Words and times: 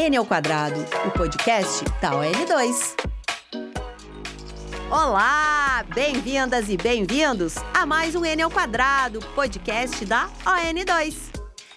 N 0.00 0.16
ao 0.16 0.24
quadrado, 0.24 0.80
o 1.06 1.10
podcast 1.10 1.84
da 2.00 2.12
ON2. 2.12 2.94
Olá, 4.90 5.84
bem-vindas 5.94 6.70
e 6.70 6.76
bem-vindos 6.78 7.56
a 7.74 7.84
mais 7.84 8.14
um 8.14 8.24
N 8.24 8.40
ao 8.40 8.50
quadrado, 8.50 9.20
podcast 9.34 10.02
da 10.06 10.30
ON2. 10.46 11.14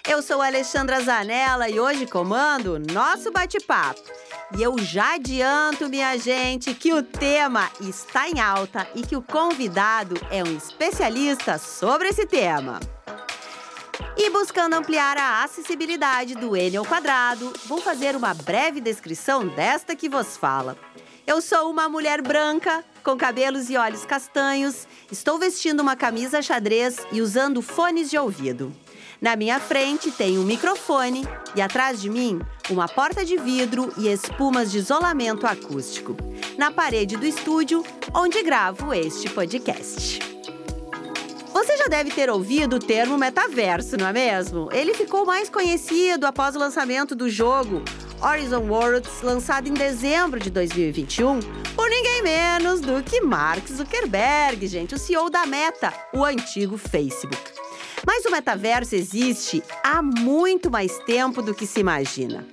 Eu 0.07 0.21
sou 0.21 0.41
Alexandra 0.41 1.01
Zanella 1.01 1.67
e 1.67 1.81
hoje 1.81 2.05
comando 2.05 2.79
nosso 2.93 3.29
bate-papo. 3.29 3.99
E 4.57 4.63
eu 4.63 4.77
já 4.77 5.15
adianto, 5.15 5.89
minha 5.89 6.17
gente, 6.17 6.73
que 6.73 6.93
o 6.93 7.03
tema 7.03 7.69
está 7.81 8.29
em 8.29 8.39
alta 8.39 8.87
e 8.95 9.01
que 9.01 9.17
o 9.17 9.21
convidado 9.21 10.15
é 10.31 10.41
um 10.41 10.55
especialista 10.55 11.57
sobre 11.57 12.07
esse 12.07 12.25
tema. 12.25 12.79
E 14.15 14.29
buscando 14.29 14.75
ampliar 14.75 15.17
a 15.17 15.43
acessibilidade 15.43 16.35
do 16.35 16.55
N 16.55 16.77
ao 16.77 16.85
quadrado, 16.85 17.51
vou 17.65 17.81
fazer 17.81 18.15
uma 18.15 18.33
breve 18.33 18.79
descrição 18.79 19.47
desta 19.47 19.95
que 19.95 20.07
vos 20.07 20.37
fala. 20.37 20.77
Eu 21.25 21.41
sou 21.41 21.71
uma 21.71 21.89
mulher 21.89 22.21
branca, 22.21 22.83
com 23.03 23.17
cabelos 23.17 23.69
e 23.69 23.77
olhos 23.77 24.05
castanhos, 24.05 24.87
estou 25.11 25.39
vestindo 25.39 25.79
uma 25.79 25.95
camisa 25.95 26.41
xadrez 26.41 26.97
e 27.11 27.21
usando 27.21 27.61
fones 27.61 28.09
de 28.09 28.17
ouvido. 28.17 28.71
Na 29.19 29.35
minha 29.35 29.59
frente 29.59 30.11
tem 30.11 30.37
um 30.37 30.43
microfone 30.43 31.27
e 31.55 31.61
atrás 31.61 31.99
de 31.99 32.09
mim 32.09 32.39
uma 32.69 32.87
porta 32.87 33.25
de 33.25 33.37
vidro 33.37 33.91
e 33.97 34.09
espumas 34.09 34.71
de 34.71 34.77
isolamento 34.77 35.47
acústico. 35.47 36.15
Na 36.57 36.69
parede 36.69 37.17
do 37.17 37.25
estúdio, 37.25 37.83
onde 38.13 38.43
gravo 38.43 38.93
este 38.93 39.29
podcast. 39.29 40.42
Você 41.53 41.77
já 41.77 41.85
deve 41.85 42.09
ter 42.09 42.31
ouvido 42.31 42.77
o 42.77 42.79
termo 42.79 43.15
metaverso, 43.15 43.95
não 43.95 44.07
é 44.07 44.13
mesmo? 44.13 44.69
Ele 44.71 44.91
ficou 44.93 45.23
mais 45.23 45.49
conhecido 45.49 46.25
após 46.25 46.55
o 46.55 46.59
lançamento 46.59 47.15
do 47.15 47.29
jogo 47.29 47.83
Horizon 48.19 48.67
Worlds, 48.67 49.21
lançado 49.21 49.67
em 49.67 49.73
dezembro 49.73 50.39
de 50.39 50.49
2021, 50.49 51.39
por 51.75 51.87
ninguém 51.89 52.23
menos 52.23 52.81
do 52.81 53.03
que 53.03 53.21
Mark 53.21 53.67
Zuckerberg, 53.67 54.65
gente, 54.65 54.95
o 54.95 54.97
CEO 54.97 55.29
da 55.29 55.45
Meta, 55.45 55.93
o 56.11 56.25
antigo 56.25 56.75
Facebook. 56.75 57.37
Mas 58.05 58.25
o 58.25 58.31
metaverso 58.31 58.95
existe 58.95 59.61
há 59.83 60.01
muito 60.01 60.71
mais 60.71 60.97
tempo 61.05 61.41
do 61.41 61.53
que 61.53 61.67
se 61.67 61.79
imagina. 61.79 62.45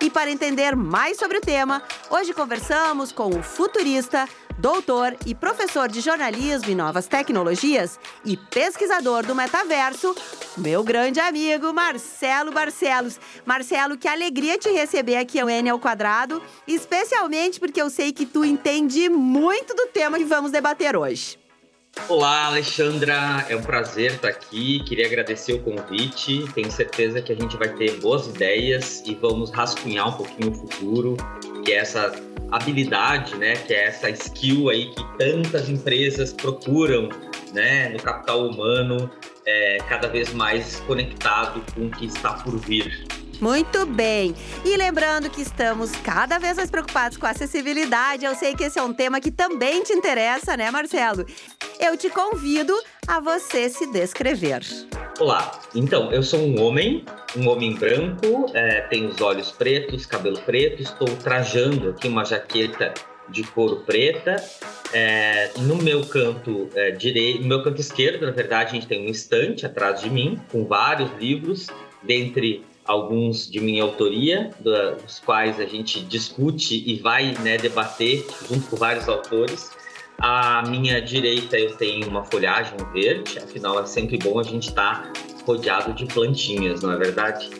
E 0.00 0.10
para 0.10 0.30
entender 0.30 0.76
mais 0.76 1.16
sobre 1.16 1.38
o 1.38 1.40
tema, 1.40 1.82
hoje 2.10 2.32
conversamos 2.32 3.10
com 3.10 3.30
o 3.30 3.42
futurista, 3.42 4.28
doutor 4.58 5.16
e 5.26 5.34
professor 5.34 5.88
de 5.88 6.00
jornalismo 6.00 6.70
e 6.70 6.74
novas 6.74 7.06
tecnologias 7.06 7.98
e 8.24 8.36
pesquisador 8.36 9.24
do 9.26 9.34
metaverso, 9.34 10.14
meu 10.56 10.82
grande 10.82 11.20
amigo 11.20 11.72
Marcelo 11.72 12.52
Barcelos. 12.52 13.18
Marcelo, 13.44 13.96
que 13.96 14.08
alegria 14.08 14.58
te 14.58 14.70
receber 14.70 15.16
aqui 15.16 15.40
ao 15.40 15.50
N 15.50 15.70
ao 15.70 15.78
quadrado, 15.78 16.42
especialmente 16.66 17.58
porque 17.58 17.80
eu 17.80 17.90
sei 17.90 18.12
que 18.12 18.26
tu 18.26 18.44
entende 18.44 19.08
muito 19.08 19.74
do 19.74 19.86
tema 19.86 20.18
que 20.18 20.24
vamos 20.24 20.50
debater 20.50 20.96
hoje. 20.96 21.43
Olá, 22.08 22.46
Alexandra. 22.46 23.46
É 23.48 23.56
um 23.56 23.62
prazer 23.62 24.12
estar 24.12 24.28
aqui. 24.28 24.80
Queria 24.80 25.06
agradecer 25.06 25.54
o 25.54 25.60
convite. 25.60 26.44
Tenho 26.54 26.70
certeza 26.70 27.22
que 27.22 27.32
a 27.32 27.34
gente 27.34 27.56
vai 27.56 27.68
ter 27.68 27.98
boas 28.00 28.26
ideias 28.26 29.02
e 29.06 29.14
vamos 29.14 29.50
rascunhar 29.50 30.08
um 30.08 30.12
pouquinho 30.12 30.50
o 30.50 30.54
futuro, 30.54 31.16
que 31.64 31.72
é 31.72 31.76
essa 31.76 32.12
habilidade, 32.50 33.36
né, 33.36 33.54
que 33.54 33.72
é 33.72 33.86
essa 33.86 34.10
skill 34.10 34.68
aí 34.68 34.90
que 34.90 35.18
tantas 35.18 35.68
empresas 35.68 36.32
procuram, 36.32 37.08
né, 37.52 37.88
no 37.88 38.00
capital 38.00 38.46
humano, 38.46 39.10
é, 39.46 39.78
cada 39.88 40.06
vez 40.08 40.32
mais 40.32 40.80
conectado 40.80 41.62
com 41.74 41.86
o 41.86 41.90
que 41.90 42.06
está 42.06 42.34
por 42.34 42.56
vir. 42.58 43.06
Muito 43.40 43.86
bem. 43.86 44.34
E 44.64 44.76
lembrando 44.76 45.30
que 45.30 45.42
estamos 45.42 45.90
cada 46.04 46.38
vez 46.38 46.56
mais 46.56 46.70
preocupados 46.70 47.16
com 47.16 47.26
a 47.26 47.30
acessibilidade. 47.30 48.24
Eu 48.24 48.34
sei 48.34 48.54
que 48.54 48.64
esse 48.64 48.78
é 48.78 48.82
um 48.82 48.92
tema 48.92 49.20
que 49.20 49.30
também 49.30 49.82
te 49.82 49.92
interessa, 49.92 50.56
né, 50.56 50.70
Marcelo? 50.70 51.26
Eu 51.78 51.96
te 51.96 52.08
convido 52.08 52.74
a 53.06 53.20
você 53.20 53.68
se 53.68 53.86
descrever. 53.90 54.62
Olá, 55.20 55.60
então 55.74 56.10
eu 56.10 56.22
sou 56.22 56.40
um 56.40 56.60
homem, 56.60 57.04
um 57.36 57.48
homem 57.48 57.74
branco, 57.74 58.46
é, 58.52 58.80
tenho 58.82 59.08
os 59.08 59.20
olhos 59.20 59.52
pretos, 59.52 60.06
cabelo 60.06 60.40
preto, 60.40 60.82
estou 60.82 61.08
trajando 61.16 61.90
aqui 61.90 62.08
uma 62.08 62.24
jaqueta 62.24 62.92
de 63.28 63.42
couro 63.42 63.82
preta. 63.86 64.36
É, 64.92 65.50
no 65.58 65.76
meu 65.76 66.04
canto 66.06 66.68
é, 66.74 66.90
direito, 66.92 67.42
no 67.42 67.48
meu 67.48 67.62
canto 67.62 67.80
esquerdo, 67.80 68.26
na 68.26 68.32
verdade, 68.32 68.70
a 68.70 68.72
gente 68.74 68.86
tem 68.86 69.06
um 69.06 69.10
estante 69.10 69.66
atrás 69.66 70.00
de 70.00 70.10
mim 70.10 70.40
com 70.50 70.64
vários 70.64 71.10
livros, 71.18 71.66
dentre 72.02 72.64
alguns 72.84 73.50
de 73.50 73.60
minha 73.60 73.82
autoria, 73.82 74.50
dos 74.60 75.20
quais 75.20 75.58
a 75.58 75.64
gente 75.64 76.00
discute 76.00 76.82
e 76.86 76.96
vai 76.96 77.34
né, 77.40 77.56
debater 77.56 78.24
junto 78.48 78.68
com 78.68 78.76
vários 78.76 79.08
autores. 79.08 79.70
À 80.18 80.62
minha 80.68 81.00
direita 81.00 81.58
eu 81.58 81.76
tenho 81.76 82.08
uma 82.08 82.24
folhagem 82.24 82.76
verde, 82.92 83.38
afinal 83.38 83.80
é 83.80 83.86
sempre 83.86 84.18
bom 84.18 84.38
a 84.38 84.42
gente 84.42 84.68
estar 84.68 85.02
tá 85.02 85.12
rodeado 85.46 85.92
de 85.92 86.06
plantinhas, 86.06 86.82
não 86.82 86.92
é 86.92 86.96
verdade? 86.96 87.50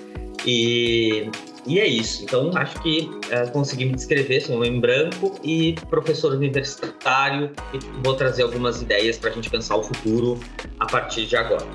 E, 0.47 1.31
e 1.67 1.81
é 1.81 1.87
isso. 1.87 2.23
Então 2.23 2.51
acho 2.55 2.81
que 2.81 3.11
é, 3.31 3.47
consegui 3.47 3.87
me 3.87 3.95
descrever, 3.95 4.41
sou 4.41 4.55
um 4.55 4.59
homem 4.59 4.79
branco 4.79 5.35
e 5.43 5.75
professor 5.91 6.33
universitário 6.33 7.51
e 7.73 7.79
vou 8.03 8.15
trazer 8.15 8.43
algumas 8.43 8.83
ideias 8.83 9.19
para 9.19 9.31
a 9.31 9.33
gente 9.33 9.51
pensar 9.51 9.77
o 9.77 9.83
futuro 9.83 10.39
a 10.79 10.87
partir 10.87 11.27
de 11.27 11.37
agora. 11.37 11.67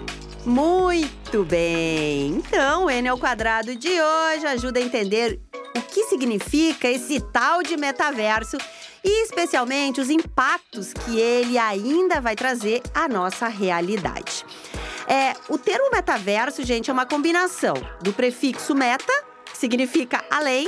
Muito 0.50 1.44
bem! 1.44 2.30
Então, 2.30 2.90
N 2.90 3.08
ao 3.08 3.20
quadrado 3.20 3.76
de 3.76 3.88
hoje 3.88 4.48
ajuda 4.48 4.80
a 4.80 4.82
entender 4.82 5.40
o 5.78 5.82
que 5.82 6.06
significa 6.06 6.88
esse 6.88 7.20
tal 7.20 7.62
de 7.62 7.78
metaverso 7.78 8.58
e 9.04 9.24
especialmente 9.26 10.02
os 10.02 10.10
impactos 10.10 10.92
que 10.92 11.20
ele 11.20 11.56
ainda 11.56 12.20
vai 12.20 12.36
trazer 12.36 12.82
à 12.96 13.08
nossa 13.08 13.48
realidade. 13.48 14.44
É, 15.08 15.36
o 15.50 15.58
termo 15.60 15.92
metaverso, 15.92 16.64
gente, 16.64 16.90
é 16.90 16.94
uma 16.94 17.06
combinação 17.06 17.76
do 18.02 18.12
prefixo 18.12 18.74
meta, 18.74 19.14
que 19.52 19.56
significa 19.56 20.26
além, 20.31 20.68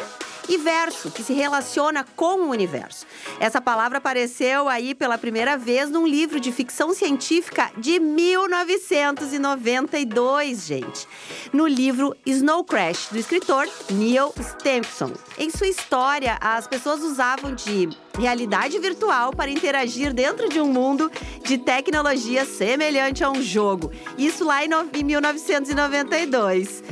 e 0.52 0.58
verso, 0.58 1.10
que 1.10 1.24
se 1.24 1.32
relaciona 1.32 2.06
com 2.14 2.42
o 2.42 2.50
universo. 2.50 3.08
Essa 3.40 3.62
palavra 3.62 4.00
apareceu 4.00 4.68
aí 4.68 4.94
pela 4.94 5.18
primeira 5.18 5.58
vez 5.58 5.90
num 5.90 6.06
livro 6.06 6.42
de 6.42 6.52
ficção 6.52 6.94
científica 6.94 7.72
de 7.78 8.02
1992, 8.02 10.68
gente. 10.68 11.08
No 11.54 11.66
livro 11.66 12.14
Snow 12.26 12.66
Crash, 12.66 13.08
do 13.12 13.18
escritor 13.18 13.66
Neil 13.92 14.34
Stephenson. 14.42 15.14
Em 15.38 15.50
sua 15.50 15.68
história, 15.68 16.38
as 16.42 16.68
pessoas 16.68 17.02
usavam 17.02 17.56
de 17.56 17.88
realidade 18.20 18.78
virtual 18.78 19.34
para 19.34 19.50
interagir 19.50 20.14
dentro 20.14 20.50
de 20.50 20.60
um 20.60 20.68
mundo 20.68 21.10
de 21.46 21.58
tecnologia 21.58 22.44
semelhante 22.44 23.24
a 23.24 23.32
um 23.32 23.42
jogo. 23.42 23.90
Isso 24.18 24.44
lá 24.44 24.66
em 24.66 24.70
1992. 25.02 26.84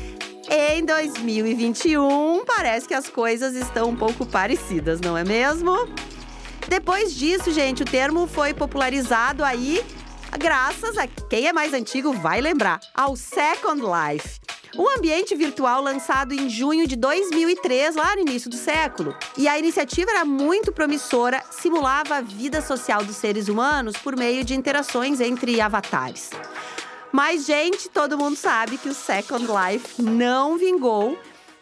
Em 0.52 0.84
2021, 0.84 2.44
parece 2.46 2.88
que 2.88 2.94
as 2.94 3.08
coisas 3.08 3.54
estão 3.56 3.90
um 3.90 3.96
pouco 3.96 4.26
parecidas, 4.26 5.00
não 5.00 5.16
é 5.16 5.24
mesmo? 5.24 5.76
Depois 6.68 7.14
disso, 7.14 7.52
gente, 7.52 7.84
o 7.84 7.86
termo 7.86 8.26
foi 8.28 8.54
popularizado 8.54 9.44
aí 9.44 9.84
graças 10.38 10.98
a 10.98 11.08
quem 11.08 11.48
é 11.48 11.54
mais 11.54 11.74
antigo 11.74 12.14
vai 12.14 12.42
lembrar, 12.42 12.80
ao 12.94 13.16
Second 13.16 13.82
Life. 13.82 14.40
Um 14.78 14.88
ambiente 14.98 15.36
virtual 15.36 15.82
lançado 15.82 16.34
em 16.34 16.48
junho 16.50 16.88
de 16.88 16.96
2003, 16.96 17.96
lá 17.96 18.16
no 18.16 18.22
início 18.22 18.50
do 18.50 18.56
século. 18.56 19.16
E 19.38 19.48
a 19.48 19.58
iniciativa 19.58 20.12
era 20.12 20.24
muito 20.24 20.72
promissora, 20.72 21.44
simulava 21.50 22.18
a 22.18 22.22
vida 22.22 22.62
social 22.62 23.04
dos 23.04 23.16
seres 23.16 23.48
humanos 23.48 23.98
por 23.98 24.16
meio 24.16 24.44
de 24.44 24.56
interações 24.56 25.20
entre 25.20 25.60
avatares. 25.60 26.30
Mas, 27.12 27.46
gente, 27.46 27.90
todo 27.90 28.18
mundo 28.18 28.36
sabe 28.36 28.78
que 28.78 28.90
o 28.90 28.94
Second 28.94 29.46
Life 29.46 30.02
não 30.02 30.58
vingou. 30.58 31.18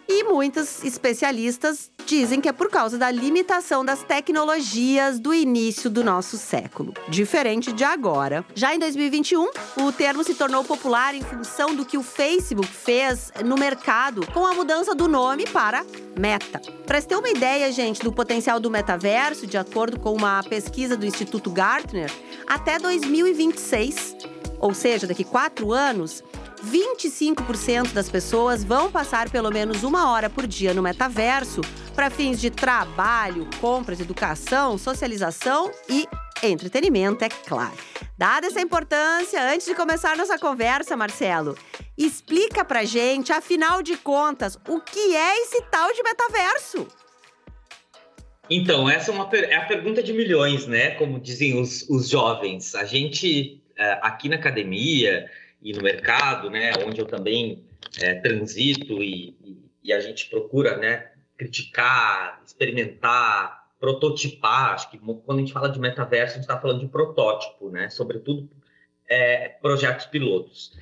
E 0.10 0.24
muitos 0.24 0.86
especialistas 0.86 1.92
dizem 2.06 2.40
que 2.40 2.48
é 2.48 2.54
por 2.54 2.70
causa 2.70 2.98
da 2.98 3.12
limitação 3.12 3.84
das 3.84 4.02
tecnologias 4.02 5.20
do 5.20 5.34
início 5.34 5.90
do 5.90 6.02
nosso 6.02 6.38
século, 6.38 6.94
diferente 7.10 7.74
de 7.74 7.84
agora. 7.84 8.46
Já 8.56 8.74
em 8.74 8.80
2021, 8.80 9.50
o 9.82 9.92
termo 9.92 10.24
se 10.24 10.34
tornou 10.34 10.64
popular 10.64 11.14
em 11.14 11.22
função 11.22 11.76
do 11.76 11.84
que 11.84 11.98
o 11.98 12.04
Facebook 12.04 12.70
fez 12.70 13.34
no 13.44 13.56
mercado 13.56 14.26
com 14.28 14.46
a 14.46 14.54
mudança 14.54 14.96
do 14.96 15.10
nome 15.10 15.46
para 15.46 15.86
Meta. 16.18 16.62
Para 16.86 17.02
ter 17.02 17.16
uma 17.18 17.30
ideia, 17.30 17.70
gente, 17.72 18.02
do 18.02 18.14
potencial 18.14 18.62
do 18.62 18.72
metaverso, 18.72 19.46
de 19.46 19.58
acordo 19.58 20.00
com 20.00 20.14
uma 20.14 20.42
pesquisa 20.44 20.96
do 20.96 21.06
Instituto 21.06 21.52
Gartner, 21.52 22.10
até 22.48 22.80
2026 22.80 24.37
ou 24.60 24.74
seja, 24.74 25.08
daqui 25.08 25.24
quatro 25.24 25.72
anos, 25.72 26.24
25% 26.66 27.94
das 27.94 28.10
pessoas 28.10 28.64
vão 28.64 28.92
passar 28.92 29.30
pelo 29.30 29.52
menos 29.52 29.84
uma 29.84 30.12
hora 30.12 30.30
por 30.30 30.48
dia 30.48 30.74
no 30.74 30.82
metaverso 30.82 31.62
para 31.94 32.10
fins 32.10 32.40
de 32.40 32.50
trabalho, 32.50 33.48
compras, 33.62 34.00
educação, 34.00 34.78
socialização 34.78 35.72
e 35.90 36.08
entretenimento, 36.44 37.24
é 37.24 37.30
claro. 37.30 37.78
Dada 38.18 38.48
essa 38.48 38.62
importância, 38.62 39.54
antes 39.54 39.68
de 39.68 39.76
começar 39.76 40.18
nossa 40.18 40.40
conversa, 40.40 40.98
Marcelo, 40.98 41.56
Explica 41.98 42.64
pra 42.64 42.86
gente, 42.86 43.32
afinal 43.32 43.82
de 43.82 43.98
contas, 43.98 44.56
o 44.68 44.80
que 44.80 45.16
é 45.16 45.42
esse 45.42 45.64
tal 45.64 45.92
de 45.92 46.04
metaverso? 46.04 46.88
Então, 48.48 48.88
essa 48.88 49.10
é, 49.10 49.14
uma, 49.16 49.28
é 49.34 49.56
a 49.56 49.66
pergunta 49.66 50.04
de 50.04 50.14
milhões, 50.14 50.68
né? 50.68 50.92
Como 50.92 51.20
dizem 51.20 51.60
os, 51.60 51.90
os 51.90 52.08
jovens. 52.08 52.76
A 52.76 52.86
gente, 52.86 53.60
aqui 54.02 54.30
na 54.30 54.36
academia 54.36 55.30
e 55.62 55.74
no 55.74 55.82
mercado, 55.82 56.50
né, 56.50 56.72
onde 56.86 57.00
eu 57.00 57.06
também 57.06 57.64
é, 58.02 58.16
transito 58.16 59.02
e, 59.04 59.36
e, 59.84 59.94
a 59.94 60.00
gente 60.00 60.30
procura 60.30 60.78
né, 60.78 61.12
criticar, 61.38 62.42
experimentar, 62.46 63.68
prototipar. 63.80 64.74
Acho 64.74 64.92
que 64.92 64.98
quando 64.98 65.38
a 65.38 65.42
gente 65.42 65.54
fala 65.54 65.70
de 65.70 65.80
metaverso, 65.80 66.34
a 66.34 66.36
gente 66.36 66.44
está 66.44 66.60
falando 66.60 66.82
de 66.82 66.88
protótipo, 66.88 67.70
né? 67.70 67.90
Sobretudo 67.90 68.50
é, 69.08 69.50
projetos 69.62 70.06
pilotos. 70.06 70.74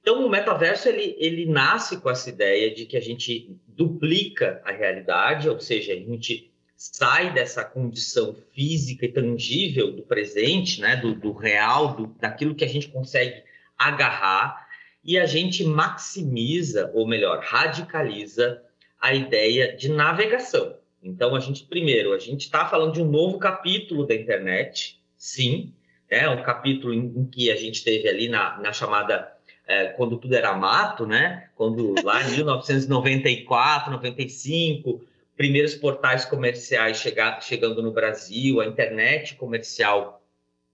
Então, 0.00 0.26
o 0.26 0.30
metaverso 0.30 0.88
ele, 0.88 1.16
ele 1.18 1.46
nasce 1.46 2.00
com 2.00 2.10
essa 2.10 2.28
ideia 2.28 2.74
de 2.74 2.86
que 2.86 2.96
a 2.96 3.00
gente 3.00 3.56
duplica 3.66 4.60
a 4.64 4.72
realidade, 4.72 5.48
ou 5.48 5.58
seja, 5.60 5.92
a 5.92 5.96
gente 5.96 6.51
sai 6.90 7.32
dessa 7.32 7.64
condição 7.64 8.34
física 8.52 9.06
e 9.06 9.12
tangível 9.12 9.92
do 9.92 10.02
presente, 10.02 10.80
né, 10.80 10.96
do, 10.96 11.14
do 11.14 11.32
real, 11.32 11.94
do, 11.94 12.06
daquilo 12.18 12.56
que 12.56 12.64
a 12.64 12.68
gente 12.68 12.88
consegue 12.88 13.44
agarrar, 13.78 14.66
e 15.04 15.16
a 15.16 15.24
gente 15.24 15.64
maximiza, 15.64 16.90
ou 16.92 17.06
melhor, 17.06 17.40
radicaliza 17.40 18.60
a 19.00 19.14
ideia 19.14 19.76
de 19.76 19.88
navegação. 19.88 20.74
Então, 21.00 21.36
a 21.36 21.40
gente, 21.40 21.64
primeiro, 21.64 22.12
a 22.12 22.18
gente 22.18 22.42
está 22.42 22.66
falando 22.66 22.94
de 22.94 23.02
um 23.02 23.08
novo 23.08 23.38
capítulo 23.38 24.04
da 24.04 24.16
internet, 24.16 25.00
sim, 25.16 25.72
é 26.10 26.28
um 26.28 26.42
capítulo 26.42 26.92
em, 26.92 27.06
em 27.16 27.24
que 27.26 27.50
a 27.50 27.56
gente 27.56 27.84
teve 27.84 28.08
ali 28.08 28.28
na, 28.28 28.58
na 28.58 28.72
chamada 28.72 29.32
é, 29.68 29.86
quando 29.86 30.18
tudo 30.18 30.34
era 30.34 30.52
mato, 30.56 31.06
né? 31.06 31.48
Quando 31.54 31.94
lá 32.02 32.22
em 32.22 32.32
1994, 32.42 33.92
95, 33.92 35.00
primeiros 35.42 35.74
portais 35.74 36.24
comerciais 36.24 36.98
chegar, 36.98 37.42
chegando 37.42 37.82
no 37.82 37.90
Brasil, 37.90 38.60
a 38.60 38.66
internet 38.66 39.34
comercial 39.34 40.22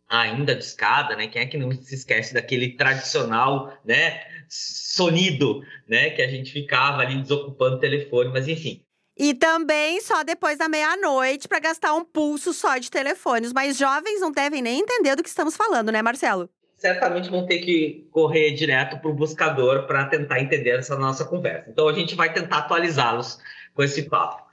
ainda 0.07 0.55
de 0.55 0.63
escada, 0.63 1.17
né? 1.17 1.27
Quem 1.27 1.41
é 1.41 1.47
que 1.47 1.57
não 1.57 1.73
se 1.73 1.95
esquece 1.95 2.35
daquele 2.35 2.73
tradicional, 2.77 3.73
né? 3.83 4.21
Sonido, 4.47 5.63
né? 5.89 6.11
Que 6.11 6.21
a 6.21 6.29
gente 6.29 6.53
ficava 6.53 7.01
ali 7.01 7.19
desocupando 7.23 7.77
o 7.77 7.81
telefone, 7.81 8.29
mas 8.31 8.47
enfim. 8.47 8.83
E 9.17 9.33
também 9.33 10.03
só 10.03 10.23
depois 10.23 10.59
da 10.59 10.69
meia-noite 10.69 11.49
para 11.49 11.61
gastar 11.61 11.95
um 11.95 12.05
pulso 12.05 12.53
só 12.53 12.77
de 12.77 12.91
telefones. 12.91 13.55
Mas 13.55 13.79
jovens 13.79 14.21
não 14.21 14.31
devem 14.31 14.61
nem 14.61 14.81
entender 14.81 15.17
do 15.17 15.23
que 15.23 15.31
estamos 15.31 15.57
falando, 15.57 15.91
né, 15.91 16.03
Marcelo? 16.03 16.51
Certamente 16.77 17.31
vão 17.31 17.47
ter 17.47 17.61
que 17.61 18.07
correr 18.11 18.51
direto 18.51 18.99
para 18.99 19.11
o 19.11 19.15
buscador 19.15 19.87
para 19.87 20.05
tentar 20.05 20.41
entender 20.41 20.79
essa 20.79 20.95
nossa 20.95 21.25
conversa. 21.25 21.71
Então 21.71 21.89
a 21.89 21.95
gente 21.95 22.15
vai 22.15 22.31
tentar 22.31 22.59
atualizá-los 22.59 23.39
com 23.73 23.83
esse 23.83 24.03
papo. 24.03 24.48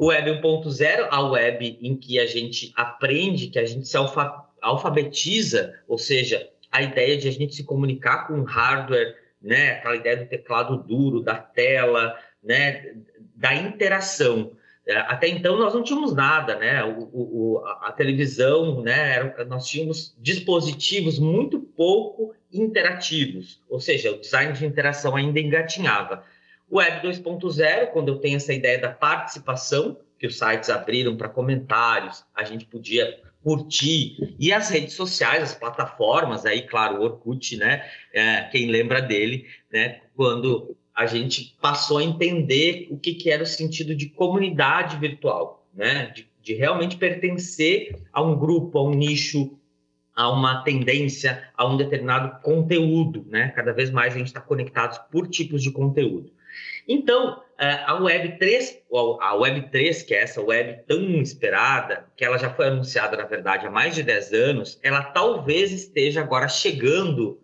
Web 0.00 0.40
1.0, 0.40 1.08
a 1.10 1.20
web 1.22 1.78
em 1.82 1.94
que 1.94 2.18
a 2.18 2.26
gente 2.26 2.72
aprende, 2.74 3.48
que 3.48 3.58
a 3.58 3.66
gente 3.66 3.86
se 3.86 3.96
alfa 3.96 4.46
alfabetiza, 4.62 5.74
ou 5.88 5.96
seja, 5.96 6.48
a 6.70 6.82
ideia 6.82 7.16
de 7.16 7.28
a 7.28 7.32
gente 7.32 7.54
se 7.54 7.64
comunicar 7.64 8.26
com 8.26 8.42
hardware, 8.42 9.16
né, 9.40 9.72
aquela 9.72 9.96
ideia 9.96 10.16
do 10.18 10.26
teclado 10.26 10.76
duro, 10.76 11.20
da 11.22 11.34
tela, 11.34 12.14
né, 12.42 12.94
da 13.34 13.54
interação. 13.54 14.52
É, 14.86 14.96
até 14.96 15.28
então 15.28 15.58
nós 15.58 15.72
não 15.74 15.82
tínhamos 15.82 16.14
nada, 16.14 16.56
né? 16.56 16.82
O, 16.84 17.08
o, 17.12 17.64
a 17.82 17.92
televisão, 17.92 18.82
né? 18.82 19.34
Nós 19.46 19.66
tínhamos 19.66 20.16
dispositivos 20.18 21.18
muito 21.18 21.60
pouco 21.60 22.34
interativos, 22.52 23.62
ou 23.68 23.78
seja, 23.78 24.10
o 24.10 24.20
design 24.20 24.52
de 24.52 24.66
interação 24.66 25.14
ainda 25.14 25.38
engatinhava. 25.38 26.24
Web 26.70 27.06
2.0, 27.06 27.88
quando 27.88 28.08
eu 28.08 28.18
tenho 28.18 28.36
essa 28.36 28.52
ideia 28.52 28.78
da 28.78 28.90
participação, 28.90 29.98
que 30.18 30.26
os 30.26 30.38
sites 30.38 30.68
abriram 30.70 31.16
para 31.16 31.28
comentários, 31.28 32.24
a 32.34 32.44
gente 32.44 32.66
podia 32.66 33.18
curtir, 33.42 34.36
e 34.38 34.52
as 34.52 34.68
redes 34.68 34.94
sociais, 34.94 35.42
as 35.42 35.54
plataformas, 35.54 36.44
aí, 36.44 36.62
claro, 36.62 37.00
o 37.00 37.02
Orkut, 37.02 37.56
né? 37.56 37.84
É, 38.12 38.42
quem 38.52 38.70
lembra 38.70 39.00
dele, 39.00 39.46
né? 39.72 40.00
Quando 40.14 40.76
a 40.94 41.06
gente 41.06 41.56
passou 41.60 41.98
a 41.98 42.04
entender 42.04 42.86
o 42.90 42.98
que, 42.98 43.14
que 43.14 43.30
era 43.30 43.42
o 43.42 43.46
sentido 43.46 43.94
de 43.94 44.10
comunidade 44.10 44.98
virtual, 44.98 45.66
né? 45.74 46.12
De, 46.14 46.28
de 46.42 46.54
realmente 46.54 46.96
pertencer 46.96 47.96
a 48.12 48.22
um 48.22 48.38
grupo, 48.38 48.78
a 48.78 48.84
um 48.84 48.90
nicho, 48.90 49.58
a 50.14 50.30
uma 50.30 50.62
tendência, 50.62 51.42
a 51.56 51.66
um 51.66 51.78
determinado 51.78 52.42
conteúdo, 52.42 53.24
né? 53.26 53.48
Cada 53.56 53.72
vez 53.72 53.90
mais 53.90 54.14
a 54.14 54.18
gente 54.18 54.26
está 54.26 54.40
conectado 54.40 55.08
por 55.10 55.26
tipos 55.26 55.62
de 55.62 55.70
conteúdo. 55.70 56.30
Então, 56.92 57.40
é, 57.56 57.84
a 57.86 57.94
Web 57.94 58.36
3, 58.36 58.82
a 59.20 59.36
Web 59.36 59.70
3, 59.70 60.02
que 60.02 60.12
é 60.12 60.22
essa 60.22 60.42
web 60.42 60.82
tão 60.88 61.00
esperada, 61.22 62.04
que 62.16 62.24
ela 62.24 62.36
já 62.36 62.52
foi 62.52 62.66
anunciada, 62.66 63.16
na 63.16 63.26
verdade, 63.26 63.64
há 63.64 63.70
mais 63.70 63.94
de 63.94 64.02
10 64.02 64.32
anos, 64.32 64.80
ela 64.82 65.00
talvez 65.00 65.70
esteja 65.70 66.20
agora 66.20 66.48
chegando 66.48 67.40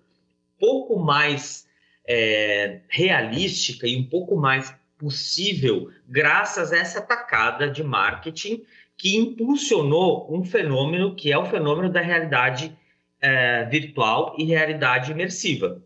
pouco 0.59 0.99
mais 0.99 1.65
é, 2.09 2.81
realística 2.89 3.87
e 3.87 3.95
um 3.95 4.03
pouco 4.09 4.35
mais 4.35 4.75
possível 4.99 5.93
graças 6.09 6.73
a 6.73 6.79
essa 6.79 7.01
tacada 7.01 7.71
de 7.71 7.85
marketing 7.85 8.65
que 8.97 9.17
impulsionou 9.17 10.27
um 10.35 10.43
fenômeno 10.43 11.15
que 11.15 11.31
é 11.31 11.39
o 11.39 11.47
fenômeno 11.47 11.89
da 11.89 12.01
realidade 12.01 12.77
é, 13.21 13.65
virtual 13.67 14.35
e 14.37 14.45
realidade 14.45 15.13
imersiva. 15.13 15.81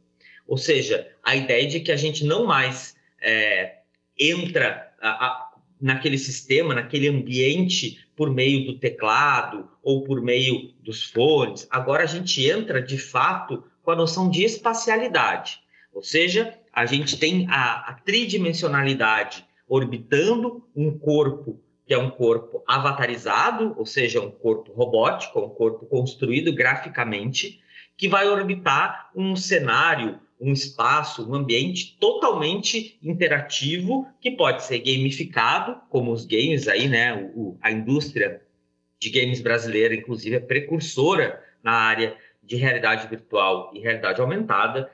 Ou 0.48 0.56
seja, 0.56 1.06
a 1.22 1.36
ideia 1.36 1.68
de 1.68 1.80
que 1.80 1.92
a 1.92 1.96
gente 1.96 2.24
não 2.24 2.46
mais 2.46 2.98
é, 3.20 3.78
entra 4.18 4.92
a, 5.00 5.08
a, 5.08 5.50
naquele 5.80 6.18
sistema, 6.18 6.74
naquele 6.74 7.08
ambiente 7.08 8.04
por 8.16 8.30
meio 8.30 8.66
do 8.66 8.78
teclado 8.78 9.68
ou 9.82 10.04
por 10.04 10.20
meio 10.20 10.72
dos 10.80 11.04
fones. 11.04 11.66
Agora 11.70 12.04
a 12.04 12.06
gente 12.06 12.46
entra 12.48 12.82
de 12.82 12.98
fato 12.98 13.64
com 13.82 13.90
a 13.90 13.96
noção 13.96 14.30
de 14.30 14.44
espacialidade. 14.44 15.60
Ou 15.92 16.02
seja, 16.02 16.54
a 16.72 16.86
gente 16.86 17.18
tem 17.18 17.46
a, 17.48 17.90
a 17.90 17.94
tridimensionalidade 17.94 19.44
orbitando 19.66 20.64
um 20.74 20.96
corpo 20.98 21.60
que 21.90 21.94
é 21.94 21.98
um 21.98 22.08
corpo 22.08 22.62
avatarizado, 22.68 23.74
ou 23.76 23.84
seja, 23.84 24.20
um 24.20 24.30
corpo 24.30 24.72
robótico, 24.72 25.40
um 25.40 25.48
corpo 25.48 25.86
construído 25.86 26.54
graficamente, 26.54 27.60
que 27.96 28.08
vai 28.08 28.28
orbitar 28.28 29.10
um 29.12 29.34
cenário, 29.34 30.20
um 30.40 30.52
espaço, 30.52 31.28
um 31.28 31.34
ambiente 31.34 31.96
totalmente 32.00 32.98
interativo, 33.02 34.08
que 34.20 34.30
pode 34.30 34.64
ser 34.64 34.78
gamificado, 34.78 35.80
como 35.90 36.12
os 36.12 36.24
games 36.24 36.66
aí, 36.66 36.88
né? 36.88 37.30
O, 37.34 37.58
a 37.60 37.70
indústria 37.70 38.42
de 38.98 39.10
games 39.10 39.40
brasileira, 39.40 39.94
inclusive, 39.94 40.36
é 40.36 40.40
precursora 40.40 41.42
na 41.62 41.72
área 41.72 42.16
de 42.42 42.56
realidade 42.56 43.06
virtual 43.06 43.70
e 43.74 43.80
realidade 43.80 44.20
aumentada. 44.20 44.90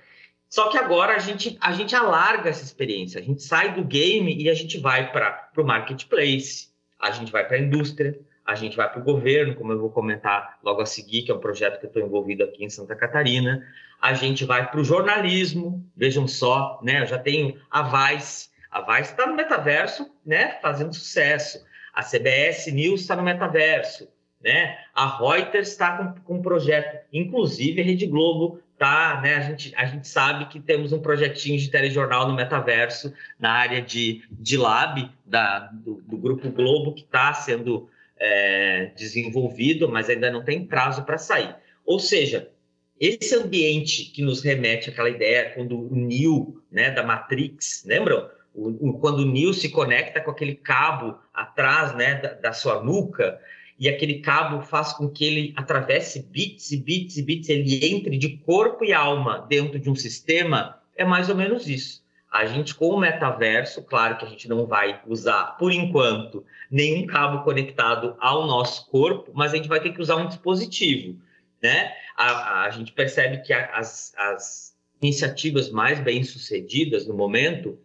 Só 0.48 0.68
que 0.68 0.78
agora 0.78 1.14
a 1.14 1.18
gente, 1.18 1.56
a 1.60 1.72
gente 1.72 1.94
alarga 1.94 2.50
essa 2.50 2.64
experiência, 2.64 3.20
a 3.20 3.24
gente 3.24 3.42
sai 3.42 3.74
do 3.74 3.84
game 3.84 4.36
e 4.36 4.48
a 4.48 4.54
gente 4.54 4.78
vai 4.78 5.10
para 5.10 5.50
o 5.56 5.64
marketplace, 5.64 6.68
a 7.00 7.10
gente 7.10 7.32
vai 7.32 7.46
para 7.46 7.56
a 7.56 7.60
indústria, 7.60 8.18
a 8.44 8.54
gente 8.54 8.76
vai 8.76 8.88
para 8.90 9.00
o 9.00 9.04
governo, 9.04 9.56
como 9.56 9.72
eu 9.72 9.78
vou 9.78 9.90
comentar 9.90 10.58
logo 10.62 10.80
a 10.80 10.86
seguir, 10.86 11.22
que 11.22 11.32
é 11.32 11.34
um 11.34 11.40
projeto 11.40 11.80
que 11.80 11.86
eu 11.86 11.88
estou 11.88 12.02
envolvido 12.02 12.44
aqui 12.44 12.64
em 12.64 12.70
Santa 12.70 12.94
Catarina, 12.94 13.66
a 14.00 14.14
gente 14.14 14.44
vai 14.44 14.70
para 14.70 14.80
o 14.80 14.84
jornalismo, 14.84 15.84
vejam 15.96 16.26
só, 16.28 16.80
né? 16.82 17.02
Eu 17.02 17.06
já 17.06 17.18
tenho 17.18 17.58
a 17.70 17.82
Vice, 17.82 18.48
a 18.70 18.80
Vice 18.80 19.10
está 19.10 19.26
no 19.26 19.34
metaverso, 19.34 20.10
né? 20.24 20.58
Fazendo 20.60 20.94
sucesso. 20.94 21.64
A 21.92 22.02
CBS 22.02 22.66
News 22.72 23.00
está 23.00 23.16
no 23.16 23.22
metaverso, 23.22 24.08
né? 24.42 24.78
A 24.94 25.18
Reuters 25.18 25.68
está 25.68 25.96
com, 25.96 26.20
com 26.20 26.34
um 26.34 26.42
projeto, 26.42 27.04
inclusive 27.12 27.80
a 27.80 27.84
Rede 27.84 28.06
Globo 28.06 28.60
tá, 28.78 29.20
né? 29.22 29.36
A 29.36 29.40
gente, 29.40 29.74
a 29.76 29.86
gente 29.86 30.06
sabe 30.06 30.46
que 30.46 30.60
temos 30.60 30.92
um 30.92 31.00
projetinho 31.00 31.58
de 31.58 31.70
telejornal 31.70 32.28
no 32.28 32.34
metaverso, 32.34 33.12
na 33.38 33.52
área 33.52 33.80
de, 33.80 34.22
de 34.30 34.56
lab 34.56 35.10
da, 35.24 35.60
do, 35.72 36.02
do 36.02 36.16
Grupo 36.16 36.50
Globo, 36.50 36.92
que 36.92 37.02
está 37.02 37.32
sendo 37.32 37.88
é, 38.18 38.90
desenvolvido, 38.96 39.88
mas 39.88 40.08
ainda 40.08 40.30
não 40.30 40.44
tem 40.44 40.64
prazo 40.66 41.04
para 41.04 41.18
sair. 41.18 41.54
Ou 41.84 41.98
seja, 41.98 42.50
esse 42.98 43.34
ambiente 43.34 44.06
que 44.06 44.22
nos 44.22 44.42
remete 44.42 44.90
àquela 44.90 45.10
ideia 45.10 45.52
quando 45.54 45.78
o 45.78 45.94
Neo, 45.94 46.62
né, 46.70 46.90
da 46.90 47.02
Matrix, 47.02 47.84
lembram? 47.86 48.28
O, 48.54 48.88
o, 48.88 48.98
quando 48.98 49.18
o 49.18 49.26
Neo 49.26 49.52
se 49.52 49.68
conecta 49.68 50.20
com 50.20 50.30
aquele 50.30 50.54
cabo 50.54 51.18
atrás, 51.32 51.94
né, 51.94 52.14
da, 52.14 52.32
da 52.32 52.52
sua 52.52 52.82
nuca, 52.82 53.38
e 53.78 53.88
aquele 53.88 54.20
cabo 54.20 54.62
faz 54.62 54.94
com 54.94 55.08
que 55.08 55.24
ele 55.24 55.52
atravesse 55.56 56.22
bits 56.22 56.72
e 56.72 56.78
bits 56.78 57.18
e 57.18 57.22
bits, 57.22 57.48
ele 57.50 57.86
entre 57.86 58.16
de 58.16 58.38
corpo 58.38 58.84
e 58.84 58.92
alma 58.92 59.44
dentro 59.46 59.78
de 59.78 59.90
um 59.90 59.94
sistema, 59.94 60.80
é 60.96 61.04
mais 61.04 61.28
ou 61.28 61.36
menos 61.36 61.68
isso. 61.68 62.02
A 62.32 62.46
gente, 62.46 62.74
com 62.74 62.88
o 62.88 62.98
metaverso, 62.98 63.82
claro 63.82 64.16
que 64.16 64.24
a 64.24 64.28
gente 64.28 64.48
não 64.48 64.66
vai 64.66 65.00
usar, 65.06 65.56
por 65.58 65.72
enquanto, 65.72 66.44
nenhum 66.70 67.06
cabo 67.06 67.44
conectado 67.44 68.16
ao 68.18 68.46
nosso 68.46 68.90
corpo, 68.90 69.30
mas 69.34 69.52
a 69.52 69.56
gente 69.56 69.68
vai 69.68 69.80
ter 69.80 69.92
que 69.92 70.00
usar 70.00 70.16
um 70.16 70.26
dispositivo, 70.26 71.18
né? 71.62 71.92
A, 72.16 72.64
a 72.64 72.70
gente 72.70 72.92
percebe 72.92 73.38
que 73.38 73.52
as, 73.52 74.12
as 74.16 74.76
iniciativas 75.00 75.70
mais 75.70 76.00
bem-sucedidas 76.00 77.06
no 77.06 77.14
momento 77.14 77.78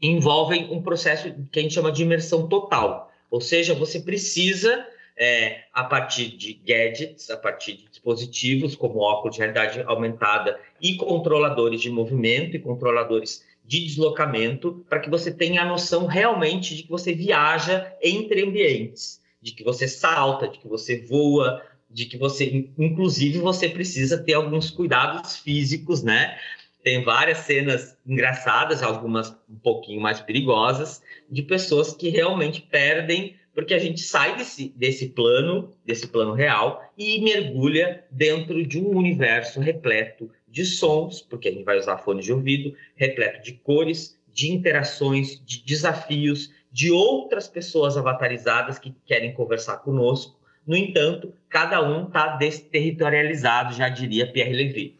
envolvem 0.00 0.72
um 0.72 0.82
processo 0.82 1.32
que 1.50 1.60
a 1.60 1.62
gente 1.62 1.74
chama 1.74 1.92
de 1.92 2.02
imersão 2.02 2.48
total. 2.48 3.10
Ou 3.30 3.40
seja, 3.40 3.74
você 3.74 4.00
precisa, 4.00 4.86
é, 5.16 5.60
a 5.72 5.84
partir 5.84 6.36
de 6.36 6.52
gadgets, 6.54 7.30
a 7.30 7.36
partir 7.36 7.74
de 7.74 7.88
dispositivos 7.88 8.74
como 8.74 8.98
óculos 8.98 9.36
de 9.36 9.40
realidade 9.40 9.82
aumentada 9.86 10.58
e 10.80 10.96
controladores 10.96 11.80
de 11.80 11.88
movimento 11.88 12.56
e 12.56 12.60
controladores 12.60 13.44
de 13.64 13.86
deslocamento, 13.86 14.84
para 14.88 14.98
que 14.98 15.08
você 15.08 15.30
tenha 15.30 15.62
a 15.62 15.64
noção 15.64 16.06
realmente 16.06 16.74
de 16.74 16.82
que 16.82 16.90
você 16.90 17.14
viaja 17.14 17.94
entre 18.02 18.42
ambientes, 18.42 19.20
de 19.40 19.52
que 19.52 19.62
você 19.62 19.86
salta, 19.86 20.48
de 20.48 20.58
que 20.58 20.68
você 20.68 21.00
voa, 21.06 21.62
de 21.92 22.06
que 22.06 22.16
você, 22.16 22.70
inclusive, 22.78 23.38
você 23.38 23.68
precisa 23.68 24.18
ter 24.18 24.34
alguns 24.34 24.70
cuidados 24.70 25.36
físicos, 25.36 26.02
né? 26.02 26.38
Tem 26.82 27.04
várias 27.04 27.38
cenas 27.38 27.96
engraçadas, 28.04 28.82
algumas 28.82 29.30
um 29.48 29.58
pouquinho 29.62 30.00
mais 30.00 30.20
perigosas, 30.20 31.02
de 31.30 31.42
pessoas 31.42 31.94
que 31.94 32.08
realmente 32.08 32.60
perdem, 32.60 33.36
porque 33.54 33.74
a 33.74 33.78
gente 33.78 34.00
sai 34.00 34.36
desse, 34.36 34.70
desse 34.74 35.10
plano, 35.10 35.70
desse 35.84 36.08
plano 36.08 36.32
real, 36.32 36.82
e 36.98 37.20
mergulha 37.20 38.04
dentro 38.10 38.66
de 38.66 38.80
um 38.80 38.96
universo 38.96 39.60
repleto 39.60 40.30
de 40.48 40.64
sons, 40.64 41.20
porque 41.20 41.48
a 41.48 41.52
gente 41.52 41.64
vai 41.64 41.78
usar 41.78 41.98
fones 41.98 42.24
de 42.24 42.32
ouvido, 42.32 42.74
repleto 42.96 43.42
de 43.44 43.52
cores, 43.52 44.18
de 44.32 44.50
interações, 44.50 45.40
de 45.44 45.62
desafios, 45.64 46.50
de 46.72 46.90
outras 46.90 47.46
pessoas 47.46 47.96
avatarizadas 47.96 48.78
que 48.78 48.94
querem 49.04 49.34
conversar 49.34 49.76
conosco 49.78 50.41
no 50.66 50.76
entanto, 50.76 51.32
cada 51.48 51.82
um 51.82 52.06
está 52.06 52.36
desterritorializado, 52.36 53.74
já 53.74 53.88
diria 53.88 54.30
Pierre 54.30 54.52
Levy. 54.52 54.98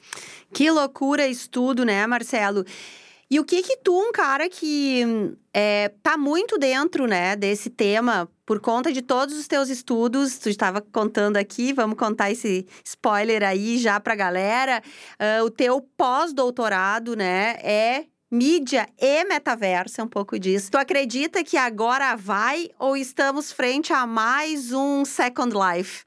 Que 0.52 0.70
loucura 0.70 1.26
estudo, 1.26 1.84
né, 1.84 2.06
Marcelo? 2.06 2.64
E 3.30 3.40
o 3.40 3.44
que 3.44 3.62
que 3.62 3.78
tu, 3.78 3.98
um 3.98 4.12
cara 4.12 4.46
que 4.50 5.02
é, 5.54 5.90
tá 6.02 6.18
muito 6.18 6.58
dentro, 6.58 7.06
né, 7.06 7.34
desse 7.34 7.70
tema, 7.70 8.28
por 8.44 8.60
conta 8.60 8.92
de 8.92 9.00
todos 9.00 9.38
os 9.38 9.46
teus 9.46 9.70
estudos, 9.70 10.38
tu 10.38 10.50
estava 10.50 10.82
contando 10.82 11.38
aqui, 11.38 11.72
vamos 11.72 11.96
contar 11.96 12.30
esse 12.30 12.66
spoiler 12.84 13.42
aí 13.42 13.78
já 13.78 13.98
pra 13.98 14.14
galera, 14.14 14.82
uh, 15.18 15.44
o 15.44 15.50
teu 15.50 15.80
pós-doutorado, 15.96 17.16
né, 17.16 17.52
é 17.62 18.04
mídia 18.32 18.88
e 18.98 19.24
metaverso, 19.26 20.00
é 20.00 20.04
um 20.04 20.08
pouco 20.08 20.38
disso. 20.38 20.70
Tu 20.70 20.78
acredita 20.78 21.44
que 21.44 21.58
agora 21.58 22.16
vai 22.16 22.70
ou 22.78 22.96
estamos 22.96 23.52
frente 23.52 23.92
a 23.92 24.06
mais 24.06 24.72
um 24.72 25.04
Second 25.04 25.54
Life? 25.54 26.04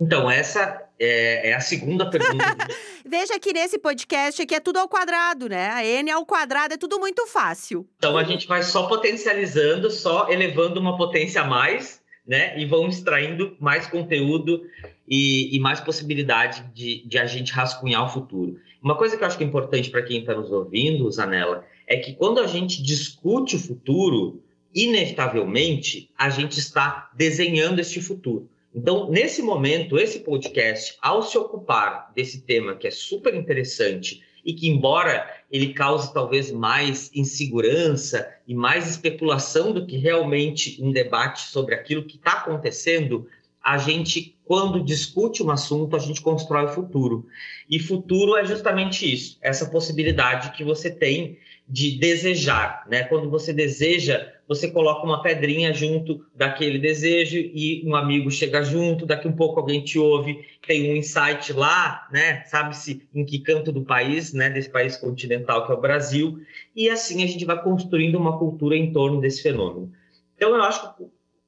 Então, 0.00 0.30
essa 0.30 0.80
é, 0.96 1.50
é 1.50 1.54
a 1.54 1.60
segunda 1.60 2.08
pergunta. 2.08 2.68
Veja 3.04 3.40
que 3.40 3.52
nesse 3.52 3.76
podcast 3.76 4.40
aqui 4.40 4.54
é 4.54 4.60
tudo 4.60 4.78
ao 4.78 4.88
quadrado, 4.88 5.48
né? 5.48 5.68
A 5.70 5.84
N 5.84 6.12
ao 6.12 6.24
quadrado 6.24 6.74
é 6.74 6.76
tudo 6.76 7.00
muito 7.00 7.26
fácil. 7.26 7.88
Então, 7.98 8.16
a 8.16 8.22
gente 8.22 8.46
vai 8.46 8.62
só 8.62 8.86
potencializando, 8.86 9.90
só 9.90 10.28
elevando 10.30 10.78
uma 10.78 10.96
potência 10.96 11.40
a 11.40 11.44
mais, 11.44 12.00
né? 12.24 12.56
E 12.56 12.64
vão 12.66 12.88
extraindo 12.88 13.56
mais 13.58 13.88
conteúdo 13.88 14.62
e, 15.08 15.56
e 15.56 15.58
mais 15.58 15.80
possibilidade 15.80 16.62
de, 16.72 17.04
de 17.06 17.18
a 17.18 17.26
gente 17.26 17.52
rascunhar 17.52 18.04
o 18.04 18.08
futuro. 18.08 18.60
Uma 18.84 18.96
coisa 18.96 19.16
que 19.16 19.22
eu 19.22 19.26
acho 19.26 19.38
que 19.38 19.44
é 19.44 19.46
importante 19.46 19.88
para 19.88 20.02
quem 20.02 20.20
está 20.20 20.34
nos 20.34 20.52
ouvindo, 20.52 21.10
Zanella, 21.10 21.64
é 21.86 21.96
que 21.96 22.12
quando 22.12 22.38
a 22.38 22.46
gente 22.46 22.82
discute 22.82 23.56
o 23.56 23.58
futuro, 23.58 24.42
inevitavelmente 24.74 26.10
a 26.18 26.28
gente 26.28 26.58
está 26.58 27.10
desenhando 27.14 27.78
este 27.78 28.02
futuro. 28.02 28.46
Então, 28.74 29.10
nesse 29.10 29.40
momento, 29.40 29.96
esse 29.96 30.18
podcast, 30.18 30.98
ao 31.00 31.22
se 31.22 31.38
ocupar 31.38 32.12
desse 32.14 32.42
tema 32.42 32.76
que 32.76 32.86
é 32.86 32.90
super 32.90 33.34
interessante 33.34 34.22
e 34.44 34.52
que, 34.52 34.68
embora 34.68 35.32
ele 35.50 35.72
cause 35.72 36.12
talvez 36.12 36.52
mais 36.52 37.10
insegurança 37.14 38.34
e 38.46 38.54
mais 38.54 38.86
especulação 38.86 39.72
do 39.72 39.86
que 39.86 39.96
realmente 39.96 40.78
um 40.82 40.92
debate 40.92 41.48
sobre 41.48 41.74
aquilo 41.74 42.04
que 42.04 42.16
está 42.16 42.32
acontecendo, 42.32 43.26
a 43.62 43.78
gente, 43.78 44.33
quando 44.44 44.84
discute 44.84 45.42
um 45.42 45.50
assunto, 45.50 45.96
a 45.96 45.98
gente 45.98 46.20
constrói 46.20 46.66
o 46.66 46.68
futuro. 46.68 47.26
E 47.68 47.78
futuro 47.78 48.36
é 48.36 48.44
justamente 48.44 49.10
isso, 49.10 49.38
essa 49.40 49.66
possibilidade 49.66 50.52
que 50.52 50.62
você 50.62 50.90
tem 50.90 51.38
de 51.66 51.98
desejar, 51.98 52.84
né? 52.90 53.04
Quando 53.04 53.30
você 53.30 53.50
deseja, 53.50 54.30
você 54.46 54.70
coloca 54.70 55.02
uma 55.02 55.22
pedrinha 55.22 55.72
junto 55.72 56.26
daquele 56.34 56.78
desejo 56.78 57.38
e 57.38 57.82
um 57.86 57.96
amigo 57.96 58.30
chega 58.30 58.62
junto, 58.62 59.06
daqui 59.06 59.26
um 59.26 59.32
pouco 59.32 59.58
alguém 59.58 59.82
te 59.82 59.98
ouve, 59.98 60.44
tem 60.66 60.92
um 60.92 60.96
insight 60.96 61.54
lá, 61.54 62.06
né? 62.12 62.44
Sabe-se 62.44 63.08
em 63.14 63.24
que 63.24 63.38
canto 63.38 63.72
do 63.72 63.82
país, 63.82 64.34
né? 64.34 64.50
Desse 64.50 64.68
país 64.68 64.94
continental 64.98 65.64
que 65.64 65.72
é 65.72 65.74
o 65.74 65.80
Brasil, 65.80 66.38
e 66.76 66.90
assim 66.90 67.24
a 67.24 67.26
gente 67.26 67.46
vai 67.46 67.62
construindo 67.62 68.16
uma 68.16 68.38
cultura 68.38 68.76
em 68.76 68.92
torno 68.92 69.18
desse 69.18 69.42
fenômeno. 69.42 69.90
Então 70.36 70.54
eu 70.54 70.62
acho 70.62 70.94
que 70.96 71.04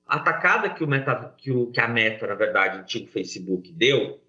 atacada 0.06 0.70
que, 0.70 0.84
o 0.84 0.86
meta, 0.86 1.34
que, 1.36 1.50
o, 1.50 1.66
que 1.66 1.80
a 1.80 1.88
Meta, 1.88 2.26
na 2.26 2.34
verdade, 2.34 2.78
o 2.78 2.80
antigo 2.80 3.08
Facebook, 3.08 3.72
deu, 3.72 4.20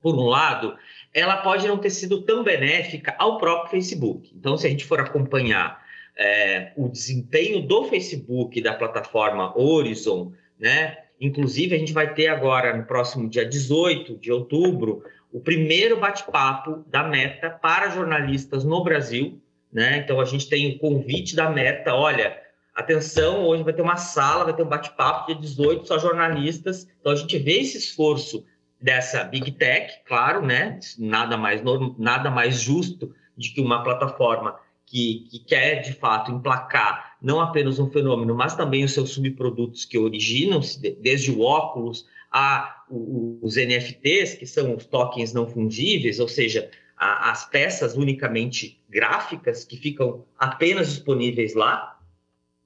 por 0.00 0.14
um 0.14 0.24
lado, 0.24 0.76
ela 1.12 1.38
pode 1.38 1.68
não 1.68 1.76
ter 1.76 1.90
sido 1.90 2.22
tão 2.22 2.42
benéfica 2.42 3.14
ao 3.18 3.38
próprio 3.38 3.70
Facebook. 3.70 4.32
Então, 4.34 4.56
se 4.56 4.66
a 4.66 4.70
gente 4.70 4.84
for 4.84 4.98
acompanhar 4.98 5.84
é, 6.16 6.72
o 6.76 6.88
desempenho 6.88 7.66
do 7.66 7.84
Facebook, 7.84 8.60
da 8.60 8.74
plataforma 8.74 9.56
Horizon, 9.58 10.32
né? 10.58 10.98
Inclusive, 11.20 11.74
a 11.74 11.78
gente 11.78 11.92
vai 11.92 12.14
ter 12.14 12.28
agora, 12.28 12.74
no 12.74 12.84
próximo 12.84 13.28
dia 13.28 13.44
18 13.44 14.16
de 14.16 14.32
outubro, 14.32 15.04
o 15.30 15.38
primeiro 15.38 16.00
bate-papo 16.00 16.82
da 16.88 17.04
Meta 17.04 17.50
para 17.50 17.90
jornalistas 17.90 18.64
no 18.64 18.82
Brasil. 18.82 19.38
Né? 19.70 19.98
Então, 19.98 20.18
a 20.18 20.24
gente 20.24 20.48
tem 20.48 20.74
o 20.74 20.78
convite 20.78 21.36
da 21.36 21.50
Meta, 21.50 21.94
olha, 21.94 22.36
Atenção, 22.80 23.44
hoje 23.44 23.62
vai 23.62 23.74
ter 23.74 23.82
uma 23.82 23.98
sala, 23.98 24.44
vai 24.44 24.56
ter 24.56 24.62
um 24.62 24.68
bate-papo 24.68 25.26
dia 25.26 25.34
18, 25.38 25.86
só 25.86 25.98
jornalistas. 25.98 26.88
Então 26.98 27.12
a 27.12 27.14
gente 27.14 27.38
vê 27.38 27.60
esse 27.60 27.76
esforço 27.76 28.42
dessa 28.80 29.22
Big 29.22 29.52
Tech, 29.52 30.00
claro, 30.06 30.40
né? 30.40 30.80
Nada 30.98 31.36
mais, 31.36 31.62
nada 31.98 32.30
mais 32.30 32.58
justo 32.58 33.14
de 33.36 33.50
que 33.50 33.60
uma 33.60 33.82
plataforma 33.82 34.56
que, 34.86 35.26
que 35.30 35.40
quer 35.40 35.82
de 35.82 35.92
fato 35.92 36.32
emplacar 36.32 37.16
não 37.20 37.38
apenas 37.38 37.78
um 37.78 37.90
fenômeno, 37.90 38.34
mas 38.34 38.56
também 38.56 38.82
os 38.82 38.94
seus 38.94 39.10
subprodutos 39.10 39.84
que 39.84 39.98
originam-se, 39.98 40.80
desde 41.02 41.30
o 41.30 41.42
óculos 41.42 42.06
a 42.32 42.82
os 42.90 43.56
NFTs, 43.56 44.36
que 44.36 44.46
são 44.46 44.74
os 44.74 44.86
tokens 44.86 45.34
não 45.34 45.46
fungíveis, 45.46 46.18
ou 46.18 46.28
seja, 46.28 46.70
as 46.96 47.44
peças 47.44 47.94
unicamente 47.94 48.80
gráficas 48.88 49.64
que 49.64 49.76
ficam 49.76 50.24
apenas 50.38 50.88
disponíveis 50.88 51.54
lá, 51.54 51.99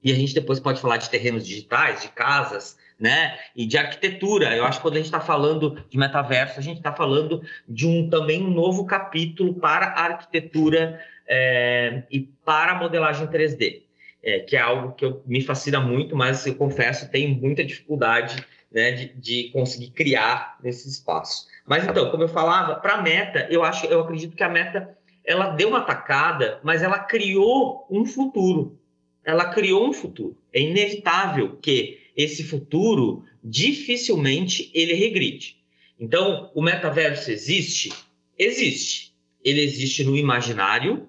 e 0.04 0.12
a 0.12 0.14
gente 0.14 0.34
depois 0.34 0.60
pode 0.60 0.82
falar 0.82 0.98
de 0.98 1.08
terrenos 1.08 1.46
digitais, 1.46 2.02
de 2.02 2.08
casas, 2.08 2.76
né? 3.00 3.38
E 3.56 3.64
de 3.64 3.78
arquitetura. 3.78 4.54
Eu 4.54 4.66
acho 4.66 4.78
que 4.78 4.82
quando 4.82 4.94
a 4.94 4.98
gente 4.98 5.06
está 5.06 5.20
falando 5.20 5.82
de 5.88 5.96
metaverso, 5.96 6.60
a 6.60 6.62
gente 6.62 6.76
está 6.76 6.92
falando 6.92 7.42
de 7.66 7.86
um 7.86 8.10
também 8.10 8.42
um 8.42 8.50
novo 8.50 8.84
capítulo 8.84 9.54
para 9.54 9.86
a 9.86 10.04
arquitetura 10.04 11.00
é, 11.26 12.02
e 12.10 12.20
para 12.20 12.72
a 12.72 12.74
modelagem 12.74 13.26
3D, 13.26 13.82
é, 14.22 14.40
que 14.40 14.56
é 14.56 14.60
algo 14.60 14.92
que 14.92 15.06
eu, 15.06 15.22
me 15.24 15.40
fascina 15.40 15.80
muito, 15.80 16.14
mas 16.14 16.46
eu 16.46 16.54
confesso 16.54 17.10
tenho 17.10 17.34
muita 17.34 17.64
dificuldade 17.64 18.44
né, 18.70 18.92
de, 18.92 19.08
de 19.14 19.50
conseguir 19.52 19.90
criar 19.90 20.58
nesse 20.62 20.86
espaço. 20.86 21.46
Mas 21.66 21.86
então, 21.86 22.10
como 22.10 22.24
eu 22.24 22.28
falava, 22.28 22.74
para 22.74 22.96
a 22.96 23.02
meta, 23.02 23.46
eu 23.50 23.64
acho, 23.64 23.86
eu 23.86 24.00
acredito 24.00 24.36
que 24.36 24.42
a 24.42 24.50
meta 24.50 24.98
ela 25.24 25.48
deu 25.50 25.70
uma 25.70 25.80
tacada, 25.80 26.60
mas 26.62 26.82
ela 26.82 26.98
criou 26.98 27.86
um 27.90 28.04
futuro 28.04 28.78
ela 29.24 29.52
criou 29.52 29.88
um 29.88 29.92
futuro. 29.92 30.36
É 30.52 30.60
inevitável 30.60 31.56
que 31.56 31.98
esse 32.16 32.44
futuro 32.44 33.24
dificilmente 33.42 34.70
ele 34.74 34.94
regride. 34.94 35.56
Então, 35.98 36.50
o 36.54 36.62
metaverso 36.62 37.30
existe? 37.30 37.92
Existe. 38.38 39.14
Ele 39.44 39.60
existe 39.60 40.04
no 40.04 40.16
imaginário, 40.16 41.08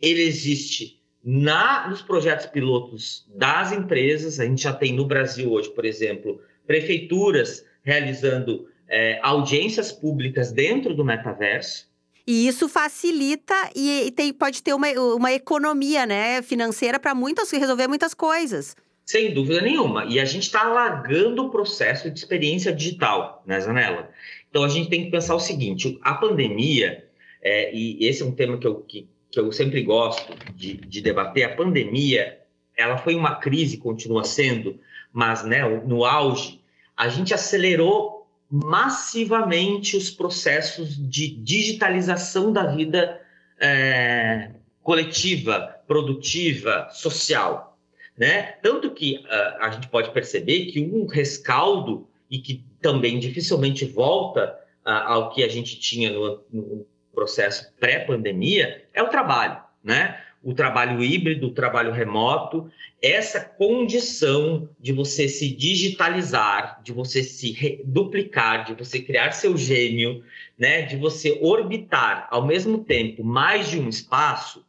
ele 0.00 0.22
existe 0.22 1.00
na, 1.22 1.88
nos 1.88 2.02
projetos 2.02 2.46
pilotos 2.46 3.26
das 3.34 3.72
empresas. 3.72 4.38
A 4.38 4.44
gente 4.44 4.62
já 4.62 4.72
tem 4.72 4.92
no 4.92 5.06
Brasil 5.06 5.50
hoje, 5.50 5.70
por 5.70 5.84
exemplo, 5.84 6.40
prefeituras 6.66 7.64
realizando 7.82 8.68
é, 8.88 9.18
audiências 9.22 9.92
públicas 9.92 10.52
dentro 10.52 10.94
do 10.94 11.04
metaverso. 11.04 11.88
E 12.30 12.46
isso 12.46 12.68
facilita 12.68 13.54
e, 13.74 14.12
tem, 14.14 14.34
pode 14.34 14.62
ter 14.62 14.74
uma, 14.74 14.86
uma 15.16 15.32
economia 15.32 16.04
né, 16.04 16.42
financeira 16.42 17.00
para 17.00 17.14
muitas 17.14 17.50
resolver 17.50 17.88
muitas 17.88 18.12
coisas. 18.12 18.76
Sem 19.06 19.32
dúvida 19.32 19.62
nenhuma. 19.62 20.04
E 20.04 20.20
a 20.20 20.26
gente 20.26 20.42
está 20.42 20.66
alargando 20.66 21.46
o 21.46 21.48
processo 21.48 22.10
de 22.10 22.18
experiência 22.18 22.70
digital, 22.70 23.42
né, 23.46 23.58
Zanella? 23.58 24.10
Então 24.50 24.62
a 24.62 24.68
gente 24.68 24.90
tem 24.90 25.06
que 25.06 25.10
pensar 25.10 25.34
o 25.36 25.40
seguinte: 25.40 25.98
a 26.02 26.12
pandemia, 26.12 27.02
é, 27.40 27.74
e 27.74 28.06
esse 28.06 28.22
é 28.22 28.26
um 28.26 28.32
tema 28.32 28.58
que 28.58 28.66
eu, 28.66 28.74
que, 28.82 29.08
que 29.30 29.40
eu 29.40 29.50
sempre 29.50 29.80
gosto 29.82 30.34
de, 30.54 30.74
de 30.74 31.00
debater, 31.00 31.44
a 31.44 31.56
pandemia 31.56 32.40
ela 32.76 32.98
foi 32.98 33.14
uma 33.14 33.36
crise, 33.36 33.78
continua 33.78 34.24
sendo, 34.24 34.78
mas 35.10 35.44
né, 35.44 35.66
no 35.66 36.04
auge, 36.04 36.60
a 36.94 37.08
gente 37.08 37.32
acelerou 37.32 38.17
massivamente 38.50 39.96
os 39.96 40.10
processos 40.10 40.96
de 40.96 41.28
digitalização 41.28 42.52
da 42.52 42.64
vida 42.66 43.20
é, 43.60 44.50
coletiva, 44.82 45.76
produtiva, 45.86 46.88
social. 46.90 47.78
Né? 48.16 48.42
Tanto 48.62 48.90
que 48.90 49.16
uh, 49.16 49.62
a 49.62 49.70
gente 49.70 49.88
pode 49.88 50.10
perceber 50.10 50.66
que 50.66 50.80
um 50.80 51.06
rescaldo, 51.06 52.08
e 52.30 52.38
que 52.38 52.64
também 52.82 53.18
dificilmente 53.18 53.84
volta 53.84 54.58
uh, 54.84 54.90
ao 54.90 55.30
que 55.30 55.44
a 55.44 55.48
gente 55.48 55.78
tinha 55.78 56.10
no, 56.10 56.42
no 56.52 56.86
processo 57.14 57.72
pré-pandemia, 57.78 58.86
é 58.92 59.02
o 59.02 59.08
trabalho. 59.08 59.62
Né? 59.84 60.20
O 60.48 60.54
trabalho 60.54 61.04
híbrido, 61.04 61.48
o 61.48 61.52
trabalho 61.52 61.92
remoto, 61.92 62.70
essa 63.02 63.38
condição 63.38 64.66
de 64.80 64.94
você 64.94 65.28
se 65.28 65.54
digitalizar, 65.54 66.80
de 66.82 66.90
você 66.90 67.22
se 67.22 67.82
duplicar, 67.84 68.64
de 68.64 68.72
você 68.72 68.98
criar 68.98 69.32
seu 69.32 69.58
gêmeo, 69.58 70.24
né, 70.58 70.80
de 70.80 70.96
você 70.96 71.38
orbitar 71.42 72.26
ao 72.30 72.46
mesmo 72.46 72.82
tempo 72.82 73.22
mais 73.22 73.68
de 73.68 73.78
um 73.78 73.90
espaço, 73.90 74.64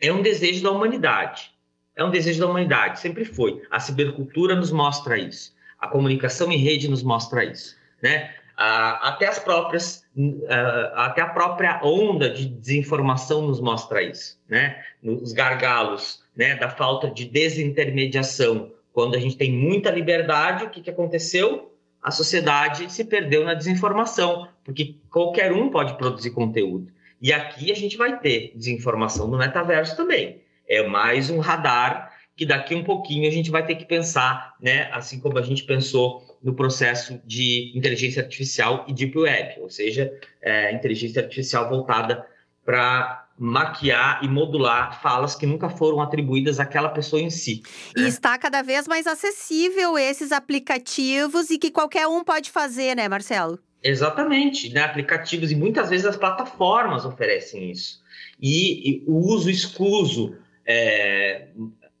é 0.00 0.12
um 0.12 0.22
desejo 0.22 0.64
da 0.64 0.72
humanidade. 0.72 1.52
É 1.94 2.02
um 2.02 2.10
desejo 2.10 2.40
da 2.40 2.48
humanidade, 2.48 2.98
sempre 2.98 3.24
foi. 3.24 3.62
A 3.70 3.78
cibercultura 3.78 4.56
nos 4.56 4.72
mostra 4.72 5.16
isso. 5.16 5.54
A 5.78 5.86
comunicação 5.86 6.50
em 6.50 6.58
rede 6.58 6.88
nos 6.88 7.04
mostra 7.04 7.44
isso, 7.44 7.76
né? 8.02 8.34
Ah, 8.56 9.08
até 9.08 9.26
as 9.26 9.38
próprias, 9.38 10.02
ah, 10.48 11.06
até 11.06 11.20
a 11.20 11.26
própria 11.26 11.80
onda 11.82 12.30
de 12.30 12.46
desinformação 12.46 13.42
nos 13.46 13.60
mostra 13.60 14.02
isso, 14.02 14.40
né? 14.48 14.82
Os 15.02 15.32
gargalos, 15.32 16.22
né? 16.34 16.54
Da 16.54 16.70
falta 16.70 17.10
de 17.10 17.26
desintermediação. 17.26 18.72
Quando 18.92 19.14
a 19.14 19.18
gente 19.18 19.36
tem 19.36 19.52
muita 19.52 19.90
liberdade, 19.90 20.64
o 20.64 20.70
que, 20.70 20.80
que 20.80 20.90
aconteceu? 20.90 21.70
A 22.02 22.10
sociedade 22.10 22.90
se 22.90 23.04
perdeu 23.04 23.44
na 23.44 23.52
desinformação, 23.52 24.48
porque 24.64 24.96
qualquer 25.10 25.52
um 25.52 25.70
pode 25.70 25.98
produzir 25.98 26.30
conteúdo. 26.30 26.90
E 27.20 27.32
aqui 27.32 27.70
a 27.70 27.74
gente 27.74 27.96
vai 27.96 28.18
ter 28.20 28.52
desinformação 28.54 29.26
no 29.28 29.36
metaverso 29.36 29.96
também. 29.96 30.40
É 30.68 30.86
mais 30.86 31.28
um 31.28 31.40
radar 31.40 32.12
que 32.36 32.44
daqui 32.44 32.74
um 32.74 32.84
pouquinho 32.84 33.26
a 33.28 33.32
gente 33.32 33.50
vai 33.50 33.66
ter 33.66 33.74
que 33.76 33.84
pensar, 33.84 34.54
né? 34.60 34.88
Assim 34.92 35.18
como 35.18 35.38
a 35.38 35.42
gente 35.42 35.64
pensou 35.64 36.22
no 36.42 36.54
processo 36.54 37.20
de 37.24 37.72
inteligência 37.74 38.22
artificial 38.22 38.84
e 38.88 38.92
deep 38.92 39.16
web, 39.18 39.60
ou 39.60 39.70
seja, 39.70 40.12
é, 40.40 40.72
inteligência 40.72 41.22
artificial 41.22 41.68
voltada 41.68 42.26
para 42.64 43.26
maquiar 43.38 44.24
e 44.24 44.28
modular 44.28 45.00
falas 45.00 45.34
que 45.34 45.46
nunca 45.46 45.68
foram 45.68 46.00
atribuídas 46.00 46.58
àquela 46.58 46.88
pessoa 46.88 47.20
em 47.20 47.30
si. 47.30 47.62
Né? 47.96 48.04
E 48.04 48.08
está 48.08 48.38
cada 48.38 48.62
vez 48.62 48.88
mais 48.88 49.06
acessível 49.06 49.98
esses 49.98 50.32
aplicativos 50.32 51.50
e 51.50 51.58
que 51.58 51.70
qualquer 51.70 52.06
um 52.06 52.24
pode 52.24 52.50
fazer, 52.50 52.96
né, 52.96 53.08
Marcelo? 53.08 53.58
Exatamente, 53.82 54.72
né? 54.72 54.82
aplicativos 54.82 55.52
e 55.52 55.54
muitas 55.54 55.90
vezes 55.90 56.06
as 56.06 56.16
plataformas 56.16 57.04
oferecem 57.04 57.70
isso. 57.70 58.00
E, 58.40 58.90
e 58.90 59.04
o 59.06 59.18
uso 59.18 59.50
excluso 59.50 60.36
é, 60.66 61.48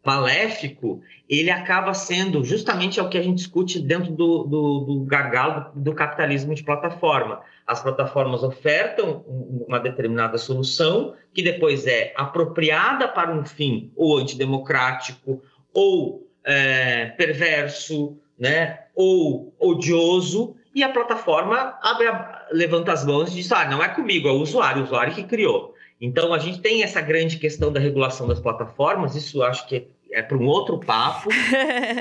maléfico, 0.06 1.02
ele 1.28 1.50
acaba 1.50 1.92
sendo 1.92 2.44
justamente 2.44 3.00
é 3.00 3.02
o 3.02 3.08
que 3.08 3.18
a 3.18 3.22
gente 3.22 3.38
discute 3.38 3.80
dentro 3.80 4.12
do, 4.12 4.44
do, 4.44 4.80
do 4.80 5.04
gargalo 5.04 5.72
do, 5.74 5.80
do 5.80 5.94
capitalismo 5.94 6.54
de 6.54 6.62
plataforma. 6.62 7.42
As 7.66 7.82
plataformas 7.82 8.44
ofertam 8.44 9.24
uma 9.26 9.80
determinada 9.80 10.38
solução 10.38 11.14
que 11.34 11.42
depois 11.42 11.86
é 11.88 12.14
apropriada 12.16 13.08
para 13.08 13.32
um 13.32 13.44
fim 13.44 13.90
ou 13.96 14.16
antidemocrático 14.16 15.42
ou 15.74 16.30
é, 16.44 17.06
perverso, 17.06 18.16
né, 18.38 18.84
ou 18.94 19.52
odioso, 19.58 20.54
e 20.72 20.84
a 20.84 20.90
plataforma 20.90 21.76
abre 21.82 22.06
a, 22.06 22.46
levanta 22.52 22.92
as 22.92 23.04
mãos 23.04 23.32
e 23.32 23.36
diz: 23.36 23.50
ah, 23.50 23.68
não 23.68 23.82
é 23.82 23.88
comigo, 23.88 24.28
é 24.28 24.30
o 24.30 24.40
usuário, 24.40 24.82
o 24.82 24.84
usuário 24.84 25.14
que 25.14 25.24
criou. 25.24 25.74
Então, 26.00 26.34
a 26.34 26.38
gente 26.38 26.60
tem 26.60 26.82
essa 26.82 27.00
grande 27.00 27.38
questão 27.38 27.72
da 27.72 27.80
regulação 27.80 28.28
das 28.28 28.38
plataformas, 28.38 29.14
isso 29.14 29.42
acho 29.42 29.66
que 29.66 29.88
é 30.16 30.22
para 30.22 30.38
um 30.38 30.46
outro 30.46 30.80
papo. 30.80 31.28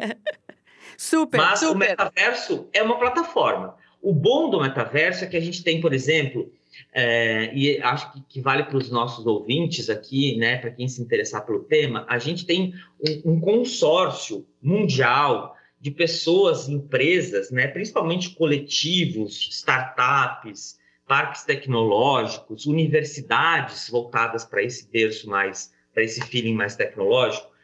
super, 0.97 1.37
Mas 1.37 1.59
super. 1.59 1.75
o 1.75 1.77
metaverso 1.77 2.69
é 2.71 2.81
uma 2.81 2.97
plataforma. 2.97 3.75
O 4.01 4.13
bom 4.13 4.49
do 4.49 4.61
metaverso 4.61 5.25
é 5.25 5.27
que 5.27 5.35
a 5.35 5.41
gente 5.41 5.61
tem, 5.63 5.81
por 5.81 5.93
exemplo, 5.93 6.49
é, 6.93 7.53
e 7.53 7.81
acho 7.81 8.13
que, 8.13 8.21
que 8.29 8.41
vale 8.41 8.63
para 8.63 8.77
os 8.77 8.89
nossos 8.89 9.25
ouvintes 9.25 9.89
aqui, 9.89 10.37
né, 10.37 10.57
para 10.57 10.71
quem 10.71 10.87
se 10.87 11.01
interessar 11.01 11.45
pelo 11.45 11.63
tema, 11.63 12.05
a 12.07 12.17
gente 12.17 12.45
tem 12.45 12.73
um, 13.25 13.33
um 13.33 13.39
consórcio 13.39 14.47
mundial 14.61 15.53
de 15.79 15.91
pessoas, 15.91 16.69
empresas, 16.69 17.51
né, 17.51 17.67
principalmente 17.67 18.29
coletivos, 18.29 19.49
startups, 19.51 20.77
parques 21.05 21.43
tecnológicos, 21.43 22.65
universidades 22.65 23.89
voltadas 23.89 24.45
para 24.45 24.63
esse 24.63 24.89
berço 24.89 25.29
mais, 25.29 25.73
para 25.93 26.03
esse 26.03 26.21
feeling 26.21 26.55
mais 26.55 26.75
tecnológico, 26.75 27.54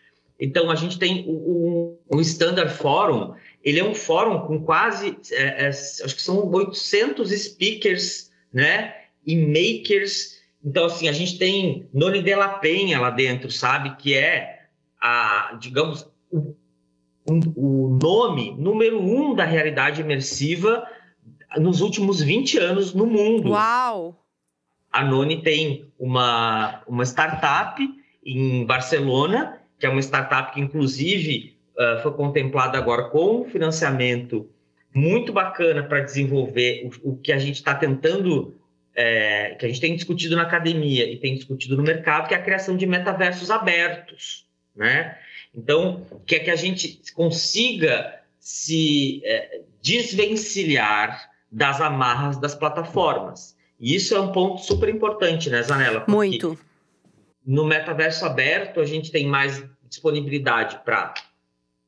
então, 0.41 0.71
a 0.71 0.75
gente 0.75 0.97
tem 0.97 1.23
o, 1.27 1.99
o, 2.09 2.17
o 2.17 2.19
Standard 2.19 2.73
Forum, 2.73 3.35
ele 3.63 3.79
é 3.79 3.83
um 3.83 3.93
fórum 3.93 4.39
com 4.39 4.63
quase, 4.63 5.15
é, 5.31 5.65
é, 5.65 5.67
acho 5.67 6.15
que 6.15 6.21
são 6.21 6.49
800 6.51 7.29
speakers, 7.29 8.31
né, 8.51 8.95
e 9.23 9.35
makers. 9.35 10.41
Então, 10.65 10.85
assim, 10.85 11.07
a 11.07 11.11
gente 11.11 11.37
tem 11.37 11.87
Noni 11.93 12.23
de 12.23 12.33
la 12.33 12.49
Penha 12.49 12.99
lá 12.99 13.11
dentro, 13.11 13.51
sabe, 13.51 13.95
que 13.97 14.15
é, 14.15 14.63
a, 14.99 15.55
digamos, 15.59 16.09
o, 16.31 16.55
o 17.55 17.99
nome 18.01 18.55
número 18.57 18.99
um 18.99 19.35
da 19.35 19.45
realidade 19.45 20.01
imersiva 20.01 20.83
nos 21.57 21.81
últimos 21.81 22.19
20 22.19 22.57
anos 22.57 22.95
no 22.95 23.05
mundo. 23.05 23.51
Uau! 23.51 24.25
A 24.91 25.05
Noni 25.05 25.43
tem 25.43 25.85
uma, 25.99 26.81
uma 26.87 27.03
startup 27.03 27.79
em 28.25 28.65
Barcelona 28.65 29.60
que 29.81 29.87
é 29.87 29.89
uma 29.89 29.99
startup 29.99 30.53
que, 30.53 30.61
inclusive, 30.61 31.57
uh, 31.75 32.01
foi 32.03 32.13
contemplada 32.13 32.77
agora 32.77 33.09
com 33.09 33.41
um 33.41 33.45
financiamento 33.49 34.47
muito 34.93 35.33
bacana 35.33 35.81
para 35.81 36.01
desenvolver 36.01 36.87
o, 37.03 37.13
o, 37.13 37.17
que 37.17 37.31
a 37.31 37.39
gente 37.39 37.55
está 37.55 37.73
tentando, 37.73 38.53
é, 38.93 39.55
que 39.55 39.65
a 39.65 39.67
gente 39.67 39.81
tem 39.81 39.95
discutido 39.95 40.35
na 40.35 40.43
academia 40.43 41.11
e 41.11 41.17
tem 41.17 41.33
discutido 41.33 41.75
no 41.75 41.81
mercado, 41.81 42.27
que 42.27 42.35
é 42.35 42.37
a 42.37 42.43
criação 42.43 42.77
de 42.77 42.85
metaversos 42.85 43.49
abertos, 43.49 44.45
né? 44.75 45.17
Então, 45.55 46.05
que 46.27 46.35
é 46.35 46.39
que 46.39 46.51
a 46.51 46.55
gente 46.55 47.01
consiga 47.15 48.19
se 48.39 49.21
é, 49.25 49.61
desvencilhar 49.81 51.27
das 51.51 51.81
amarras 51.81 52.37
das 52.37 52.53
plataformas. 52.53 53.57
E 53.79 53.95
isso 53.95 54.13
é 54.13 54.21
um 54.21 54.31
ponto 54.31 54.61
super 54.61 54.89
importante, 54.89 55.49
né, 55.49 55.63
Zanella? 55.63 56.05
Muito. 56.07 56.57
No 57.45 57.65
metaverso 57.65 58.25
aberto, 58.25 58.79
a 58.79 58.85
gente 58.85 59.11
tem 59.11 59.27
mais 59.27 59.63
disponibilidade 59.89 60.79
para 60.85 61.13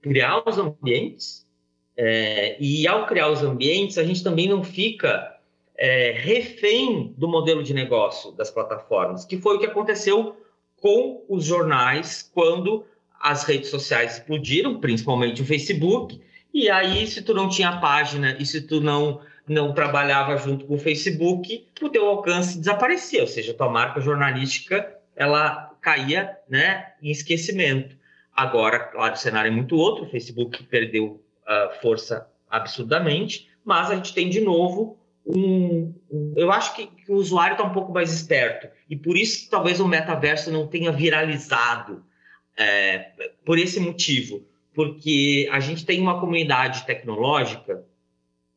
criar 0.01 0.43
os 0.47 0.57
ambientes, 0.57 1.47
é, 1.95 2.57
e 2.59 2.87
ao 2.87 3.05
criar 3.05 3.29
os 3.29 3.43
ambientes, 3.43 3.97
a 3.97 4.03
gente 4.03 4.23
também 4.23 4.49
não 4.49 4.63
fica 4.63 5.37
é, 5.77 6.11
refém 6.11 7.13
do 7.17 7.27
modelo 7.27 7.63
de 7.63 7.73
negócio 7.73 8.31
das 8.31 8.49
plataformas, 8.49 9.25
que 9.25 9.37
foi 9.37 9.55
o 9.55 9.59
que 9.59 9.65
aconteceu 9.65 10.35
com 10.81 11.23
os 11.29 11.45
jornais 11.45 12.29
quando 12.33 12.85
as 13.19 13.43
redes 13.43 13.69
sociais 13.69 14.17
explodiram, 14.17 14.79
principalmente 14.79 15.41
o 15.41 15.45
Facebook, 15.45 16.19
e 16.53 16.69
aí 16.69 17.07
se 17.07 17.21
tu 17.21 17.33
não 17.33 17.47
tinha 17.47 17.79
página 17.79 18.35
e 18.39 18.45
se 18.45 18.61
tu 18.61 18.81
não 18.81 19.21
não 19.45 19.73
trabalhava 19.73 20.37
junto 20.37 20.65
com 20.65 20.75
o 20.75 20.79
Facebook, 20.79 21.67
o 21.81 21.89
teu 21.89 22.07
alcance 22.07 22.57
desaparecia, 22.57 23.19
ou 23.19 23.27
seja, 23.27 23.53
tua 23.53 23.67
marca 23.67 23.99
jornalística 23.99 24.97
ela 25.15 25.75
caía 25.81 26.37
né, 26.49 26.93
em 27.01 27.11
esquecimento. 27.11 27.95
Agora, 28.35 28.79
claro, 28.79 29.13
o 29.13 29.17
cenário 29.17 29.49
é 29.49 29.51
muito 29.51 29.75
outro, 29.75 30.05
o 30.05 30.09
Facebook 30.09 30.63
perdeu 30.63 31.23
uh, 31.43 31.81
força 31.81 32.27
absurdamente, 32.49 33.49
mas 33.63 33.91
a 33.91 33.95
gente 33.95 34.13
tem 34.13 34.29
de 34.29 34.41
novo 34.41 34.97
um. 35.25 35.93
um 36.11 36.33
eu 36.35 36.51
acho 36.51 36.75
que, 36.75 36.87
que, 36.87 37.11
o 37.11 37.15
usuário 37.15 37.53
está 37.53 37.63
um 37.63 37.73
pouco 37.73 37.91
mais 37.91 38.11
esperto, 38.11 38.67
e 38.89 38.95
por 38.95 39.17
isso 39.17 39.49
talvez 39.49 39.79
o 39.79 39.87
metaverso 39.87 40.51
não 40.51 40.67
tenha 40.67 40.91
viralizado 40.91 42.03
é, 42.57 43.11
por 43.45 43.57
esse 43.57 43.79
motivo, 43.79 44.43
porque 44.73 45.47
a 45.51 45.59
gente 45.59 45.85
tem 45.85 46.01
uma 46.01 46.19
comunidade 46.19 46.85
tecnológica, 46.85 47.85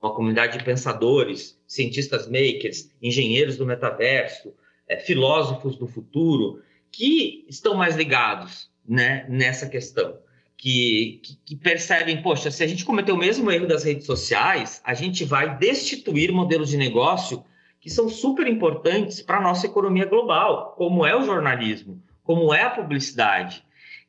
uma 0.00 0.14
comunidade 0.14 0.58
de 0.58 0.64
pensadores, 0.64 1.58
cientistas 1.66 2.28
makers, 2.28 2.90
engenheiros 3.02 3.56
do 3.56 3.66
metaverso, 3.66 4.54
é, 4.88 4.96
filósofos 4.96 5.76
do 5.76 5.86
futuro, 5.86 6.62
que 6.90 7.44
estão 7.48 7.74
mais 7.74 7.96
ligados 7.96 8.70
né, 8.86 9.26
nessa 9.28 9.68
questão. 9.68 10.18
Que, 10.56 11.20
que, 11.22 11.36
que, 11.44 11.56
percebem, 11.56 12.22
poxa, 12.22 12.50
se 12.50 12.64
a 12.64 12.66
gente 12.66 12.84
cometer 12.84 13.12
o 13.12 13.16
mesmo 13.16 13.50
erro 13.50 13.66
das 13.66 13.84
redes 13.84 14.06
sociais, 14.06 14.80
a 14.84 14.94
gente 14.94 15.22
vai 15.22 15.58
destituir 15.58 16.32
modelos 16.32 16.70
de 16.70 16.78
negócio 16.78 17.44
que 17.78 17.90
são 17.90 18.08
super 18.08 18.46
importantes 18.46 19.20
para 19.20 19.36
a 19.36 19.42
nossa 19.42 19.66
economia 19.66 20.06
global, 20.06 20.74
como 20.76 21.04
é 21.04 21.14
o 21.14 21.22
jornalismo, 21.22 22.02
como 22.24 22.52
é 22.54 22.62
a 22.62 22.70
publicidade. 22.70 23.62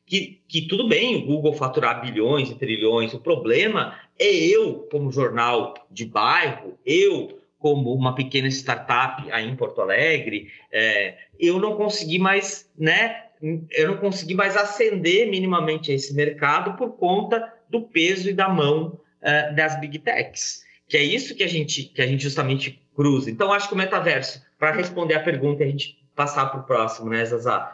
que, 0.06 0.40
que 0.48 0.62
tudo 0.62 0.88
bem 0.88 1.16
o 1.16 1.26
Google 1.26 1.52
faturar 1.52 2.00
bilhões 2.00 2.50
e 2.50 2.54
trilhões, 2.54 3.12
o 3.12 3.20
problema 3.20 3.94
é 4.18 4.34
eu, 4.34 4.88
como 4.90 5.12
jornal 5.12 5.74
de 5.90 6.06
bairro, 6.06 6.78
eu, 6.84 7.37
como 7.58 7.92
uma 7.92 8.14
pequena 8.14 8.48
startup 8.48 9.30
aí 9.32 9.48
em 9.48 9.56
Porto 9.56 9.80
Alegre, 9.80 10.50
é, 10.72 11.16
eu 11.38 11.58
não 11.58 11.76
consegui 11.76 12.18
mais, 12.18 12.70
né? 12.78 13.24
Eu 13.70 13.88
não 13.88 13.96
consegui 13.98 14.34
mais 14.34 14.56
ascender 14.56 15.28
minimamente 15.28 15.92
a 15.92 15.94
esse 15.94 16.14
mercado 16.14 16.76
por 16.76 16.96
conta 16.96 17.52
do 17.68 17.82
peso 17.82 18.28
e 18.28 18.32
da 18.32 18.48
mão 18.48 18.98
uh, 19.22 19.54
das 19.54 19.78
big 19.80 19.98
techs, 20.00 20.62
que 20.88 20.96
é 20.96 21.02
isso 21.02 21.34
que 21.36 21.44
a 21.44 21.48
gente 21.48 21.84
que 21.84 22.02
a 22.02 22.06
gente 22.06 22.22
justamente 22.22 22.82
cruza. 22.96 23.30
Então 23.30 23.52
acho 23.52 23.68
que 23.68 23.74
o 23.74 23.78
metaverso, 23.78 24.42
para 24.58 24.72
responder 24.72 25.14
a 25.14 25.20
pergunta, 25.20 25.62
a 25.62 25.66
gente 25.66 25.98
passar 26.16 26.46
para 26.46 26.60
o 26.60 26.64
próximo, 26.64 27.10
né, 27.10 27.24
Zaza? 27.24 27.72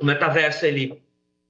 O 0.00 0.04
metaverso 0.04 0.64
ele 0.64 1.02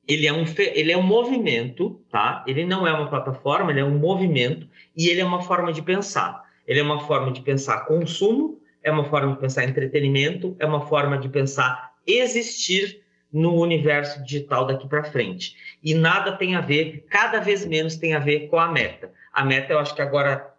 ele 0.08 0.26
é 0.26 0.32
um 0.32 0.44
ele 0.58 0.90
é 0.90 0.98
um 0.98 1.02
movimento, 1.02 2.00
tá? 2.10 2.44
Ele 2.46 2.64
não 2.64 2.86
é 2.86 2.92
uma 2.92 3.08
plataforma, 3.08 3.70
ele 3.70 3.80
é 3.80 3.84
um 3.84 3.98
movimento 3.98 4.68
e 4.96 5.08
ele 5.08 5.20
é 5.20 5.24
uma 5.24 5.42
forma 5.42 5.72
de 5.72 5.82
pensar. 5.82 6.41
Ele 6.66 6.80
é 6.80 6.82
uma 6.82 7.00
forma 7.00 7.32
de 7.32 7.40
pensar 7.40 7.86
consumo, 7.86 8.60
é 8.82 8.90
uma 8.90 9.04
forma 9.04 9.34
de 9.34 9.40
pensar 9.40 9.64
entretenimento, 9.64 10.56
é 10.58 10.66
uma 10.66 10.86
forma 10.86 11.18
de 11.18 11.28
pensar 11.28 11.92
existir 12.06 13.02
no 13.32 13.54
universo 13.54 14.22
digital 14.22 14.66
daqui 14.66 14.86
para 14.86 15.04
frente. 15.04 15.56
E 15.82 15.94
nada 15.94 16.32
tem 16.32 16.54
a 16.54 16.60
ver, 16.60 17.06
cada 17.08 17.40
vez 17.40 17.64
menos 17.64 17.96
tem 17.96 18.14
a 18.14 18.18
ver 18.18 18.48
com 18.48 18.58
a 18.58 18.70
meta. 18.70 19.10
A 19.32 19.44
meta, 19.44 19.72
eu 19.72 19.78
acho 19.78 19.94
que 19.94 20.02
agora 20.02 20.52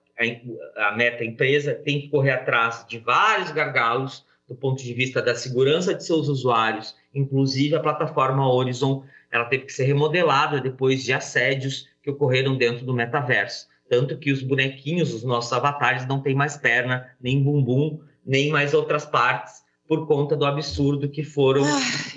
a, 0.78 0.92
meta 0.96 1.24
empresa 1.24 1.74
tem 1.74 2.02
que 2.02 2.10
correr 2.10 2.32
atrás 2.32 2.86
de 2.88 3.00
vários 3.00 3.52
gargalos 3.52 4.26
do 4.48 4.56
ponto 4.56 4.84
de 4.84 4.94
vista 4.94 5.22
da 5.22 5.36
segurança 5.36 5.94
de 5.94 6.04
seus 6.04 6.28
usuários, 6.28 6.96
inclusive 7.14 7.76
a 7.76 7.80
plataforma 7.80 8.48
Horizon, 8.48 9.04
ela 9.32 9.46
teve 9.46 9.66
que 9.66 9.74
ser 9.74 9.86
remodelada 9.86 10.60
depois 10.60 11.04
de 11.04 11.14
assédios 11.14 11.88
que 12.04 12.12
ocorreram 12.12 12.58
dentro 12.58 12.86
do 12.86 12.94
metaverso. 12.94 13.68
Tanto 13.90 14.18
que 14.18 14.32
os 14.32 14.42
bonequinhos, 14.42 15.14
os 15.14 15.24
nossos 15.24 15.52
avatares, 15.54 16.08
não 16.08 16.22
têm 16.22 16.34
mais 16.34 16.58
perna, 16.58 17.10
nem 17.22 17.44
bumbum, 17.44 18.00
nem 18.26 18.50
mais 18.50 18.74
outras 18.74 19.06
partes, 19.06 19.64
por 19.88 20.08
conta 20.08 20.36
do 20.36 20.46
absurdo 20.46 21.10
que 21.10 21.24
foram 21.24 21.64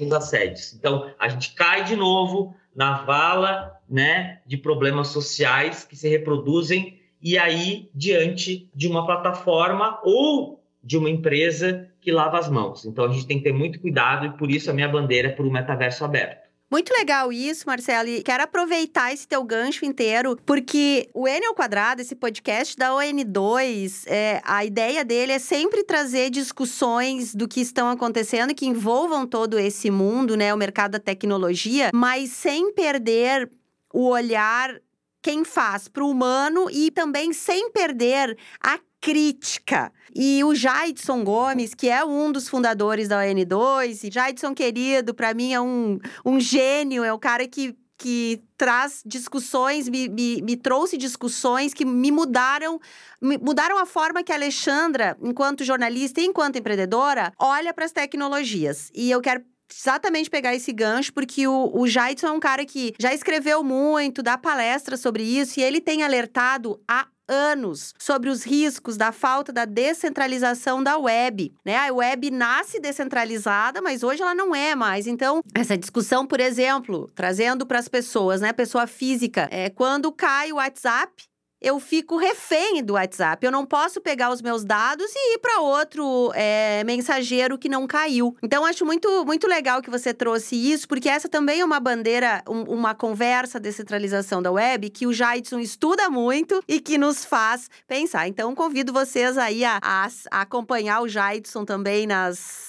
os 0.01 0.13
assédios. 0.13 0.73
Então, 0.75 1.11
a 1.19 1.29
gente 1.29 1.55
cai 1.55 1.85
de 1.85 1.97
novo 1.97 2.55
na 2.75 3.03
vala 3.05 3.73
né, 3.89 4.41
de 4.47 4.57
problemas 4.57 5.09
sociais 5.09 5.85
que 5.85 5.97
se 5.97 6.09
reproduzem 6.09 6.99
e 7.21 7.37
aí 7.37 7.91
diante 7.95 8.71
de 8.75 8.87
uma 8.87 9.05
plataforma 9.05 10.01
ou 10.05 10.63
de 10.83 10.97
uma 10.97 11.11
empresa 11.11 11.89
que 12.01 12.13
lava 12.13 12.39
as 12.39 12.49
mãos. 12.49 12.85
Então, 12.85 13.05
a 13.05 13.13
gente 13.13 13.27
tem 13.27 13.39
que 13.39 13.45
ter 13.45 13.53
muito 13.53 13.81
cuidado 13.81 14.27
e 14.27 14.31
por 14.39 14.51
isso 14.51 14.71
a 14.71 14.75
minha 14.75 14.89
bandeira 14.89 15.29
é 15.29 15.33
por 15.33 15.45
um 15.45 15.51
metaverso 15.51 16.05
aberto. 16.05 16.46
Muito 16.69 16.93
legal 16.93 17.33
isso, 17.33 17.65
Marcelo. 17.65 18.09
E 18.09 18.23
quero 18.23 18.43
aproveitar 18.43 19.13
esse 19.13 19.27
teu 19.27 19.45
gancho 19.45 19.85
inteiro, 19.85 20.37
porque 20.45 21.09
o 21.15 21.29
N 21.29 21.47
ao 21.47 21.55
quadrado, 21.55 22.03
esse 22.03 22.17
podcast 22.17 22.77
da 22.77 22.91
ON2, 22.91 24.03
é, 24.07 24.41
a 24.45 24.65
ideia 24.65 25.05
dele 25.05 25.33
é 25.33 25.39
sempre 25.39 25.85
trazer 25.85 26.29
discussões 26.29 27.35
do 27.35 27.47
que 27.47 27.61
estão 27.61 27.89
acontecendo 27.89 28.55
que 28.55 28.67
envolvam 28.67 29.27
todo 29.27 29.59
esse 29.59 29.93
mundo, 29.93 30.37
né? 30.37 30.53
O 30.53 30.57
mercado 30.57 30.93
da 30.93 30.99
tecnologia, 30.99 31.91
mas 31.95 32.31
sem 32.31 32.73
perder 32.73 33.49
o 33.95 34.09
olhar 34.09 34.81
quem 35.23 35.45
faz 35.45 35.87
para 35.89 36.05
o 36.05 36.11
humano 36.11 36.69
e 36.71 36.91
também 36.91 37.33
sem 37.33 37.71
perder 37.71 38.37
a 38.61 38.79
crítica. 39.07 39.93
E 40.13 40.43
o 40.43 40.53
Jaidson 40.53 41.23
Gomes, 41.23 41.75
que 41.75 41.89
é 41.89 42.05
um 42.05 42.33
dos 42.33 42.49
fundadores 42.49 43.07
da 43.07 43.23
ON2, 43.23 44.03
e 44.03 44.13
Jaidson 44.13 44.53
querido, 44.53 45.15
para 45.15 45.33
mim 45.33 45.53
é 45.53 45.61
um, 45.61 46.01
um 46.25 46.41
gênio, 46.41 47.05
é 47.05 47.13
o 47.13 47.19
cara 47.19 47.47
que 47.47 47.77
que 47.99 48.43
traz 48.59 49.03
discussões, 49.07 49.89
me, 49.89 50.07
me, 50.07 50.43
me, 50.43 50.55
trouxe 50.55 50.99
discussões 50.99 51.73
que 51.73 51.83
me 51.83 52.13
mudaram, 52.13 52.79
me 53.23 53.39
mudaram 53.39 53.79
a 53.79 53.87
forma 53.87 54.23
que 54.23 54.31
a 54.31 54.35
Alexandra, 54.35 55.17
enquanto 55.23 55.65
jornalista 55.65 56.21
e 56.21 56.27
enquanto 56.27 56.59
empreendedora, 56.59 57.33
olha 57.39 57.73
para 57.73 57.87
as 57.87 57.93
tecnologias. 57.93 58.91
E 58.95 59.11
eu 59.11 59.23
quero 59.23 59.43
exatamente 59.75 60.29
pegar 60.29 60.55
esse 60.55 60.75
gancho, 60.75 61.11
porque 61.11 61.49
o, 61.49 61.71
o 61.73 61.89
Jaidson 61.89 62.27
é 62.27 62.33
um 62.33 62.41
cara 62.41 62.67
que 62.67 62.93
já 63.01 63.15
escreveu 63.15 63.65
muito, 63.65 64.23
dá 64.23 64.37
palestras 64.37 65.01
sobre 65.01 65.23
isso, 65.23 65.59
e 65.59 65.63
ele 65.63 65.81
tem 65.81 66.03
alertado 66.03 66.79
há 66.87 67.07
anos 67.29 67.95
sobre 67.99 68.31
os 68.31 68.45
riscos 68.45 68.97
da 68.97 69.13
falta 69.13 69.53
da 69.53 69.65
descentralização 69.65 70.83
da 70.83 70.97
web, 70.99 71.53
né? 71.65 71.77
A 71.77 71.93
web 71.93 72.31
nasce 72.31 72.81
descentralizada, 72.81 73.81
mas 73.83 74.03
hoje 74.03 74.23
ela 74.23 74.35
não 74.35 74.55
é 74.55 74.75
mais. 74.75 75.07
Então, 75.07 75.41
essa 75.55 75.77
discussão, 75.77 76.27
por 76.27 76.41
exemplo, 76.41 77.11
trazendo 77.15 77.67
para 77.67 77.79
as 77.79 77.89
pessoas, 77.89 78.41
né, 78.41 78.53
pessoa 78.53 78.87
física, 78.87 79.49
é 79.51 79.71
quando 79.71 80.13
cai 80.13 80.53
o 80.53 80.57
WhatsApp, 80.57 81.25
eu 81.61 81.81
fico 81.81 82.17
refém 82.17 82.83
do 82.83 82.95
WhatsApp. 82.95 83.45
Eu 83.45 83.53
não 83.53 83.65
posso 83.65 84.01
pegar 84.01 84.31
os 84.31 84.43
meus 84.43 84.65
dados 84.65 85.07
e 85.15 85.35
ir 85.35 85.39
para 85.39 85.61
outro 85.61 86.31
é, 86.35 86.83
mensageiro 86.85 87.59
que 87.59 87.69
não 87.69 87.87
caiu. 87.87 88.37
Então, 88.43 88.65
acho 88.65 88.85
muito, 88.85 89.25
muito 89.25 89.47
legal 89.47 89.81
que 89.81 89.91
você 89.91 90.13
trouxe 90.13 90.55
isso, 90.55 90.87
porque 90.87 91.09
essa 91.09 91.29
também 91.29 91.61
é 91.61 91.65
uma 91.65 91.81
bandeira, 91.81 92.43
um, 92.49 92.63
uma 92.63 92.95
conversa 92.95 93.59
descentralização 93.59 94.43
da 94.43 94.53
web 94.53 94.91
que 94.91 95.07
o 95.07 95.13
Jaidson 95.13 95.59
estuda 95.59 96.09
muito 96.11 96.63
e 96.69 96.81
que 96.81 96.99
nos 96.99 97.25
faz 97.25 97.71
pensar. 97.87 98.29
Então, 98.29 98.55
convido 98.55 98.93
vocês 98.93 99.39
aí 99.39 99.65
a, 99.65 99.79
a, 99.83 100.09
a 100.31 100.41
acompanhar 100.43 101.01
o 101.01 101.09
Jaidson 101.09 101.65
também 101.65 102.07
nas 102.07 102.66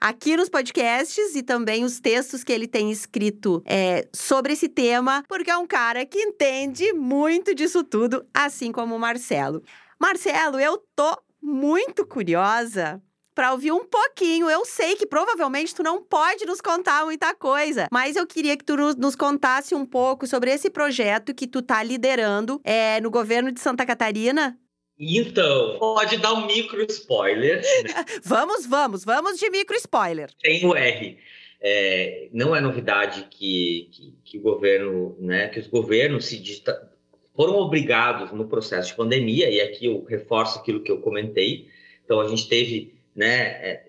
aqui 0.00 0.36
nos 0.36 0.48
podcasts 0.48 1.34
e 1.34 1.42
também 1.42 1.84
os 1.84 2.00
textos 2.00 2.44
que 2.44 2.52
ele 2.52 2.66
tem 2.66 2.90
escrito 2.90 3.62
é, 3.64 4.08
sobre 4.14 4.52
esse 4.52 4.68
tema, 4.68 5.24
porque 5.28 5.50
é 5.50 5.56
um 5.56 5.66
cara 5.66 6.04
que 6.04 6.18
entende 6.18 6.92
muito 6.92 7.54
disso 7.54 7.82
tudo, 7.84 8.24
assim 8.32 8.72
como 8.72 8.94
o 8.94 8.98
Marcelo. 8.98 9.62
Marcelo, 10.00 10.60
eu 10.60 10.82
tô 10.94 11.16
muito 11.42 12.06
curiosa 12.06 13.02
para 13.38 13.52
ouvir 13.52 13.70
um 13.70 13.84
pouquinho. 13.84 14.50
Eu 14.50 14.64
sei 14.64 14.96
que 14.96 15.06
provavelmente 15.06 15.72
tu 15.72 15.80
não 15.80 16.02
pode 16.02 16.44
nos 16.44 16.60
contar 16.60 17.04
muita 17.04 17.32
coisa, 17.34 17.86
mas 17.92 18.16
eu 18.16 18.26
queria 18.26 18.56
que 18.56 18.64
tu 18.64 18.76
nos 18.96 19.14
contasse 19.14 19.76
um 19.76 19.86
pouco 19.86 20.26
sobre 20.26 20.50
esse 20.50 20.68
projeto 20.68 21.32
que 21.32 21.46
tu 21.46 21.62
tá 21.62 21.80
liderando 21.82 22.60
é, 22.64 23.00
no 23.00 23.10
governo 23.10 23.52
de 23.52 23.60
Santa 23.60 23.86
Catarina. 23.86 24.58
Então, 24.98 25.78
pode 25.78 26.16
dar 26.16 26.32
um 26.34 26.46
micro 26.46 26.82
spoiler. 26.88 27.58
Né? 27.58 28.04
vamos, 28.24 28.66
vamos, 28.66 29.04
vamos 29.04 29.38
de 29.38 29.48
micro 29.48 29.76
spoiler. 29.76 30.30
Tem 30.42 30.66
o 30.66 30.74
R. 30.74 31.18
É, 31.60 32.28
não 32.32 32.54
é 32.54 32.60
novidade 32.60 33.26
que, 33.30 33.88
que, 33.92 34.14
que, 34.24 34.38
o 34.38 34.42
governo, 34.42 35.16
né, 35.20 35.48
que 35.48 35.60
os 35.60 35.66
governos 35.66 36.26
se 36.26 36.38
digita, 36.38 36.90
foram 37.34 37.54
obrigados 37.56 38.32
no 38.32 38.48
processo 38.48 38.88
de 38.88 38.96
pandemia, 38.96 39.48
e 39.50 39.60
aqui 39.60 39.86
eu 39.86 40.04
reforço 40.04 40.58
aquilo 40.58 40.82
que 40.82 40.90
eu 40.90 41.00
comentei. 41.00 41.68
Então, 42.04 42.20
a 42.20 42.28
gente 42.28 42.48
teve, 42.48 42.94
né, 43.14 43.40
é, 43.62 43.88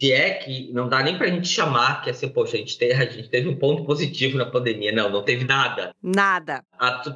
se 0.00 0.12
é 0.12 0.30
que 0.34 0.72
não 0.72 0.88
dá 0.88 1.02
nem 1.02 1.16
para 1.16 1.26
a 1.26 1.30
gente 1.30 1.48
chamar 1.48 2.02
que 2.02 2.10
assim, 2.10 2.28
poxa, 2.28 2.56
a 2.56 2.60
gente, 2.60 2.78
teve, 2.78 2.94
a 2.94 3.06
gente 3.06 3.28
teve 3.28 3.48
um 3.48 3.56
ponto 3.56 3.84
positivo 3.84 4.38
na 4.38 4.46
pandemia. 4.46 4.92
Não, 4.92 5.10
não 5.10 5.24
teve 5.24 5.44
nada. 5.44 5.92
Nada. 6.00 6.64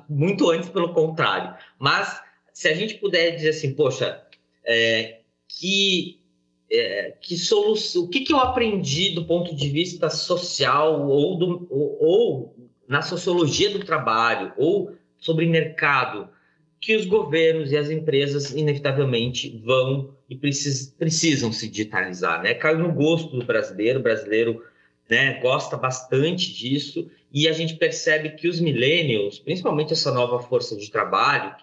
Muito 0.08 0.50
antes, 0.50 0.68
pelo 0.68 0.92
contrário. 0.92 1.54
Mas 1.78 2.20
se 2.52 2.68
a 2.68 2.74
gente 2.74 2.94
puder 2.94 3.36
dizer 3.36 3.50
assim, 3.50 3.74
poxa, 3.74 4.22
é, 4.64 5.20
que, 5.48 6.20
é, 6.70 7.14
que 7.20 7.36
solução, 7.36 8.04
o 8.04 8.08
que, 8.08 8.20
que 8.20 8.32
eu 8.32 8.38
aprendi 8.38 9.10
do 9.10 9.24
ponto 9.24 9.54
de 9.54 9.68
vista 9.68 10.10
social 10.10 11.08
ou, 11.08 11.36
do, 11.36 11.66
ou, 11.70 11.98
ou 12.00 12.56
na 12.88 13.02
sociologia 13.02 13.70
do 13.70 13.84
trabalho 13.84 14.52
ou 14.56 14.94
sobre 15.18 15.46
mercado 15.46 16.28
que 16.80 16.96
os 16.96 17.06
governos 17.06 17.70
e 17.70 17.76
as 17.76 17.90
empresas 17.90 18.50
inevitavelmente 18.50 19.60
vão 19.64 20.16
e 20.28 20.36
precis, 20.36 20.92
precisam 20.98 21.52
se 21.52 21.68
digitalizar, 21.68 22.42
né? 22.42 22.54
Caiu 22.54 22.80
no 22.80 22.92
gosto 22.92 23.36
do 23.38 23.44
brasileiro, 23.44 24.00
o 24.00 24.02
brasileiro 24.02 24.64
né, 25.08 25.40
gosta 25.40 25.76
bastante 25.76 26.52
disso 26.52 27.08
e 27.32 27.46
a 27.46 27.52
gente 27.52 27.76
percebe 27.76 28.30
que 28.30 28.48
os 28.48 28.58
millennials, 28.58 29.38
principalmente 29.38 29.92
essa 29.92 30.12
nova 30.12 30.40
força 30.40 30.76
de 30.76 30.90
trabalho 30.90 31.54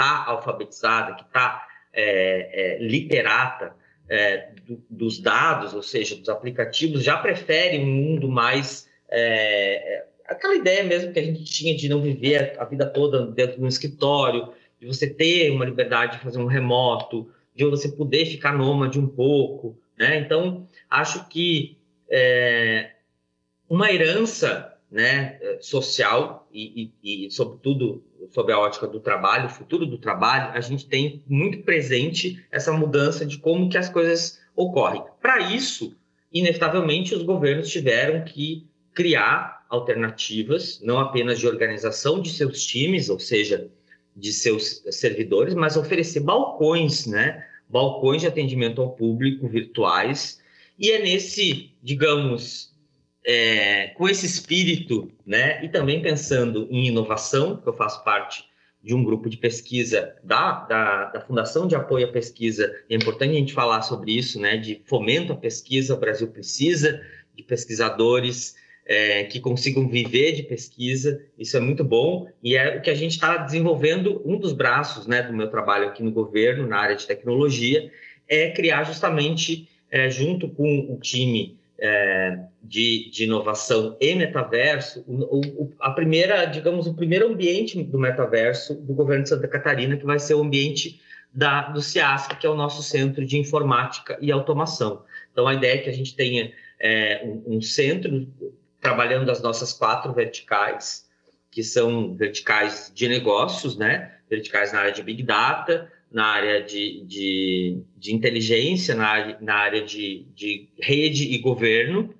está 0.00 0.24
alfabetizada, 0.26 1.14
que 1.14 1.22
está 1.22 1.66
é, 1.92 2.76
é, 2.76 2.78
literata 2.82 3.74
é, 4.08 4.52
do, 4.66 4.82
dos 4.88 5.20
dados, 5.20 5.74
ou 5.74 5.82
seja, 5.82 6.16
dos 6.16 6.28
aplicativos, 6.28 7.04
já 7.04 7.18
prefere 7.18 7.78
um 7.78 7.86
mundo 7.86 8.28
mais. 8.28 8.88
É, 9.08 9.96
é, 9.96 10.06
aquela 10.26 10.56
ideia 10.56 10.82
mesmo 10.84 11.12
que 11.12 11.18
a 11.18 11.24
gente 11.24 11.44
tinha 11.44 11.76
de 11.76 11.88
não 11.88 12.00
viver 12.00 12.56
a, 12.58 12.64
vida 12.64 12.86
toda 12.86 13.26
dentro 13.26 13.58
de 13.58 13.64
um 13.64 13.68
escritório, 13.68 14.52
de 14.80 14.86
você 14.86 15.08
ter 15.08 15.50
uma 15.50 15.64
liberdade 15.64 16.16
de 16.16 16.22
fazer 16.24 16.38
um 16.38 16.46
remoto, 16.46 17.30
de 17.54 17.64
você 17.64 17.88
poder 17.88 18.24
ficar 18.26 18.56
nômade 18.56 18.98
um 18.98 19.06
pouco. 19.06 19.78
Né? 19.98 20.18
Então, 20.18 20.66
acho 20.88 21.28
que 21.28 21.76
é, 22.08 22.92
uma 23.68 23.92
herança 23.92 24.74
né, 24.90 25.38
social 25.60 26.48
e, 26.52 26.90
e, 27.02 27.26
e, 27.26 27.30
sobretudo, 27.30 28.02
sobre 28.30 28.52
a 28.52 28.58
ótica 28.58 28.86
do 28.86 29.00
trabalho, 29.00 29.46
o 29.46 29.50
futuro 29.50 29.86
do 29.86 29.98
trabalho, 29.98 30.52
a 30.52 30.60
gente 30.60 30.86
tem 30.86 31.22
muito 31.26 31.62
presente 31.62 32.44
essa 32.50 32.72
mudança 32.72 33.24
de 33.24 33.38
como 33.38 33.68
que 33.68 33.78
as 33.78 33.88
coisas 33.88 34.40
ocorrem. 34.54 35.02
Para 35.20 35.52
isso, 35.52 35.96
inevitavelmente, 36.32 37.14
os 37.14 37.22
governos 37.22 37.68
tiveram 37.68 38.24
que 38.24 38.68
criar 38.92 39.64
alternativas, 39.68 40.80
não 40.82 40.98
apenas 40.98 41.38
de 41.38 41.46
organização 41.46 42.20
de 42.20 42.30
seus 42.30 42.62
times, 42.64 43.08
ou 43.08 43.18
seja, 43.18 43.70
de 44.14 44.32
seus 44.32 44.82
servidores, 44.90 45.54
mas 45.54 45.76
oferecer 45.76 46.20
balcões, 46.20 47.06
né? 47.06 47.46
Balcões 47.68 48.20
de 48.20 48.26
atendimento 48.26 48.82
ao 48.82 48.90
público 48.90 49.48
virtuais. 49.48 50.40
E 50.78 50.90
é 50.90 51.00
nesse, 51.00 51.72
digamos, 51.82 52.74
é, 53.24 53.88
com 53.88 54.08
esse 54.08 54.26
espírito, 54.26 55.10
né? 55.26 55.64
E 55.64 55.68
também 55.68 56.02
pensando 56.02 56.66
em 56.70 56.86
inovação, 56.86 57.56
que 57.56 57.68
eu 57.68 57.72
faço 57.72 58.02
parte 58.04 58.44
de 58.82 58.94
um 58.94 59.04
grupo 59.04 59.28
de 59.28 59.36
pesquisa 59.36 60.16
da, 60.24 60.64
da, 60.64 61.04
da, 61.06 61.20
Fundação 61.20 61.66
de 61.66 61.74
Apoio 61.74 62.06
à 62.06 62.12
Pesquisa. 62.12 62.74
É 62.88 62.94
importante 62.94 63.32
a 63.32 63.38
gente 63.38 63.52
falar 63.52 63.82
sobre 63.82 64.16
isso, 64.16 64.40
né? 64.40 64.56
De 64.56 64.80
fomento 64.86 65.32
à 65.32 65.36
pesquisa, 65.36 65.94
o 65.94 66.00
Brasil 66.00 66.28
precisa 66.28 67.00
de 67.36 67.42
pesquisadores 67.42 68.56
é, 68.86 69.24
que 69.24 69.38
consigam 69.38 69.86
viver 69.86 70.32
de 70.32 70.42
pesquisa. 70.42 71.22
Isso 71.38 71.56
é 71.56 71.60
muito 71.60 71.84
bom 71.84 72.28
e 72.42 72.56
é 72.56 72.78
o 72.78 72.80
que 72.80 72.90
a 72.90 72.94
gente 72.94 73.12
está 73.12 73.36
desenvolvendo. 73.36 74.22
Um 74.24 74.38
dos 74.38 74.52
braços, 74.52 75.06
né, 75.06 75.22
do 75.22 75.32
meu 75.32 75.48
trabalho 75.48 75.88
aqui 75.88 76.02
no 76.02 76.10
governo 76.10 76.66
na 76.66 76.78
área 76.78 76.96
de 76.96 77.06
tecnologia 77.06 77.90
é 78.26 78.50
criar 78.50 78.84
justamente 78.84 79.68
é, 79.90 80.08
junto 80.08 80.48
com 80.48 80.92
o 80.92 80.98
time 80.98 81.58
é, 81.78 82.38
de, 82.62 83.10
de, 83.10 83.24
inovação 83.24 83.96
e 84.00 84.14
metaverso, 84.14 85.02
o, 85.06 85.40
o, 85.64 85.72
a 85.80 85.90
primeira, 85.90 86.44
digamos, 86.44 86.86
o 86.86 86.94
primeiro 86.94 87.28
ambiente 87.28 87.82
do 87.82 87.98
metaverso 87.98 88.74
do 88.74 88.92
governo 88.92 89.24
de 89.24 89.30
Santa 89.30 89.48
Catarina, 89.48 89.96
que 89.96 90.04
vai 90.04 90.18
ser 90.18 90.34
o 90.34 90.42
ambiente 90.42 91.00
da, 91.32 91.68
do 91.68 91.80
CIASC, 91.80 92.38
que 92.38 92.46
é 92.46 92.50
o 92.50 92.54
nosso 92.54 92.82
centro 92.82 93.24
de 93.24 93.38
informática 93.38 94.18
e 94.20 94.30
automação. 94.30 95.04
Então, 95.32 95.46
a 95.46 95.54
ideia 95.54 95.74
é 95.74 95.78
que 95.78 95.90
a 95.90 95.92
gente 95.92 96.14
tenha 96.14 96.52
é, 96.78 97.22
um, 97.24 97.56
um, 97.56 97.62
centro 97.62 98.28
trabalhando 98.80 99.30
as 99.30 99.40
nossas 99.42 99.72
quatro 99.72 100.12
verticais, 100.12 101.08
que 101.50 101.62
são 101.62 102.14
verticais 102.14 102.92
de 102.94 103.08
negócios, 103.08 103.76
né? 103.76 104.14
Verticais 104.28 104.72
na 104.72 104.80
área 104.80 104.92
de 104.92 105.02
Big 105.02 105.22
Data, 105.22 105.90
na 106.10 106.26
área 106.26 106.62
de, 106.62 107.04
de, 107.04 107.82
de 107.96 108.14
inteligência, 108.14 108.94
na 108.94 109.06
área, 109.06 109.38
na 109.40 109.54
área 109.54 109.82
de, 109.82 110.26
de 110.34 110.68
rede 110.80 111.32
e 111.32 111.38
governo, 111.38 112.14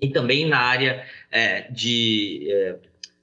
e 0.00 0.08
também 0.10 0.46
na 0.46 0.58
área 0.58 1.04
é, 1.30 1.62
de, 1.70 2.48
é, 2.50 2.76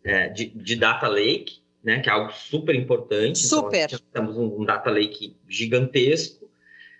é 0.03 0.29
de, 0.29 0.45
de, 0.45 0.75
data 0.75 1.07
lake, 1.07 1.61
né, 1.83 1.99
que 1.99 2.09
é 2.09 2.11
algo 2.11 2.31
super 2.31 2.73
importante. 2.75 3.39
Super. 3.39 3.85
Então, 3.85 3.99
temos 4.11 4.37
um, 4.37 4.61
um, 4.61 4.65
data 4.65 4.89
lake 4.89 5.35
gigantesco. 5.47 6.43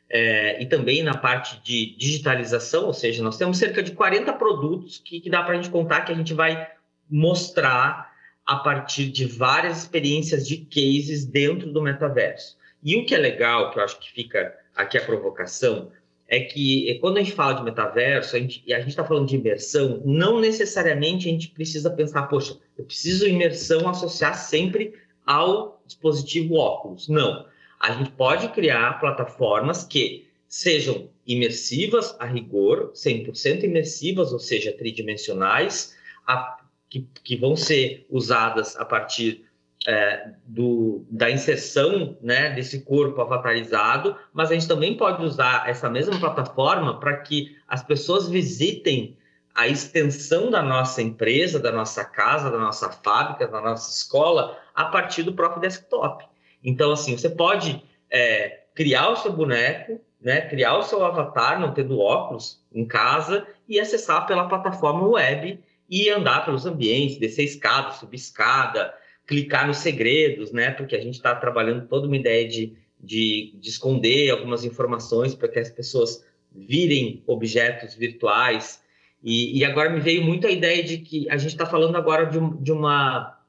É, 0.10 0.62
e 0.62 0.68
também 0.68 1.02
na 1.02 1.18
parte 1.18 1.60
de 1.64 1.96
digitalização, 1.98 2.86
ou 2.86 2.94
seja, 2.94 3.24
nós 3.24 3.38
temos 3.38 3.58
cerca 3.58 3.82
de 3.82 3.94
40 3.94 4.32
produtos 4.34 5.00
que, 5.04 5.20
que 5.20 5.30
dá 5.30 5.42
para 5.42 5.54
a 5.54 5.56
gente 5.56 5.72
contar 5.72 6.02
que 6.02 6.12
a 6.12 6.16
gente 6.16 6.36
vai 6.36 6.70
mostrar 7.10 8.14
a 8.46 8.58
partir 8.58 9.08
de 9.08 9.26
várias 9.26 9.80
experiências 9.80 10.48
de 10.48 10.58
cases 10.58 11.26
dentro 11.26 11.72
do 11.72 11.82
metaverso. 11.82 12.58
E 12.84 12.96
o 12.96 13.06
que 13.06 13.16
é 13.16 13.18
legal, 13.18 13.72
que 13.72 13.80
eu 13.80 13.84
acho 13.84 14.00
que 14.00 14.12
fica 14.12 14.54
aqui 14.76 14.98
a 14.98 15.06
provocação, 15.06 15.92
é 16.34 16.40
que 16.40 16.90
é, 16.90 16.96
quando 16.96 17.18
a 17.18 17.22
gente 17.22 17.34
fala 17.34 17.54
de 17.54 17.64
metaverso, 17.64 18.36
a 18.36 18.40
gente, 18.40 18.64
e 18.66 18.74
a 18.74 18.80
gente 18.80 18.90
está 18.90 19.04
falando 19.04 19.28
de 19.28 19.36
imersão, 19.36 20.02
não 20.04 20.40
necessariamente 20.40 21.28
a 21.28 21.32
gente 21.32 21.50
precisa 21.50 21.92
pensar, 21.92 22.24
poxa, 22.24 22.58
eu 22.76 22.84
preciso 22.84 23.28
imersão 23.28 23.88
associar 23.88 24.36
sempre 24.36 24.96
ao 25.24 25.80
dispositivo 25.86 26.56
óculos. 26.56 27.08
Não. 27.08 27.46
A 27.80 27.92
gente 27.92 28.10
pode 28.12 28.48
criar 28.50 29.00
plataformas 29.00 29.84
que 29.84 30.28
sejam 30.48 31.08
imersivas 31.26 32.16
a 32.20 32.26
rigor, 32.26 32.92
100% 32.94 33.64
imersivas, 33.64 34.34
ou 34.34 34.40
seja, 34.40 34.72
tridimensionais, 34.72 35.96
a, 36.26 36.58
que, 36.90 37.08
que 37.24 37.36
vão 37.36 37.56
ser 37.56 38.08
usadas 38.10 38.76
a 38.76 38.84
partir 38.84 39.46
é, 39.88 40.32
do, 40.46 41.06
da 41.10 41.30
inserção 41.30 42.18
né, 42.22 42.52
desse 42.52 42.82
corpo 42.82 43.22
avatarizado, 43.22 44.16
mas 44.32 44.50
a 44.50 44.54
gente 44.54 44.68
também 44.68 44.96
pode 44.96 45.24
usar 45.24 45.70
essa 45.70 45.90
mesma 45.90 46.20
plataforma 46.20 47.00
para 47.00 47.18
que 47.18 47.56
as 47.68 47.84
pessoas 47.84 48.30
visitem 48.30 49.18
a 49.54 49.68
extensão 49.68 50.50
da 50.50 50.64
nossa 50.64 51.02
empresa, 51.02 51.60
da 51.60 51.72
nossa 51.72 52.04
casa, 52.04 52.50
da 52.50 52.58
nossa 52.58 52.90
fábrica, 52.90 53.48
da 53.48 53.62
nossa 53.62 53.92
escola, 53.92 54.58
a 54.74 54.86
partir 54.86 55.24
do 55.24 55.34
próprio 55.34 55.62
desktop. 55.62 56.26
Então, 56.64 56.92
assim, 56.92 57.16
você 57.16 57.30
pode 57.30 57.84
é, 58.10 58.62
criar 58.74 59.10
o 59.10 59.16
seu 59.18 59.32
boneco, 59.32 60.02
né, 60.20 60.42
criar 60.42 60.78
o 60.78 60.84
seu 60.84 61.04
avatar, 61.06 61.60
não 61.60 61.74
tendo 61.74 62.00
óculos, 62.00 62.64
em 62.74 62.86
casa, 62.86 63.46
e 63.68 63.80
acessar 63.80 64.26
pela 64.26 64.48
plataforma 64.48 65.06
web 65.08 65.62
e 65.90 66.10
andar 66.10 66.46
pelos 66.46 66.66
ambientes, 66.66 67.20
descer 67.20 67.44
escada, 67.44 67.92
subir 67.92 68.16
escada, 68.16 68.94
clicar 69.26 69.68
nos 69.68 69.78
segredos, 69.78 70.52
né? 70.52 70.72
Porque 70.72 70.96
a 70.96 71.02
gente 71.02 71.16
está 71.16 71.36
trabalhando 71.36 71.88
toda 71.88 72.08
uma 72.08 72.18
ideia 72.18 72.48
de, 72.48 72.74
de, 73.00 73.54
de 73.58 73.70
esconder 73.70 74.30
algumas 74.30 74.64
informações 74.66 75.34
para 75.34 75.48
que 75.48 75.60
as 75.60 75.70
pessoas 75.70 76.26
virem 76.52 77.24
objetos 77.26 77.96
virtuais. 77.96 78.82
E, 79.24 79.58
e, 79.58 79.66
agora 79.66 79.90
me 79.90 80.00
veio 80.00 80.22
muito 80.22 80.46
a 80.46 80.52
ideia 80.52 80.84
de 80.84 80.98
que 80.98 81.30
a 81.30 81.38
gente 81.38 81.52
está 81.52 81.66
falando 81.66 81.96
agora 81.96 82.26
de, 82.26 82.40
de, 82.62 82.72
uma, 82.72 83.40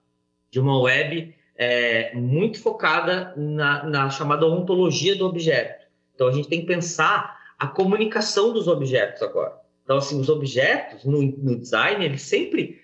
de 0.50 0.60
uma 0.60 0.80
web 0.80 1.34
é, 1.56 2.14
muito 2.14 2.60
focada 2.60 3.34
na, 3.36 3.84
na 3.84 4.10
chamada 4.10 4.46
ontologia 4.46 5.16
do 5.16 5.26
objeto. 5.26 5.84
Então 6.14 6.28
a 6.28 6.32
gente 6.32 6.48
tem 6.48 6.60
que 6.60 6.66
pensar 6.66 7.38
a 7.58 7.66
comunicação 7.66 8.52
dos 8.52 8.68
objetos 8.68 9.20
agora. 9.22 9.60
Então, 9.82 9.98
assim, 9.98 10.18
os 10.18 10.28
objetos 10.28 11.04
no, 11.04 11.20
no 11.20 11.58
design, 11.58 12.04
eles 12.04 12.22
sempre 12.22 12.82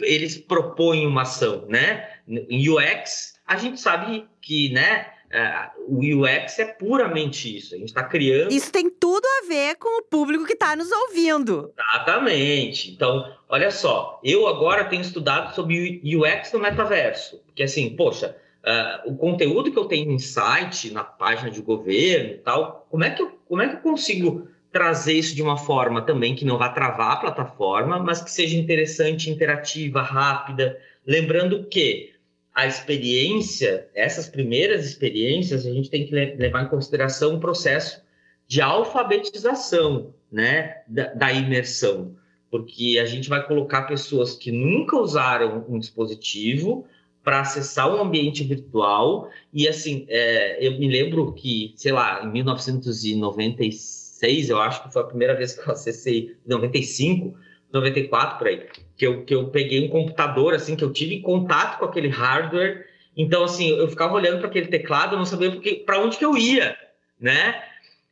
eles 0.00 0.36
propõem 0.36 1.06
uma 1.06 1.22
ação, 1.22 1.66
né? 1.68 2.08
Em 2.28 2.68
UX, 2.68 3.34
a 3.46 3.56
gente 3.56 3.80
sabe 3.80 4.26
que, 4.40 4.72
né, 4.72 5.06
uh, 5.32 5.82
o 5.88 6.22
UX 6.22 6.58
é 6.58 6.66
puramente 6.66 7.56
isso. 7.56 7.74
A 7.74 7.78
gente 7.78 7.88
está 7.88 8.04
criando. 8.04 8.52
Isso 8.52 8.70
tem 8.70 8.88
tudo 8.90 9.24
a 9.24 9.48
ver 9.48 9.76
com 9.76 10.00
o 10.00 10.02
público 10.02 10.46
que 10.46 10.52
está 10.52 10.76
nos 10.76 10.90
ouvindo. 10.90 11.72
Exatamente. 11.76 12.90
Então, 12.92 13.32
olha 13.48 13.70
só, 13.70 14.20
eu 14.22 14.46
agora 14.46 14.84
tenho 14.84 15.02
estudado 15.02 15.54
sobre 15.54 16.00
UX 16.04 16.52
no 16.52 16.60
metaverso. 16.60 17.42
Porque, 17.46 17.62
assim, 17.62 17.90
poxa, 17.96 18.36
uh, 18.64 19.10
o 19.10 19.16
conteúdo 19.16 19.72
que 19.72 19.78
eu 19.78 19.86
tenho 19.86 20.10
em 20.10 20.18
site, 20.18 20.92
na 20.92 21.04
página 21.04 21.50
de 21.50 21.60
governo 21.60 22.30
e 22.30 22.38
tal, 22.38 22.86
como 22.90 23.04
é 23.04 23.10
que 23.10 23.22
eu, 23.22 23.38
como 23.48 23.62
é 23.62 23.68
que 23.68 23.76
eu 23.76 23.80
consigo 23.80 24.48
trazer 24.72 25.12
isso 25.12 25.34
de 25.34 25.42
uma 25.42 25.58
forma 25.58 26.00
também 26.00 26.34
que 26.34 26.46
não 26.46 26.56
vá 26.56 26.70
travar 26.70 27.12
a 27.12 27.16
plataforma, 27.16 27.98
mas 27.98 28.22
que 28.22 28.30
seja 28.30 28.56
interessante, 28.56 29.30
interativa, 29.30 30.00
rápida. 30.00 30.78
Lembrando 31.06 31.64
que 31.64 32.11
a 32.54 32.66
experiência, 32.66 33.88
essas 33.94 34.28
primeiras 34.28 34.84
experiências, 34.84 35.66
a 35.66 35.72
gente 35.72 35.88
tem 35.88 36.06
que 36.06 36.14
levar 36.14 36.64
em 36.64 36.68
consideração 36.68 37.36
o 37.36 37.40
processo 37.40 38.02
de 38.46 38.60
alfabetização, 38.60 40.12
né, 40.30 40.82
da, 40.86 41.14
da 41.14 41.32
imersão, 41.32 42.14
porque 42.50 42.98
a 43.02 43.06
gente 43.06 43.26
vai 43.28 43.44
colocar 43.46 43.82
pessoas 43.82 44.34
que 44.34 44.52
nunca 44.52 44.96
usaram 44.96 45.64
um 45.68 45.78
dispositivo 45.78 46.86
para 47.24 47.40
acessar 47.40 47.94
um 47.94 48.02
ambiente 48.02 48.44
virtual. 48.44 49.30
E 49.52 49.68
assim, 49.68 50.06
é, 50.08 50.66
eu 50.66 50.78
me 50.78 50.88
lembro 50.88 51.32
que, 51.32 51.72
sei 51.76 51.92
lá, 51.92 52.24
em 52.24 52.30
1996, 52.30 54.50
eu 54.50 54.60
acho 54.60 54.82
que 54.82 54.92
foi 54.92 55.02
a 55.02 55.06
primeira 55.06 55.34
vez 55.34 55.54
que 55.54 55.66
eu 55.66 55.72
acessei, 55.72 56.36
95, 56.46 57.34
94 57.72 58.38
por 58.38 58.48
aí, 58.48 58.66
que 59.02 59.06
eu, 59.06 59.24
que 59.24 59.34
eu 59.34 59.48
peguei 59.48 59.84
um 59.84 59.88
computador, 59.88 60.54
assim, 60.54 60.76
que 60.76 60.84
eu 60.84 60.92
tive 60.92 61.18
contato 61.18 61.80
com 61.80 61.86
aquele 61.86 62.06
hardware. 62.06 62.86
Então, 63.16 63.42
assim, 63.42 63.68
eu 63.68 63.88
ficava 63.88 64.14
olhando 64.14 64.38
para 64.38 64.46
aquele 64.46 64.68
teclado, 64.68 65.14
eu 65.14 65.18
não 65.18 65.24
sabia 65.24 65.50
para 65.84 65.98
onde 65.98 66.16
que 66.16 66.24
eu 66.24 66.38
ia, 66.38 66.76
né? 67.18 67.60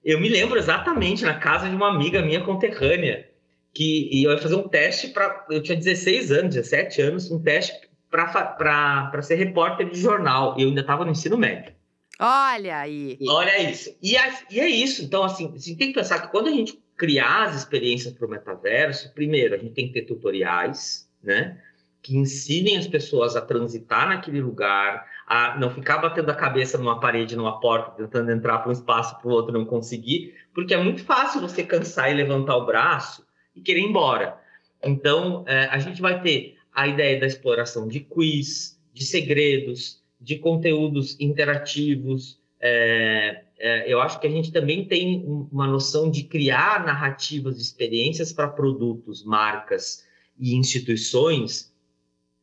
Eu 0.05 0.21
me 0.21 0.29
lembro 0.29 0.59
exatamente 0.59 1.23
na 1.23 1.35
casa 1.35 1.69
de 1.69 1.77
uma 1.77 1.89
amiga 1.89 2.21
minha 2.23 2.41
conterrânea, 2.41 3.29
que 3.73 4.09
e 4.11 4.25
eu 4.25 4.33
ia 4.33 4.39
fazer 4.39 4.57
um 4.57 4.67
teste 4.67 5.09
para. 5.09 5.47
Eu 5.49 5.63
tinha 5.63 5.79
16 5.79 6.33
anos, 6.33 6.57
17 6.57 7.03
anos, 7.03 7.31
um 7.31 7.41
teste 7.41 7.73
para 8.11 9.23
ser 9.23 9.37
repórter 9.37 9.89
de 9.89 10.01
jornal. 10.01 10.57
E 10.59 10.63
eu 10.63 10.69
ainda 10.71 10.81
estava 10.81 11.05
no 11.05 11.13
ensino 11.13 11.39
médio. 11.39 11.73
Olha 12.19 12.79
aí. 12.79 13.17
Olha 13.29 13.71
isso. 13.71 13.97
E, 14.03 14.17
e 14.51 14.59
é 14.59 14.69
isso. 14.69 15.05
Então, 15.05 15.23
assim, 15.23 15.53
você 15.53 15.77
tem 15.77 15.89
que 15.89 15.95
pensar 15.95 16.19
que 16.23 16.33
quando 16.33 16.49
a 16.49 16.51
gente 16.51 16.77
criar 17.01 17.45
as 17.45 17.57
experiências 17.57 18.13
para 18.13 18.27
o 18.27 18.31
metaverso, 18.31 19.15
primeiro, 19.15 19.55
a 19.55 19.57
gente 19.57 19.73
tem 19.73 19.87
que 19.87 19.95
ter 19.95 20.03
tutoriais, 20.03 21.11
né? 21.25 21.59
Que 22.03 22.15
ensinem 22.15 22.77
as 22.77 22.87
pessoas 22.87 23.37
a 23.37 23.41
transitar 23.41 24.07
naquele 24.07 24.39
lugar, 24.39 25.07
a 25.27 25.59
não 25.59 25.71
ficar 25.71 25.97
batendo 25.97 26.31
a 26.31 26.35
cabeça 26.35 26.77
numa 26.77 27.01
parede, 27.01 27.37
numa 27.37 27.59
porta, 27.59 27.93
tentando 27.93 28.31
entrar 28.31 28.59
para 28.59 28.69
um 28.69 28.73
espaço 28.73 29.19
para 29.19 29.27
o 29.27 29.33
outro 29.33 29.51
não 29.51 29.65
conseguir, 29.65 30.35
porque 30.53 30.75
é 30.75 30.77
muito 30.77 31.03
fácil 31.03 31.41
você 31.41 31.63
cansar 31.63 32.11
e 32.11 32.15
levantar 32.15 32.55
o 32.59 32.67
braço 32.67 33.27
e 33.57 33.63
querer 33.63 33.81
ir 33.81 33.89
embora. 33.89 34.39
Então, 34.85 35.43
é, 35.47 35.65
a 35.71 35.79
gente 35.79 36.03
vai 36.03 36.21
ter 36.21 36.59
a 36.71 36.87
ideia 36.87 37.19
da 37.19 37.27
exploração 37.27 37.89
de 37.89 38.01
quiz, 38.01 38.79
de 38.93 39.07
segredos, 39.07 40.03
de 40.21 40.37
conteúdos 40.37 41.19
interativos, 41.19 42.39
é, 42.61 43.45
é, 43.61 43.93
eu 43.93 44.01
acho 44.01 44.19
que 44.19 44.27
a 44.27 44.31
gente 44.31 44.51
também 44.51 44.87
tem 44.87 45.23
uma 45.53 45.67
noção 45.67 46.11
de 46.11 46.23
criar 46.25 46.85
narrativas, 46.85 47.61
experiências 47.61 48.33
para 48.33 48.49
produtos, 48.49 49.23
marcas 49.23 50.05
e 50.39 50.55
instituições 50.55 51.71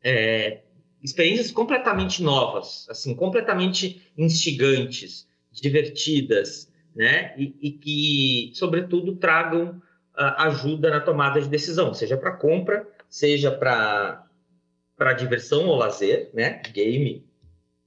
é, 0.03 0.61
experiências 1.03 1.51
completamente 1.51 2.21
novas, 2.21 2.85
assim, 2.89 3.15
completamente 3.15 4.01
instigantes, 4.15 5.27
divertidas, 5.51 6.71
né? 6.95 7.33
E, 7.37 7.55
e 7.61 7.71
que, 7.71 8.51
sobretudo, 8.53 9.15
tragam 9.15 9.81
uh, 10.15 10.41
ajuda 10.43 10.89
na 10.91 10.99
tomada 10.99 11.41
de 11.41 11.49
decisão, 11.49 11.93
seja 11.93 12.15
para 12.15 12.31
compra, 12.31 12.87
seja 13.09 13.51
para 13.51 14.23
para 14.95 15.13
diversão 15.13 15.67
ou 15.67 15.75
lazer, 15.75 16.31
né? 16.33 16.61
Game 16.73 17.23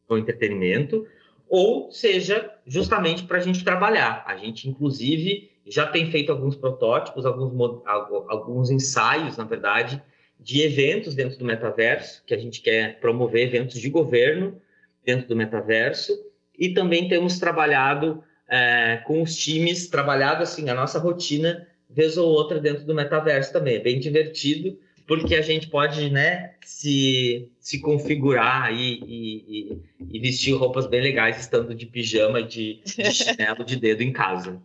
ou 0.09 0.17
entretenimento, 0.17 1.07
ou 1.51 1.91
seja, 1.91 2.49
justamente 2.65 3.25
para 3.25 3.39
a 3.39 3.41
gente 3.41 3.65
trabalhar. 3.65 4.23
A 4.25 4.37
gente, 4.37 4.69
inclusive, 4.69 5.51
já 5.67 5.85
tem 5.85 6.09
feito 6.09 6.31
alguns 6.31 6.55
protótipos, 6.55 7.27
alguns, 7.27 7.83
alguns 7.85 8.71
ensaios, 8.71 9.37
na 9.37 9.43
verdade, 9.43 10.01
de 10.39 10.63
eventos 10.63 11.13
dentro 11.13 11.37
do 11.37 11.45
metaverso, 11.45 12.23
que 12.25 12.33
a 12.33 12.39
gente 12.39 12.63
quer 12.63 13.01
promover 13.01 13.49
eventos 13.49 13.81
de 13.81 13.91
governo 13.91 14.63
dentro 15.05 15.27
do 15.27 15.35
metaverso, 15.35 16.17
e 16.57 16.69
também 16.69 17.09
temos 17.09 17.41
trabalhado 17.41 18.23
é, 18.49 18.99
com 19.05 19.21
os 19.21 19.35
times, 19.35 19.89
trabalhado 19.89 20.45
assim, 20.45 20.71
a 20.71 20.75
nossa 20.75 21.01
rotina, 21.01 21.67
vez 21.89 22.17
ou 22.17 22.29
outra 22.29 22.61
dentro 22.61 22.85
do 22.85 22.95
metaverso 22.95 23.53
também. 23.53 23.75
É 23.75 23.81
bem 23.81 23.99
divertido, 23.99 24.79
porque 25.11 25.35
a 25.35 25.43
gente 25.43 25.67
pode 25.67 26.09
né, 26.09 26.53
se, 26.65 27.51
se 27.59 27.81
configurar 27.81 28.73
e, 28.73 29.03
e, 29.05 29.83
e 30.09 30.21
vestir 30.21 30.53
roupas 30.53 30.87
bem 30.87 31.03
legais, 31.03 31.37
estando 31.37 31.75
de 31.75 31.85
pijama 31.85 32.41
de, 32.41 32.81
de 32.85 33.03
chinelo 33.11 33.65
de 33.65 33.75
dedo 33.75 34.03
em 34.03 34.13
casa. 34.13 34.63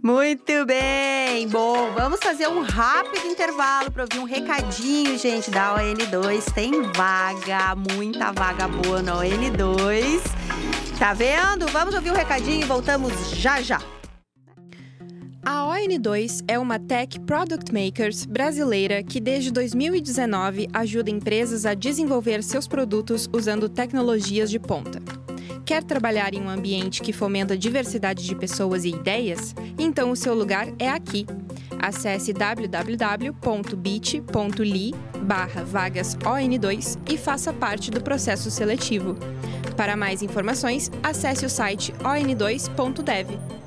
Muito 0.00 0.64
bem! 0.64 1.48
Bom, 1.48 1.90
vamos 1.90 2.20
fazer 2.20 2.46
um 2.46 2.60
rápido 2.60 3.26
intervalo 3.26 3.90
para 3.90 4.04
ouvir 4.04 4.20
um 4.20 4.24
recadinho, 4.24 5.18
gente, 5.18 5.50
da 5.50 5.76
ON2. 5.76 6.52
Tem 6.54 6.80
vaga, 6.92 7.74
muita 7.74 8.30
vaga 8.30 8.68
boa 8.68 9.02
na 9.02 9.16
ON2. 9.16 10.20
Tá 11.00 11.14
vendo? 11.14 11.66
Vamos 11.72 11.96
ouvir 11.96 12.10
o 12.10 12.12
um 12.12 12.16
recadinho 12.16 12.60
e 12.60 12.64
voltamos 12.64 13.12
já 13.32 13.60
já. 13.60 13.82
A 15.50 15.64
ON2 15.64 16.44
é 16.46 16.58
uma 16.58 16.78
tech 16.78 17.18
product 17.20 17.72
makers 17.72 18.26
brasileira 18.26 19.02
que 19.02 19.18
desde 19.18 19.50
2019 19.50 20.68
ajuda 20.74 21.08
empresas 21.08 21.64
a 21.64 21.72
desenvolver 21.72 22.42
seus 22.42 22.68
produtos 22.68 23.30
usando 23.32 23.66
tecnologias 23.66 24.50
de 24.50 24.58
ponta. 24.58 25.00
Quer 25.64 25.82
trabalhar 25.82 26.34
em 26.34 26.42
um 26.42 26.50
ambiente 26.50 27.00
que 27.00 27.14
fomenta 27.14 27.56
diversidade 27.56 28.26
de 28.26 28.34
pessoas 28.34 28.84
e 28.84 28.90
ideias? 28.90 29.54
Então 29.78 30.10
o 30.10 30.16
seu 30.16 30.34
lugar 30.34 30.68
é 30.78 30.90
aqui. 30.90 31.24
Acesse 31.78 32.34
www.bit.ly 32.34 33.34
barra 35.22 35.64
vagas 35.64 36.14
ON2 36.16 36.98
e 37.10 37.16
faça 37.16 37.54
parte 37.54 37.90
do 37.90 38.02
processo 38.02 38.50
seletivo. 38.50 39.16
Para 39.78 39.96
mais 39.96 40.20
informações, 40.20 40.90
acesse 41.02 41.46
o 41.46 41.48
site 41.48 41.94
on2.dev. 42.02 43.57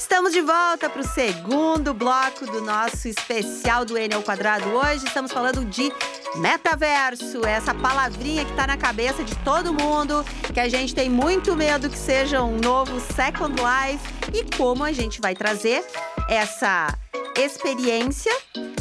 Estamos 0.00 0.32
de 0.32 0.40
volta 0.40 0.88
para 0.88 1.02
o 1.02 1.06
segundo 1.06 1.92
bloco 1.92 2.46
do 2.46 2.62
nosso 2.62 3.06
especial 3.06 3.84
do 3.84 3.98
N 3.98 4.22
quadrado. 4.22 4.66
Hoje 4.70 5.04
estamos 5.04 5.30
falando 5.30 5.62
de 5.62 5.92
metaverso, 6.36 7.44
essa 7.46 7.74
palavrinha 7.74 8.46
que 8.46 8.50
está 8.50 8.66
na 8.66 8.78
cabeça 8.78 9.22
de 9.22 9.36
todo 9.44 9.74
mundo, 9.74 10.24
que 10.54 10.58
a 10.58 10.70
gente 10.70 10.94
tem 10.94 11.10
muito 11.10 11.54
medo 11.54 11.90
que 11.90 11.98
seja 11.98 12.42
um 12.42 12.56
novo 12.56 12.98
Second 13.14 13.54
Life 13.60 14.02
e 14.32 14.56
como 14.56 14.84
a 14.84 14.90
gente 14.90 15.20
vai 15.20 15.34
trazer 15.34 15.84
essa 16.30 16.96
experiência 17.36 18.32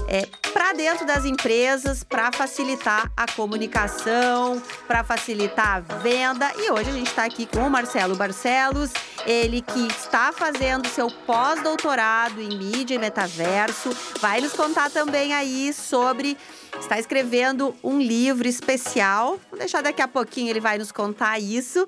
é, 0.07 0.25
para 0.53 0.73
dentro 0.73 1.05
das 1.05 1.25
empresas, 1.25 2.03
para 2.03 2.31
facilitar 2.31 3.11
a 3.15 3.31
comunicação, 3.33 4.61
para 4.87 5.03
facilitar 5.03 5.75
a 5.75 5.79
venda. 5.97 6.51
E 6.57 6.71
hoje 6.71 6.89
a 6.89 6.93
gente 6.93 7.09
está 7.09 7.25
aqui 7.25 7.45
com 7.45 7.67
o 7.67 7.69
Marcelo 7.69 8.15
Barcelos, 8.15 8.91
ele 9.25 9.61
que 9.61 9.87
está 9.87 10.31
fazendo 10.31 10.87
seu 10.87 11.09
pós-doutorado 11.09 12.41
em 12.41 12.57
mídia 12.57 12.95
e 12.95 12.99
metaverso, 12.99 13.89
vai 14.19 14.41
nos 14.41 14.53
contar 14.53 14.89
também 14.89 15.33
aí 15.33 15.73
sobre. 15.73 16.37
Está 16.79 16.99
escrevendo 16.99 17.75
um 17.83 17.99
livro 17.99 18.47
especial. 18.47 19.39
Vou 19.49 19.59
deixar 19.59 19.81
daqui 19.81 20.01
a 20.01 20.07
pouquinho, 20.07 20.49
ele 20.49 20.59
vai 20.59 20.77
nos 20.77 20.91
contar 20.91 21.39
isso. 21.39 21.87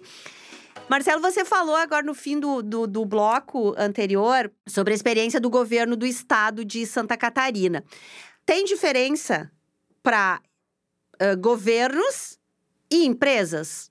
Marcelo, 0.89 1.21
você 1.21 1.45
falou 1.45 1.75
agora 1.75 2.03
no 2.03 2.13
fim 2.13 2.39
do, 2.39 2.61
do, 2.61 2.87
do, 2.87 3.05
bloco 3.05 3.73
anterior 3.77 4.51
sobre 4.67 4.93
a 4.93 4.95
experiência 4.95 5.39
do 5.39 5.49
governo 5.49 5.95
do 5.95 6.05
estado 6.05 6.65
de 6.65 6.85
Santa 6.85 7.15
Catarina. 7.15 7.83
Tem 8.45 8.65
diferença 8.65 9.49
para 10.03 10.41
uh, 11.21 11.39
governos 11.39 12.37
e 12.91 13.05
empresas? 13.05 13.90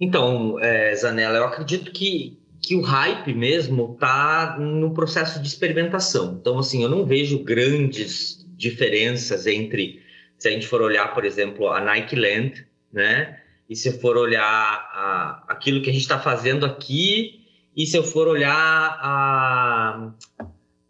Então, 0.00 0.58
é, 0.60 0.94
Zanella, 0.96 1.38
eu 1.38 1.44
acredito 1.44 1.92
que, 1.92 2.38
que 2.60 2.74
o 2.74 2.80
hype 2.80 3.32
mesmo 3.34 3.92
está 3.94 4.56
no 4.58 4.92
processo 4.92 5.40
de 5.40 5.46
experimentação. 5.46 6.36
Então, 6.40 6.58
assim, 6.58 6.82
eu 6.82 6.88
não 6.88 7.06
vejo 7.06 7.42
grandes 7.44 8.44
diferenças 8.56 9.46
entre, 9.46 10.02
se 10.38 10.48
a 10.48 10.50
gente 10.50 10.66
for 10.66 10.82
olhar, 10.82 11.14
por 11.14 11.24
exemplo, 11.24 11.68
a 11.68 11.80
Nike 11.80 12.16
Land, 12.16 12.66
né? 12.92 13.40
E 13.68 13.74
se 13.74 13.88
eu 13.88 13.94
for 13.94 14.16
olhar 14.16 14.44
a, 14.44 15.44
aquilo 15.48 15.80
que 15.80 15.90
a 15.90 15.92
gente 15.92 16.02
está 16.02 16.18
fazendo 16.18 16.66
aqui, 16.66 17.40
e 17.76 17.86
se 17.86 17.96
eu 17.96 18.04
for 18.04 18.28
olhar 18.28 18.98
a. 19.00 20.12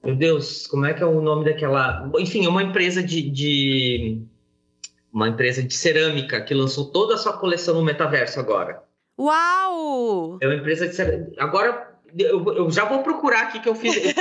Meu 0.03 0.15
Deus, 0.15 0.67
como 0.67 0.85
é 0.85 0.93
que 0.93 1.03
é 1.03 1.07
o 1.07 1.21
nome 1.21 1.45
daquela. 1.45 2.11
Enfim, 2.19 2.45
é 2.45 2.49
uma 2.49 2.63
empresa 2.63 3.03
de, 3.03 3.23
de 3.23 4.23
uma 5.11 5.29
empresa 5.29 5.63
de 5.63 5.73
cerâmica 5.73 6.43
que 6.43 6.53
lançou 6.53 6.91
toda 6.91 7.15
a 7.15 7.17
sua 7.17 7.39
coleção 7.39 7.75
no 7.75 7.85
metaverso 7.85 8.39
agora. 8.39 8.83
Uau! 9.19 10.39
É 10.41 10.47
uma 10.47 10.57
empresa 10.57 10.89
de. 10.89 11.39
Agora, 11.39 11.95
eu, 12.17 12.45
eu 12.53 12.71
já 12.71 12.85
vou 12.85 13.03
procurar 13.03 13.43
aqui 13.43 13.61
que 13.61 13.69
eu 13.69 13.75
fiz 13.75 14.15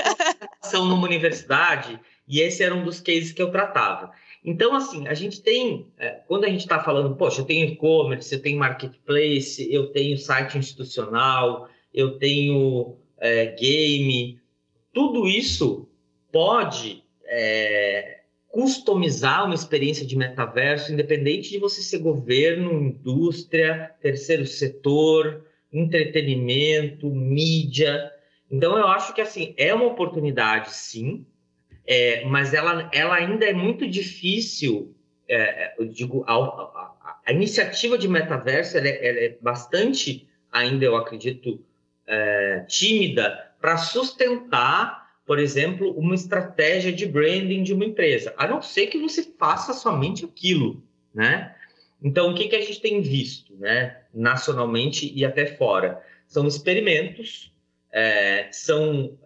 ação 0.61 0.85
numa 0.85 1.05
universidade 1.05 1.99
e 2.27 2.39
esse 2.39 2.63
era 2.63 2.73
um 2.73 2.83
dos 2.83 2.99
cases 2.99 3.31
que 3.31 3.41
eu 3.41 3.51
tratava. 3.51 4.11
Então, 4.43 4.75
assim, 4.75 5.07
a 5.07 5.13
gente 5.13 5.41
tem, 5.41 5.87
é, 5.97 6.21
quando 6.27 6.43
a 6.45 6.49
gente 6.49 6.61
está 6.61 6.83
falando, 6.83 7.15
poxa, 7.15 7.41
eu 7.41 7.45
tenho 7.45 7.65
e-commerce, 7.65 8.33
eu 8.33 8.41
tenho 8.41 8.59
marketplace, 8.59 9.71
eu 9.73 9.87
tenho 9.87 10.17
site 10.17 10.57
institucional, 10.57 11.69
eu 11.93 12.17
tenho 12.17 12.97
é, 13.19 13.47
game, 13.47 14.39
tudo 14.91 15.27
isso 15.27 15.87
pode 16.31 17.03
é, 17.25 18.22
customizar 18.53 19.45
uma 19.45 19.55
experiência 19.55 20.05
de 20.05 20.15
metaverso, 20.15 20.93
independente 20.93 21.49
de 21.49 21.57
você 21.57 21.81
ser 21.81 21.97
governo, 21.97 22.71
indústria, 22.71 23.89
terceiro 23.99 24.45
setor, 24.45 25.43
entretenimento, 25.71 27.09
mídia. 27.09 28.11
Então, 28.51 28.77
eu 28.77 28.87
acho 28.89 29.11
que, 29.15 29.21
assim, 29.21 29.55
é 29.57 29.73
uma 29.73 29.87
oportunidade, 29.87 30.71
sim, 30.71 31.25
é, 31.83 32.23
mas 32.25 32.53
ela, 32.53 32.91
ela 32.93 33.15
ainda 33.15 33.43
é 33.43 33.53
muito 33.53 33.87
difícil, 33.89 34.95
é, 35.27 35.73
eu 35.79 35.87
digo, 35.87 36.23
a, 36.27 36.35
a, 36.35 37.17
a, 37.25 37.33
iniciativa 37.33 37.97
de 37.97 38.07
metaverso 38.07 38.77
ela 38.77 38.87
é, 38.87 39.07
ela 39.07 39.19
é, 39.19 39.37
bastante, 39.41 40.29
ainda 40.51 40.85
eu 40.85 40.95
acredito, 40.95 41.59
é, 42.05 42.65
tímida 42.67 43.51
para 43.59 43.77
sustentar, 43.77 45.02
por 45.25 45.39
exemplo, 45.39 45.91
uma 45.91 46.15
estratégia 46.15 46.91
de 46.91 47.05
branding 47.05 47.63
de 47.63 47.73
uma 47.73 47.85
empresa, 47.85 48.33
a 48.37 48.47
não 48.47 48.61
ser 48.61 48.87
que 48.87 48.99
você 48.99 49.23
faça 49.23 49.73
somente 49.73 50.25
aquilo, 50.25 50.83
né? 51.13 51.55
Então, 52.01 52.31
o 52.31 52.35
que, 52.35 52.49
que 52.49 52.55
a 52.55 52.61
gente 52.61 52.81
tem 52.81 53.01
visto, 53.01 53.55
né, 53.55 54.01
nacionalmente 54.13 55.11
e 55.15 55.23
até 55.23 55.45
fora? 55.45 56.03
São 56.27 56.45
experimentos, 56.47 57.53
é, 57.91 58.49
são 58.51 59.17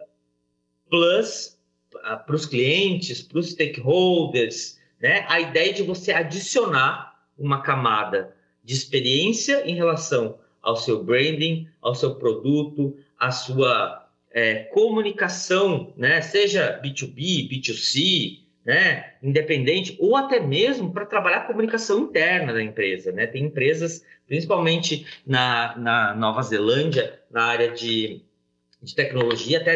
plus 0.90 1.58
para 1.90 2.36
os 2.36 2.46
clientes, 2.46 3.24
para 3.24 3.40
os 3.40 3.50
stakeholders, 3.50 4.80
né? 5.02 5.26
A 5.28 5.40
ideia 5.40 5.74
de 5.74 5.82
você 5.82 6.12
adicionar 6.12 7.26
uma 7.38 7.62
camada 7.62 8.36
de 8.64 8.74
experiência 8.74 9.68
em 9.68 9.76
relação 9.76 10.38
ao 10.62 10.76
seu 10.76 11.04
branding, 11.04 11.68
ao 11.82 11.96
seu 11.96 12.16
produto, 12.16 12.98
à 13.18 13.32
sua 13.32 14.07
é, 14.32 14.66
comunicação, 14.66 15.94
né? 15.98 16.22
Seja 16.22 16.80
B2B, 16.84 17.50
B2C, 17.50 18.39
né? 18.66 19.14
Independente, 19.24 19.95
ou 19.99 20.16
até 20.16 20.39
mesmo 20.39 20.91
para 20.91 21.06
trabalhar 21.06 21.38
a 21.38 21.47
comunicação 21.47 21.99
interna 21.99 22.54
da 22.54 22.62
empresa, 22.62 23.12
né? 23.12 23.26
Tem 23.28 23.45
empresas, 23.45 24.04
principalmente 24.28 25.06
na, 25.26 25.78
na 25.78 26.16
Nova 26.16 26.41
Zelândia, 26.41 27.20
na 27.32 27.45
área 27.45 27.72
de 27.72 28.24
de 28.82 28.93
tecnologia, 28.93 29.60
até, 29.60 29.76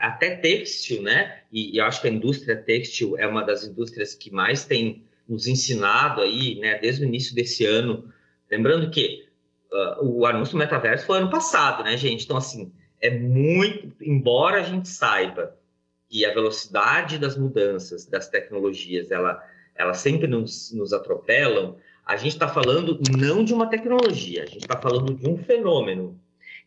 até 0.00 0.36
têxtil, 0.36 1.02
né? 1.02 1.40
E, 1.52 1.74
e, 1.74 1.78
eu 1.78 1.84
acho 1.84 2.00
que 2.00 2.08
a 2.08 2.10
indústria 2.10 2.56
têxtil 2.56 3.16
é 3.16 3.26
uma 3.26 3.42
das 3.42 3.64
indústrias 3.64 4.14
que 4.14 4.30
mais 4.30 4.64
tem 4.64 5.04
nos 5.28 5.46
ensinado 5.46 6.20
aí, 6.20 6.56
né? 6.56 6.78
Desde 6.78 7.04
o 7.04 7.06
início 7.06 7.34
desse 7.34 7.64
ano. 7.64 8.12
Lembrando 8.50 8.90
que 8.90 9.24
uh, 9.72 10.04
o 10.04 10.26
anúncio 10.26 10.52
do 10.52 10.58
metaverso 10.58 11.06
foi 11.06 11.18
ano 11.18 11.30
passado, 11.30 11.84
né, 11.84 11.96
gente? 11.96 12.24
Então, 12.24 12.36
assim, 12.36 12.72
é 13.04 13.10
muito. 13.10 13.92
Embora 14.02 14.60
a 14.60 14.62
gente 14.62 14.88
saiba 14.88 15.54
que 16.08 16.24
a 16.24 16.32
velocidade 16.32 17.18
das 17.18 17.36
mudanças 17.36 18.06
das 18.06 18.28
tecnologias 18.28 19.10
ela, 19.10 19.44
ela 19.74 19.92
sempre 19.92 20.26
nos, 20.26 20.72
nos 20.72 20.94
atropelam, 20.94 21.76
a 22.06 22.16
gente 22.16 22.32
está 22.32 22.48
falando 22.48 22.98
não 23.14 23.44
de 23.44 23.52
uma 23.52 23.68
tecnologia, 23.68 24.44
a 24.44 24.46
gente 24.46 24.62
está 24.62 24.80
falando 24.80 25.14
de 25.14 25.28
um 25.28 25.36
fenômeno. 25.36 26.18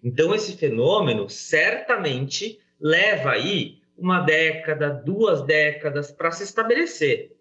Então, 0.03 0.33
esse 0.33 0.55
fenômeno 0.55 1.27
certamente 1.27 2.59
leva 2.79 3.31
aí 3.31 3.79
uma 3.97 4.21
década, 4.21 4.89
duas 4.89 5.41
décadas 5.41 6.11
para 6.11 6.31
se 6.31 6.43
estabelecer. 6.43 7.35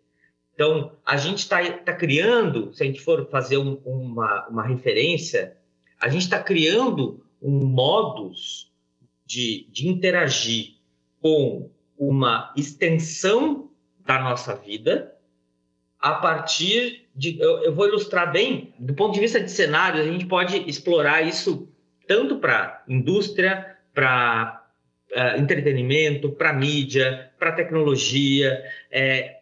Então, 0.54 0.92
a 1.04 1.18
gente 1.18 1.40
está 1.40 1.62
tá 1.70 1.92
criando, 1.92 2.72
se 2.72 2.82
a 2.82 2.86
gente 2.86 3.02
for 3.02 3.28
fazer 3.28 3.58
um, 3.58 3.74
uma, 3.84 4.46
uma 4.48 4.66
referência, 4.66 5.54
a 6.00 6.08
gente 6.08 6.22
está 6.22 6.42
criando 6.42 7.22
um 7.42 7.66
modus 7.66 8.65
de, 9.26 9.66
de 9.70 9.88
interagir 9.88 10.76
com 11.20 11.70
uma 11.98 12.52
extensão 12.56 13.70
da 14.04 14.20
nossa 14.20 14.54
vida 14.54 15.12
a 15.98 16.14
partir 16.14 17.08
de. 17.14 17.38
Eu, 17.40 17.64
eu, 17.64 17.74
vou 17.74 17.88
ilustrar 17.88 18.30
bem, 18.30 18.72
do 18.78 18.94
ponto 18.94 19.14
de 19.14 19.20
vista 19.20 19.40
de 19.40 19.50
cenário, 19.50 20.00
a 20.00 20.04
gente 20.04 20.26
pode 20.26 20.56
explorar 20.68 21.22
isso 21.22 21.68
tanto 22.06 22.38
para 22.38 22.84
indústria, 22.88 23.76
para 23.92 24.64
uh, 25.10 25.40
entretenimento, 25.40 26.30
para 26.30 26.52
mídia, 26.52 27.32
para 27.38 27.52
tecnologia. 27.52 28.62
É, 28.90 29.38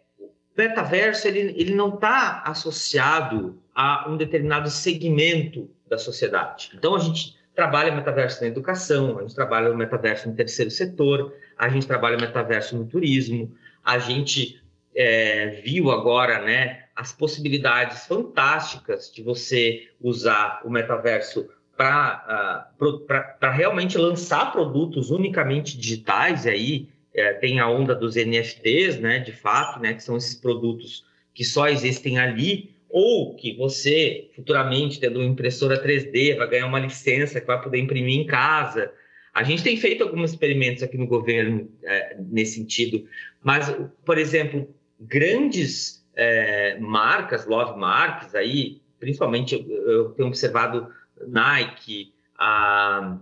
metaverso 0.57 1.29
ele, 1.29 1.55
ele 1.61 1.75
não 1.75 1.95
está 1.95 2.43
associado 2.47 3.61
a 3.75 4.09
um 4.09 4.17
determinado 4.17 4.71
segmento 4.71 5.69
da 5.89 5.99
sociedade. 5.99 6.71
Então 6.75 6.95
a 6.95 7.01
gente 7.01 7.37
trabalha 7.55 7.95
metaverso 7.95 8.41
na 8.41 8.49
educação, 8.49 9.19
a 9.19 9.23
gente 9.23 9.35
trabalha 9.35 9.71
o 9.71 9.77
metaverso 9.77 10.29
no 10.29 10.35
terceiro 10.35 10.71
setor, 10.71 11.35
a 11.57 11.69
gente 11.69 11.87
trabalha 11.87 12.17
o 12.17 12.21
metaverso 12.21 12.77
no 12.77 12.85
turismo, 12.87 13.55
a 13.85 13.99
gente 13.99 14.61
é, 14.95 15.61
viu 15.65 15.91
agora, 15.91 16.43
né, 16.43 16.85
as 16.95 17.13
possibilidades 17.13 18.07
fantásticas 18.07 19.13
de 19.13 19.23
você 19.23 19.89
usar 20.01 20.61
o 20.65 20.71
metaverso 20.71 21.49
para 21.77 22.73
uh, 22.79 23.51
realmente 23.51 23.99
lançar 23.99 24.53
produtos 24.53 25.11
unicamente 25.11 25.77
digitais, 25.77 26.45
e 26.45 26.49
aí 26.49 26.89
é, 27.13 27.33
tem 27.35 27.59
a 27.59 27.69
onda 27.69 27.95
dos 27.95 28.15
NFTs, 28.15 28.99
né, 29.01 29.19
de 29.19 29.33
fato, 29.33 29.81
né, 29.81 29.95
que 29.95 30.03
são 30.03 30.17
esses 30.17 30.35
produtos 30.35 31.05
que 31.33 31.45
só 31.45 31.69
existem 31.69 32.19
ali, 32.19 32.75
ou 32.97 33.35
que 33.35 33.57
você, 33.57 34.31
futuramente, 34.37 35.01
tendo 35.01 35.19
uma 35.19 35.29
impressora 35.29 35.83
3D, 35.83 36.37
vai 36.37 36.49
ganhar 36.49 36.67
uma 36.69 36.79
licença 36.79 37.41
que 37.41 37.47
vai 37.49 37.61
poder 37.61 37.81
imprimir 37.81 38.21
em 38.21 38.25
casa. 38.25 38.89
A 39.35 39.43
gente 39.43 39.65
tem 39.65 39.77
feito 39.77 40.05
alguns 40.05 40.31
experimentos 40.31 40.81
aqui 40.81 40.97
no 40.97 41.09
governo 41.09 41.69
é, 41.83 42.17
nesse 42.21 42.55
sentido, 42.55 43.05
mas, 43.43 43.77
por 44.05 44.17
exemplo, 44.17 44.73
grandes 45.01 46.07
é, 46.15 46.79
marcas, 46.79 47.45
love 47.47 47.77
marks 47.77 48.33
aí, 48.33 48.81
principalmente 49.01 49.57
eu, 49.57 49.91
eu 49.91 50.09
tenho 50.11 50.29
observado 50.29 50.87
Nike, 51.27 52.15
a, 52.39 53.19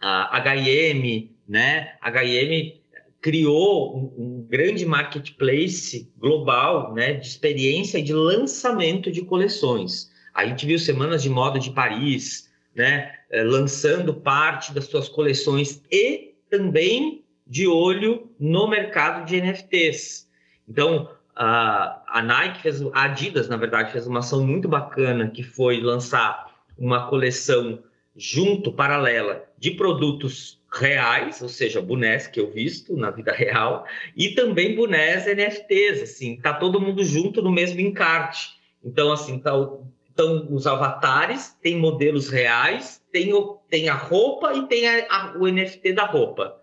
a 0.00 0.36
H&M, 0.36 1.34
né? 1.48 1.94
H&M 2.00 2.79
criou 3.20 3.96
um, 3.96 4.24
um, 4.24 4.46
grande 4.48 4.86
marketplace 4.86 6.10
global, 6.16 6.94
né, 6.94 7.14
de 7.14 7.26
experiência 7.26 7.98
e 7.98 8.02
de 8.02 8.14
lançamento 8.14 9.12
de 9.12 9.22
coleções. 9.22 10.10
A 10.34 10.46
gente 10.46 10.64
viu 10.64 10.78
Semanas 10.78 11.22
de 11.22 11.28
Moda 11.28 11.58
de 11.58 11.70
Paris, 11.70 12.50
né, 12.74 13.12
eh, 13.30 13.42
lançando 13.42 14.14
parte 14.14 14.72
das 14.72 14.84
suas 14.86 15.08
coleções 15.08 15.82
e 15.90 16.34
também 16.48 17.24
de 17.46 17.66
olho 17.66 18.30
no 18.38 18.68
mercado 18.68 19.26
de 19.26 19.36
NFTs. 19.36 20.28
Então, 20.68 21.10
a, 21.34 22.02
a 22.06 22.22
Nike 22.22 22.62
fez, 22.62 22.80
a 22.80 23.04
Adidas, 23.04 23.48
na 23.48 23.56
verdade, 23.56 23.92
fez 23.92 24.06
uma 24.06 24.20
ação 24.20 24.46
muito 24.46 24.68
bacana 24.68 25.28
que 25.28 25.42
foi 25.42 25.80
lançar 25.80 26.54
uma 26.78 27.08
coleção 27.08 27.82
junto, 28.16 28.72
paralela, 28.72 29.44
de 29.58 29.72
produtos 29.72 30.59
reais, 30.72 31.42
ou 31.42 31.48
seja, 31.48 31.80
bonés 31.80 32.26
que 32.26 32.38
eu 32.38 32.50
visto 32.50 32.96
na 32.96 33.10
vida 33.10 33.32
real, 33.32 33.84
e 34.16 34.34
também 34.34 34.74
bonés 34.74 35.26
NFTs, 35.26 36.02
assim, 36.02 36.36
tá 36.36 36.54
todo 36.54 36.80
mundo 36.80 37.04
junto 37.04 37.42
no 37.42 37.50
mesmo 37.50 37.80
encarte. 37.80 38.50
Então, 38.84 39.12
assim, 39.12 39.38
tá 39.38 39.56
o, 39.56 39.86
então 40.12 40.46
os 40.50 40.66
avatares, 40.66 41.56
tem 41.62 41.76
modelos 41.76 42.28
reais, 42.28 43.02
tem, 43.10 43.32
o, 43.32 43.58
tem 43.68 43.88
a 43.88 43.94
roupa 43.94 44.52
e 44.54 44.66
tem 44.66 44.86
a, 44.88 45.06
a, 45.08 45.36
o 45.38 45.48
NFT 45.48 45.92
da 45.92 46.04
roupa. 46.04 46.56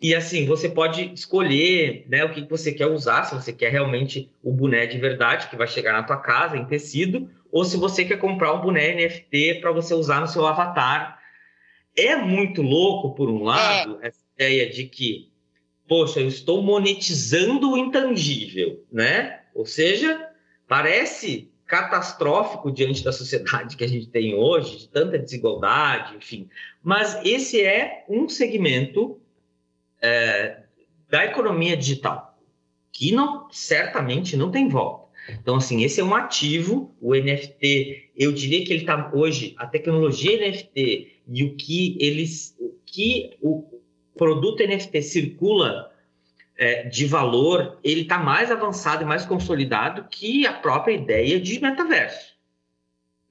E 0.00 0.16
assim, 0.16 0.46
você 0.46 0.68
pode 0.68 1.14
escolher 1.14 2.04
né, 2.08 2.24
o 2.24 2.30
que 2.32 2.42
você 2.42 2.72
quer 2.72 2.86
usar, 2.86 3.22
se 3.22 3.36
você 3.36 3.52
quer 3.52 3.70
realmente 3.70 4.28
o 4.42 4.52
boné 4.52 4.84
de 4.84 4.98
verdade, 4.98 5.46
que 5.46 5.56
vai 5.56 5.68
chegar 5.68 5.92
na 5.92 6.02
tua 6.02 6.16
casa 6.16 6.56
em 6.56 6.64
tecido, 6.64 7.30
ou 7.52 7.64
se 7.64 7.76
você 7.76 8.04
quer 8.04 8.18
comprar 8.18 8.52
um 8.52 8.60
boné 8.60 8.94
NFT 8.96 9.60
para 9.60 9.70
você 9.70 9.94
usar 9.94 10.20
no 10.20 10.26
seu 10.26 10.44
avatar 10.44 11.21
é 11.96 12.16
muito 12.16 12.62
louco, 12.62 13.14
por 13.14 13.28
um 13.28 13.42
lado, 13.42 13.98
é. 14.02 14.08
essa 14.08 14.20
ideia 14.34 14.70
de 14.70 14.84
que, 14.84 15.30
poxa, 15.86 16.20
eu 16.20 16.28
estou 16.28 16.62
monetizando 16.62 17.72
o 17.72 17.76
intangível, 17.76 18.84
né? 18.90 19.40
Ou 19.54 19.66
seja, 19.66 20.30
parece 20.66 21.50
catastrófico 21.66 22.70
diante 22.70 23.02
da 23.02 23.12
sociedade 23.12 23.76
que 23.76 23.84
a 23.84 23.88
gente 23.88 24.08
tem 24.08 24.34
hoje, 24.34 24.78
de 24.78 24.88
tanta 24.88 25.18
desigualdade, 25.18 26.16
enfim. 26.16 26.48
Mas 26.82 27.18
esse 27.24 27.62
é 27.62 28.04
um 28.08 28.28
segmento 28.28 29.18
é, 30.00 30.64
da 31.08 31.24
economia 31.24 31.76
digital 31.76 32.32
que 32.90 33.10
não 33.10 33.48
certamente 33.50 34.36
não 34.36 34.50
tem 34.50 34.68
volta. 34.68 35.02
Então, 35.30 35.56
assim, 35.56 35.82
esse 35.82 36.00
é 36.00 36.04
um 36.04 36.14
ativo, 36.14 36.94
o 37.00 37.14
NFT, 37.14 38.10
eu 38.16 38.32
diria 38.32 38.64
que 38.64 38.72
ele 38.72 38.82
está 38.82 39.10
hoje, 39.14 39.54
a 39.56 39.66
tecnologia 39.66 40.36
NFT 40.36 41.21
e 41.28 41.44
o 41.44 41.56
que 41.56 41.96
eles, 42.00 42.56
o 42.58 42.74
que 42.84 43.36
o 43.40 43.64
produto 44.16 44.62
NFT 44.62 45.02
circula 45.02 45.92
é, 46.56 46.84
de 46.84 47.06
valor, 47.06 47.78
ele 47.82 48.02
está 48.02 48.18
mais 48.18 48.50
avançado 48.50 49.02
e 49.02 49.06
mais 49.06 49.24
consolidado 49.24 50.06
que 50.10 50.46
a 50.46 50.52
própria 50.52 50.94
ideia 50.94 51.40
de 51.40 51.60
metaverso. 51.60 52.32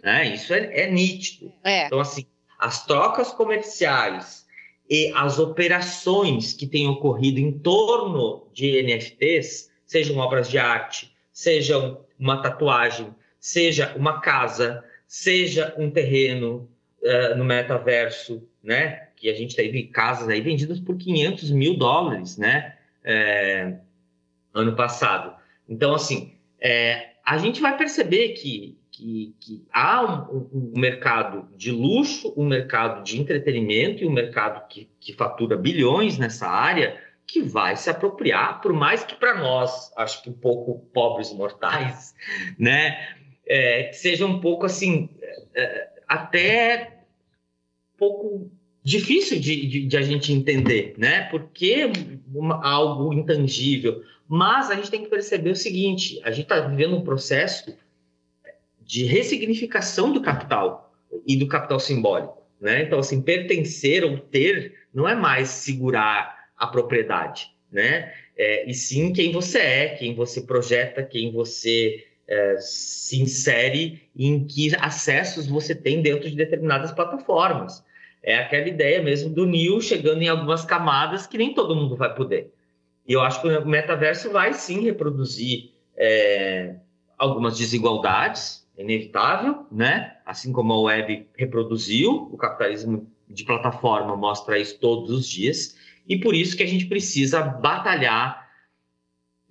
Né? 0.04 0.34
Isso 0.34 0.54
é, 0.54 0.82
é 0.82 0.92
nítido. 0.92 1.54
É. 1.64 1.86
Então, 1.86 2.00
assim, 2.00 2.26
as 2.58 2.86
trocas 2.86 3.32
comerciais 3.32 4.46
e 4.90 5.12
as 5.16 5.40
operações 5.40 6.54
que 6.54 6.68
têm 6.68 6.88
ocorrido 6.88 7.40
em 7.40 7.52
torno 7.52 8.48
de 8.54 8.82
NFTs, 8.84 9.72
sejam 9.86 10.18
obras 10.18 10.50
de 10.50 10.58
arte, 10.58 11.16
sejam 11.32 12.04
uma 12.20 12.42
tatuagem, 12.42 13.14
seja 13.40 13.94
uma 13.96 14.20
casa, 14.20 14.84
seja 15.08 15.74
um 15.78 15.90
terreno, 15.90 16.70
uh, 17.04 17.38
no 17.38 17.44
metaverso, 17.44 18.48
né? 18.64 19.08
Que 19.16 19.30
a 19.30 19.34
gente 19.34 19.56
teve 19.56 19.84
casas 19.84 20.30
aí 20.30 20.42
vendidas 20.42 20.80
por 20.80 20.98
500 20.98 21.52
mil 21.52 21.78
dólares, 21.78 22.38
né? 22.38 22.76
É, 23.04 23.74
ano 24.54 24.76
passado. 24.76 25.36
Então, 25.68 25.94
assim, 25.94 26.34
é, 26.60 27.12
a 27.26 27.38
gente 27.38 27.62
vai 27.62 27.78
perceber 27.78 28.30
que, 28.30 28.78
que, 28.92 29.36
que 29.40 29.66
há 29.72 30.28
um, 30.32 30.50
um, 30.54 30.80
mercado 30.80 31.48
de 31.56 31.72
luxo, 31.72 32.34
um 32.38 32.46
mercado 32.46 33.04
de 33.04 33.20
entretenimento 33.20 34.04
e 34.04 34.08
um 34.08 34.12
mercado 34.12 34.68
que, 34.68 34.90
que 35.00 35.14
fatura 35.14 35.58
bilhões 35.58 36.18
nessa 36.18 36.48
área 36.48 37.00
que 37.26 37.42
vai 37.42 37.78
se 37.78 37.90
apropriar, 37.90 38.60
por 38.60 38.74
mais 38.74 39.06
que 39.06 39.16
para 39.16 39.40
nós, 39.40 39.92
acho 39.96 40.22
que 40.22 40.30
um 40.30 40.34
pouco 40.34 40.80
pobres 40.94 41.32
mortais, 41.32 42.14
né, 42.60 43.16
é, 43.48 43.84
que 43.84 43.96
seja 43.96 44.26
um 44.26 44.42
pouco 44.42 44.66
assim, 44.66 45.10
é, 45.56 45.90
até 46.12 47.06
um 47.96 47.98
pouco 47.98 48.52
difícil 48.84 49.40
de, 49.40 49.66
de, 49.66 49.88
de, 49.88 49.98
a 49.98 50.02
gente 50.02 50.34
entender, 50.34 50.94
né? 50.98 51.30
Porque 51.30 51.90
uma, 52.34 52.62
algo 52.68 53.14
intangível. 53.14 54.04
Mas 54.28 54.70
a 54.70 54.76
gente 54.76 54.92
tem 54.92 55.04
que 55.04 55.10
perceber 55.10 55.52
o 55.52 55.56
seguinte: 55.56 56.20
a 56.26 56.32
gente 56.32 56.44
está 56.44 56.60
vivendo 56.60 56.98
um 56.98 57.04
processo 57.04 57.74
de 58.82 59.06
ressignificação 59.06 60.12
do 60.12 60.22
capital 60.22 60.94
e 61.26 61.38
do 61.38 61.48
capital 61.48 61.80
simbólico, 61.80 62.44
né? 62.60 62.84
Então, 62.84 63.00
assim, 63.00 63.22
pertencer 63.22 64.04
ou 64.04 64.18
ter 64.18 64.80
não 64.94 65.08
é 65.08 65.16
mais 65.16 65.48
segurar 65.48 66.50
a 66.58 66.68
propriedade, 66.68 67.56
né? 67.72 68.14
É, 68.36 68.70
e 68.70 68.74
sim 68.74 69.14
quem 69.14 69.32
você 69.32 69.60
é, 69.60 69.90
quem 69.90 70.14
você 70.14 70.42
projeta, 70.42 71.04
quem 71.04 71.32
você 71.32 72.06
é, 72.32 72.56
se 72.60 73.22
insere 73.22 74.10
em 74.16 74.46
que 74.46 74.74
acessos 74.78 75.48
você 75.48 75.76
tem 75.76 76.02
dentro 76.02 76.30
de 76.30 76.36
determinadas 76.36 76.94
plataformas. 76.94 77.84
É 78.24 78.38
aquela 78.38 78.70
ideia 78.70 79.02
mesmo 79.02 79.34
do 79.34 79.46
Neo 79.46 79.82
chegando 79.82 80.22
em 80.22 80.30
algumas 80.30 80.64
camadas 80.64 81.28
que 81.28 81.38
nem 81.38 81.54
todo 81.54 81.76
mundo 81.76 81.98
vai 81.98 82.16
poder. 82.16 82.54
E 83.06 83.12
eu 83.12 83.22
acho 83.22 83.42
que 83.42 83.48
o 83.50 83.68
metaverso 83.68 84.32
vai 84.32 84.54
sim 84.54 84.82
reproduzir 84.82 85.72
é, 85.98 86.76
algumas 87.18 87.58
desigualdades, 87.58 88.66
é 88.78 88.84
inevitável, 88.84 89.66
né? 89.70 90.16
Assim 90.26 90.54
como 90.54 90.72
a 90.72 90.82
web 90.84 91.28
reproduziu, 91.36 92.30
o 92.32 92.38
capitalismo 92.38 93.12
de 93.28 93.44
plataforma 93.44 94.16
mostra 94.16 94.58
isso 94.58 94.80
todos 94.80 95.12
os 95.12 95.28
dias. 95.28 95.76
e 96.08 96.18
por 96.18 96.34
isso 96.34 96.56
que 96.56 96.64
a 96.64 96.68
gente 96.68 96.86
precisa 96.86 97.42
batalhar 97.42 98.41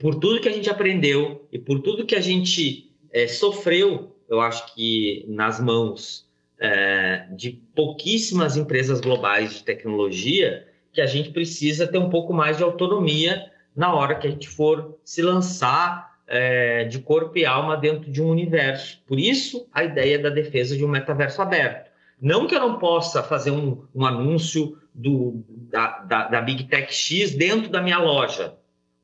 por 0.01 0.15
tudo 0.15 0.41
que 0.41 0.49
a 0.49 0.53
gente 0.53 0.71
aprendeu 0.71 1.47
e 1.53 1.59
por 1.59 1.81
tudo 1.83 2.07
que 2.07 2.17
a 2.17 2.21
gente 2.21 2.91
é, 3.13 3.29
sofreu, 3.29 4.17
eu 4.29 4.41
acho 4.41 4.75
que 4.75 5.27
nas 5.29 5.61
mãos 5.61 6.27
é, 6.59 7.27
de 7.31 7.61
pouquíssimas 7.75 8.57
empresas 8.57 8.99
globais 9.01 9.55
de 9.55 9.63
tecnologia, 9.63 10.67
que 10.91 11.03
a 11.03 11.07
gente 11.07 11.31
precisa 11.31 11.87
ter 11.87 11.99
um 11.99 12.09
pouco 12.09 12.33
mais 12.33 12.57
de 12.57 12.63
autonomia 12.63 13.51
na 13.77 13.95
hora 13.95 14.15
que 14.15 14.27
a 14.27 14.31
gente 14.31 14.49
for 14.49 14.99
se 15.05 15.21
lançar 15.21 16.19
é, 16.27 16.85
de 16.85 17.01
corpo 17.01 17.37
e 17.37 17.45
alma 17.45 17.77
dentro 17.77 18.11
de 18.11 18.23
um 18.23 18.29
universo. 18.29 19.03
Por 19.07 19.21
isso, 19.21 19.69
a 19.71 19.85
ideia 19.85 20.19
da 20.19 20.31
defesa 20.31 20.77
de 20.77 20.85
um 20.85 20.89
metaverso 20.89 21.43
aberto. 21.43 21.91
Não 22.21 22.47
que 22.47 22.55
eu 22.55 22.61
não 22.61 22.79
possa 22.79 23.23
fazer 23.23 23.51
um, 23.51 23.85
um 23.95 24.07
anúncio 24.07 24.79
do, 24.95 25.45
da, 25.47 25.99
da, 26.01 26.29
da 26.29 26.41
Big 26.41 26.65
Tech 26.65 26.93
X 26.93 27.35
dentro 27.35 27.71
da 27.71 27.83
minha 27.83 27.99
loja, 27.99 28.55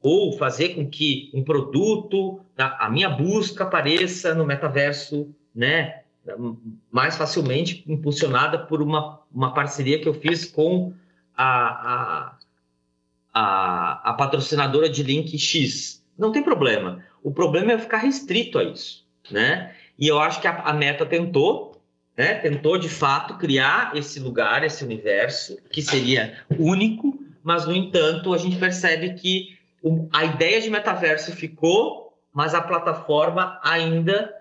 ou 0.06 0.30
fazer 0.38 0.76
com 0.76 0.88
que 0.88 1.32
um 1.34 1.42
produto, 1.42 2.38
a 2.56 2.88
minha 2.88 3.10
busca 3.10 3.64
apareça 3.64 4.36
no 4.36 4.46
metaverso, 4.46 5.34
né, 5.52 6.02
mais 6.92 7.16
facilmente 7.16 7.82
impulsionada 7.88 8.56
por 8.56 8.80
uma, 8.80 9.18
uma 9.34 9.52
parceria 9.52 10.00
que 10.00 10.08
eu 10.08 10.14
fiz 10.14 10.44
com 10.44 10.92
a, 11.36 11.56
a, 11.92 12.38
a, 13.34 14.10
a 14.10 14.14
patrocinadora 14.14 14.88
de 14.88 15.02
link 15.02 15.36
X. 15.36 16.04
Não 16.16 16.30
tem 16.30 16.40
problema. 16.40 17.04
O 17.20 17.32
problema 17.32 17.72
é 17.72 17.78
ficar 17.78 17.98
restrito 17.98 18.60
a 18.60 18.62
isso, 18.62 19.04
né? 19.28 19.74
E 19.98 20.06
eu 20.06 20.20
acho 20.20 20.40
que 20.40 20.46
a, 20.46 20.60
a 20.60 20.72
Meta 20.72 21.04
tentou, 21.04 21.82
né? 22.16 22.34
Tentou 22.34 22.78
de 22.78 22.88
fato 22.88 23.38
criar 23.38 23.90
esse 23.96 24.20
lugar, 24.20 24.62
esse 24.62 24.84
universo 24.84 25.58
que 25.68 25.82
seria 25.82 26.38
único, 26.56 27.18
mas 27.42 27.66
no 27.66 27.74
entanto 27.74 28.32
a 28.32 28.38
gente 28.38 28.56
percebe 28.56 29.14
que 29.14 29.55
a 30.12 30.24
ideia 30.24 30.60
de 30.60 30.70
metaverso 30.70 31.32
ficou, 31.32 32.16
mas 32.32 32.54
a 32.54 32.60
plataforma 32.60 33.60
ainda 33.62 34.22
está 34.22 34.34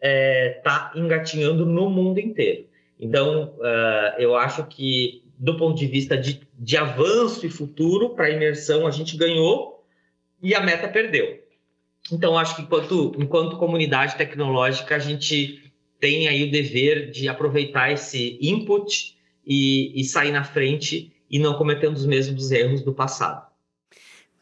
é, 0.00 0.60
tá 0.62 0.92
engatinhando 0.94 1.66
no 1.66 1.90
mundo 1.90 2.18
inteiro. 2.18 2.66
Então, 2.98 3.54
uh, 3.58 4.18
eu 4.18 4.36
acho 4.36 4.64
que 4.66 5.22
do 5.40 5.56
ponto 5.56 5.78
de 5.78 5.86
vista 5.86 6.18
de, 6.18 6.46
de 6.58 6.76
avanço 6.76 7.46
e 7.46 7.50
futuro 7.50 8.10
para 8.10 8.26
a 8.26 8.30
imersão, 8.30 8.86
a 8.86 8.90
gente 8.90 9.16
ganhou 9.16 9.82
e 10.42 10.54
a 10.54 10.60
meta 10.60 10.86
perdeu. 10.86 11.42
Então, 12.12 12.36
acho 12.36 12.56
que 12.56 12.62
enquanto, 12.62 13.12
enquanto 13.18 13.56
comunidade 13.56 14.16
tecnológica, 14.16 14.96
a 14.96 14.98
gente 14.98 15.72
tem 15.98 16.28
aí 16.28 16.44
o 16.44 16.50
dever 16.50 17.10
de 17.10 17.26
aproveitar 17.26 17.90
esse 17.90 18.38
input 18.40 19.16
e, 19.46 19.98
e 19.98 20.04
sair 20.04 20.30
na 20.30 20.44
frente 20.44 21.10
e 21.30 21.38
não 21.38 21.54
cometendo 21.54 21.96
os 21.96 22.06
mesmos 22.06 22.50
erros 22.50 22.82
do 22.82 22.92
passado. 22.92 23.49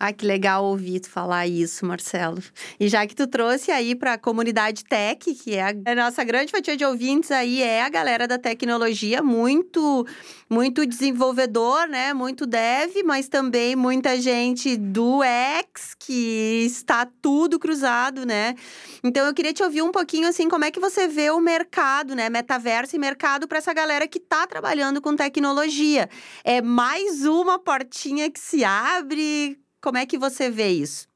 Ah, 0.01 0.13
que 0.13 0.25
legal 0.25 0.65
ouvir 0.65 1.01
tu 1.01 1.11
falar 1.11 1.49
isso, 1.49 1.85
Marcelo. 1.85 2.41
E 2.79 2.87
já 2.89 3.05
que 3.05 3.17
tu 3.17 3.27
trouxe 3.27 3.73
aí 3.73 3.97
para 3.97 4.13
a 4.13 4.19
comunidade 4.19 4.85
tech, 4.85 5.35
que 5.35 5.57
é 5.57 5.75
a 5.85 5.95
nossa 5.97 6.23
grande 6.23 6.53
fatia 6.53 6.77
de 6.77 6.85
ouvintes 6.85 7.33
aí, 7.33 7.61
é 7.61 7.83
a 7.83 7.89
galera 7.89 8.29
da 8.29 8.39
tecnologia, 8.39 9.21
muito, 9.25 10.07
muito 10.49 10.87
desenvolvedor, 10.87 11.89
né? 11.89 12.15
Muito 12.15 12.47
dev, 12.47 13.03
mas 13.05 13.29
também 13.29 13.75
muita 13.75 14.21
gente 14.21 14.77
do 14.77 15.21
X, 15.25 15.97
que 15.99 16.63
está 16.65 17.05
tudo 17.21 17.59
cruzado, 17.59 18.25
né? 18.25 18.55
Então 19.03 19.27
eu 19.27 19.35
queria 19.35 19.53
te 19.53 19.65
ouvir 19.65 19.83
um 19.83 19.91
pouquinho 19.91 20.29
assim, 20.29 20.49
como 20.49 20.65
é 20.65 20.71
que 20.71 20.79
você 20.79 21.09
vê 21.09 21.29
o 21.31 21.41
mercado, 21.41 22.15
né? 22.15 22.31
Metaverso 22.31 22.95
e 22.95 23.01
mercado 23.01 23.49
para 23.49 23.59
essa 23.59 23.75
galera 23.75 24.07
que 24.07 24.19
está 24.19 24.47
trabalhando 24.47 25.01
com 25.01 25.17
tecnologia. 25.17 26.09
É 26.45 26.63
mais 26.63 27.27
uma 27.27 27.59
portinha 27.59 28.31
que 28.31 28.39
se 28.39 28.63
abre 28.63 29.59
como 29.81 29.99
é 29.99 30.07
que 30.07 30.19
você 30.19 30.51
vê 30.51 30.69
isso? 30.69 31.09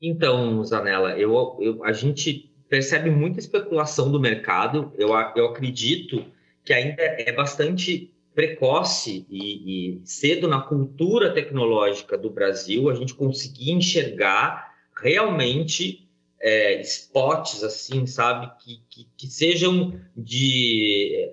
Então, 0.00 0.62
Zanella, 0.64 1.18
eu, 1.18 1.58
eu, 1.60 1.84
a 1.84 1.92
gente 1.92 2.50
percebe 2.68 3.10
muita 3.10 3.38
especulação 3.38 4.10
do 4.10 4.20
mercado. 4.20 4.92
Eu, 4.96 5.08
eu 5.34 5.46
acredito 5.46 6.24
que 6.64 6.72
ainda 6.72 7.02
é 7.02 7.32
bastante 7.32 8.14
precoce 8.34 9.26
e, 9.28 9.96
e, 9.96 10.00
cedo 10.04 10.46
na 10.46 10.60
cultura 10.60 11.32
tecnológica 11.34 12.16
do 12.16 12.30
Brasil 12.30 12.88
a 12.88 12.94
gente 12.94 13.14
conseguir 13.14 13.72
enxergar 13.72 14.72
realmente 14.96 16.08
é, 16.40 16.80
spots 16.82 17.64
assim, 17.64 18.06
sabe, 18.06 18.48
que, 18.60 18.80
que, 18.88 19.08
que 19.16 19.26
sejam 19.26 20.00
de 20.16 21.32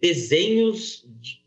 desenhos 0.00 1.06
de, 1.20 1.42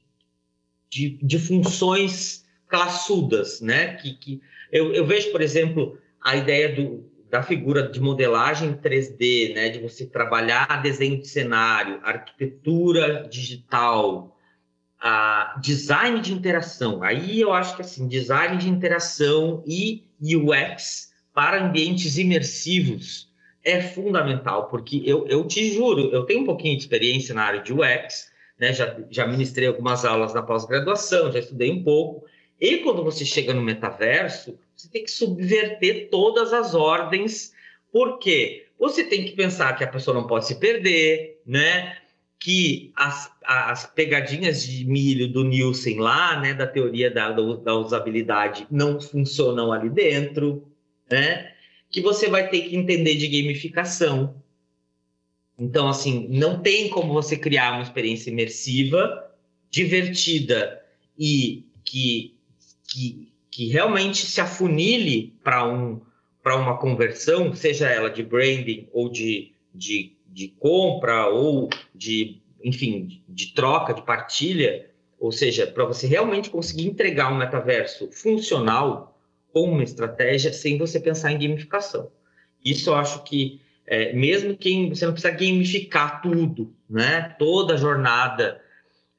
de, 0.90 1.10
de 1.24 1.40
funções 1.40 2.46
classudas, 2.68 3.62
né? 3.62 3.96
Que, 3.96 4.14
que 4.14 4.42
eu, 4.72 4.94
eu 4.94 5.06
vejo, 5.06 5.32
por 5.32 5.42
exemplo, 5.42 5.98
a 6.22 6.36
ideia 6.36 6.76
do, 6.76 7.10
da 7.30 7.44
figura 7.44 7.88
de 7.88 8.00
modelagem 8.00 8.74
3D, 8.74 9.54
né, 9.54 9.70
de 9.70 9.80
você 9.80 10.06
trabalhar 10.06 10.82
desenho 10.82 11.20
de 11.20 11.28
cenário, 11.28 12.00
arquitetura 12.04 13.28
digital, 13.30 14.36
a 15.00 15.58
design 15.62 16.20
de 16.22 16.34
interação. 16.34 17.04
Aí 17.04 17.40
eu 17.40 17.54
acho 17.54 17.76
que 17.76 17.82
assim, 17.82 18.08
design 18.08 18.58
de 18.58 18.68
interação 18.68 19.64
e 19.66 20.06
UX 20.22 21.10
para 21.34 21.64
ambientes 21.64 22.18
imersivos 22.18 23.30
é 23.64 23.82
fundamental, 23.82 24.68
porque 24.68 25.02
eu, 25.06 25.28
eu 25.28 25.46
te 25.46 25.72
juro, 25.72 26.10
eu 26.12 26.24
tenho 26.24 26.42
um 26.42 26.46
pouquinho 26.46 26.76
de 26.76 26.84
experiência 26.84 27.36
na 27.36 27.44
área 27.44 27.62
de 27.62 27.74
UX, 27.74 28.30
né, 28.60 28.74
já, 28.74 28.98
já 29.10 29.28
ministrei 29.28 29.68
algumas 29.68 30.04
aulas 30.04 30.34
na 30.34 30.42
pós-graduação, 30.42 31.32
já 31.32 31.40
estudei 31.40 31.72
um 31.72 31.84
pouco, 31.84 32.26
e 32.60 32.78
quando 32.80 33.04
você 33.04 33.24
chega 33.24 33.54
no 33.54 33.62
metaverso, 33.62 34.58
você 34.76 34.90
tem 34.90 35.04
que 35.04 35.12
subverter 35.12 36.10
todas 36.10 36.52
as 36.52 36.76
ordens. 36.76 37.54
Por 37.92 38.20
quê? 38.20 38.68
Você 38.78 39.04
tem 39.04 39.24
que 39.26 39.32
pensar 39.32 39.78
que 39.78 39.84
a 39.84 39.88
pessoa 39.88 40.14
não 40.14 40.28
pode 40.28 40.46
se 40.46 40.56
perder, 40.56 41.42
né? 41.46 41.98
Que 42.38 42.92
as, 42.96 43.32
as 43.44 43.86
pegadinhas 43.86 44.64
de 44.64 44.86
milho 44.86 45.28
do 45.28 45.44
Nielsen 45.44 46.00
lá, 46.00 46.40
né, 46.40 46.54
da 46.54 46.68
teoria 46.68 47.10
da, 47.10 47.32
da 47.32 47.76
usabilidade, 47.76 48.68
não 48.70 49.00
funcionam 49.00 49.72
ali 49.72 49.90
dentro, 49.90 50.68
né? 51.10 51.54
Que 51.90 52.02
você 52.02 52.30
vai 52.30 52.50
ter 52.50 52.62
que 52.62 52.76
entender 52.76 53.16
de 53.16 53.28
gamificação. 53.28 54.36
Então, 55.58 55.88
assim, 55.90 56.28
não 56.30 56.62
tem 56.62 56.90
como 56.90 57.14
você 57.14 57.38
criar 57.38 57.74
uma 57.74 57.84
experiência 57.84 58.30
imersiva, 58.30 59.30
divertida 59.70 60.82
e 61.18 61.66
que 61.84 62.39
que, 62.90 63.32
que 63.52 63.68
realmente 63.68 64.26
se 64.26 64.42
afunile 64.42 65.34
para 65.44 65.68
um, 65.68 66.02
uma 66.46 66.78
conversão, 66.78 67.54
seja 67.54 67.88
ela 67.88 68.10
de 68.10 68.24
branding 68.24 68.88
ou 68.92 69.10
de, 69.10 69.54
de, 69.74 70.14
de 70.28 70.48
compra 70.60 71.28
ou 71.28 71.70
de, 71.94 72.42
enfim, 72.64 73.22
de 73.28 73.54
troca, 73.54 73.94
de 73.94 74.02
partilha, 74.02 74.90
ou 75.20 75.32
seja, 75.32 75.68
para 75.68 75.86
você 75.86 76.08
realmente 76.08 76.50
conseguir 76.50 76.88
entregar 76.88 77.32
um 77.32 77.38
metaverso 77.38 78.10
funcional 78.12 79.20
com 79.52 79.72
uma 79.72 79.84
estratégia 79.84 80.54
sem 80.54 80.78
você 80.78 81.00
pensar 81.00 81.32
em 81.32 81.40
gamificação. 81.40 82.12
Isso 82.64 82.90
eu 82.90 82.96
acho 82.96 83.24
que, 83.24 83.62
é, 83.86 84.14
mesmo 84.14 84.56
que 84.56 84.90
você 84.90 85.06
não 85.06 85.14
precisa 85.14 85.34
gamificar 85.34 86.22
tudo, 86.22 86.74
né? 86.90 87.36
toda 87.38 87.74
a 87.74 87.78
jornada, 87.78 88.62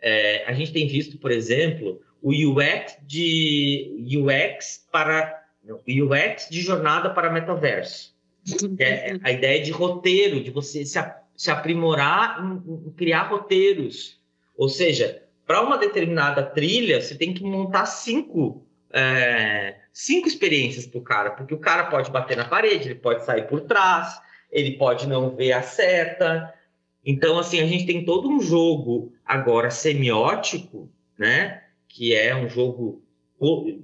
é, 0.00 0.44
a 0.46 0.52
gente 0.52 0.72
tem 0.72 0.86
visto, 0.86 1.18
por 1.18 1.30
exemplo, 1.30 2.00
o 2.22 2.30
UX 2.30 2.96
de 3.06 4.18
UX 4.18 4.86
para 4.90 5.42
UX 5.86 6.48
de 6.50 6.60
jornada 6.60 7.10
para 7.10 7.30
metaverso. 7.30 8.14
É 8.78 9.16
a 9.22 9.30
ideia 9.30 9.62
de 9.62 9.70
roteiro, 9.70 10.42
de 10.42 10.50
você 10.50 10.84
se, 10.84 10.98
se 11.36 11.50
aprimorar 11.50 12.42
em, 12.42 12.88
em 12.88 12.90
criar 12.92 13.24
roteiros. 13.24 14.18
Ou 14.56 14.68
seja, 14.68 15.22
para 15.46 15.62
uma 15.62 15.78
determinada 15.78 16.42
trilha, 16.42 17.00
você 17.00 17.14
tem 17.14 17.34
que 17.34 17.42
montar 17.44 17.86
cinco, 17.86 18.66
é, 18.92 19.76
cinco 19.92 20.28
experiências 20.28 20.86
para 20.86 20.98
o 20.98 21.02
cara, 21.02 21.30
porque 21.30 21.54
o 21.54 21.58
cara 21.58 21.84
pode 21.84 22.10
bater 22.10 22.36
na 22.36 22.44
parede, 22.44 22.88
ele 22.88 22.94
pode 22.94 23.24
sair 23.24 23.46
por 23.48 23.62
trás, 23.62 24.20
ele 24.50 24.72
pode 24.72 25.06
não 25.06 25.34
ver 25.34 25.52
a 25.52 25.62
seta. 25.62 26.52
Então, 27.04 27.38
assim, 27.38 27.60
a 27.60 27.66
gente 27.66 27.86
tem 27.86 28.04
todo 28.04 28.28
um 28.28 28.40
jogo 28.40 29.12
agora 29.24 29.70
semiótico, 29.70 30.90
né? 31.18 31.62
Que 31.90 32.14
é 32.14 32.34
um 32.34 32.48
jogo 32.48 33.02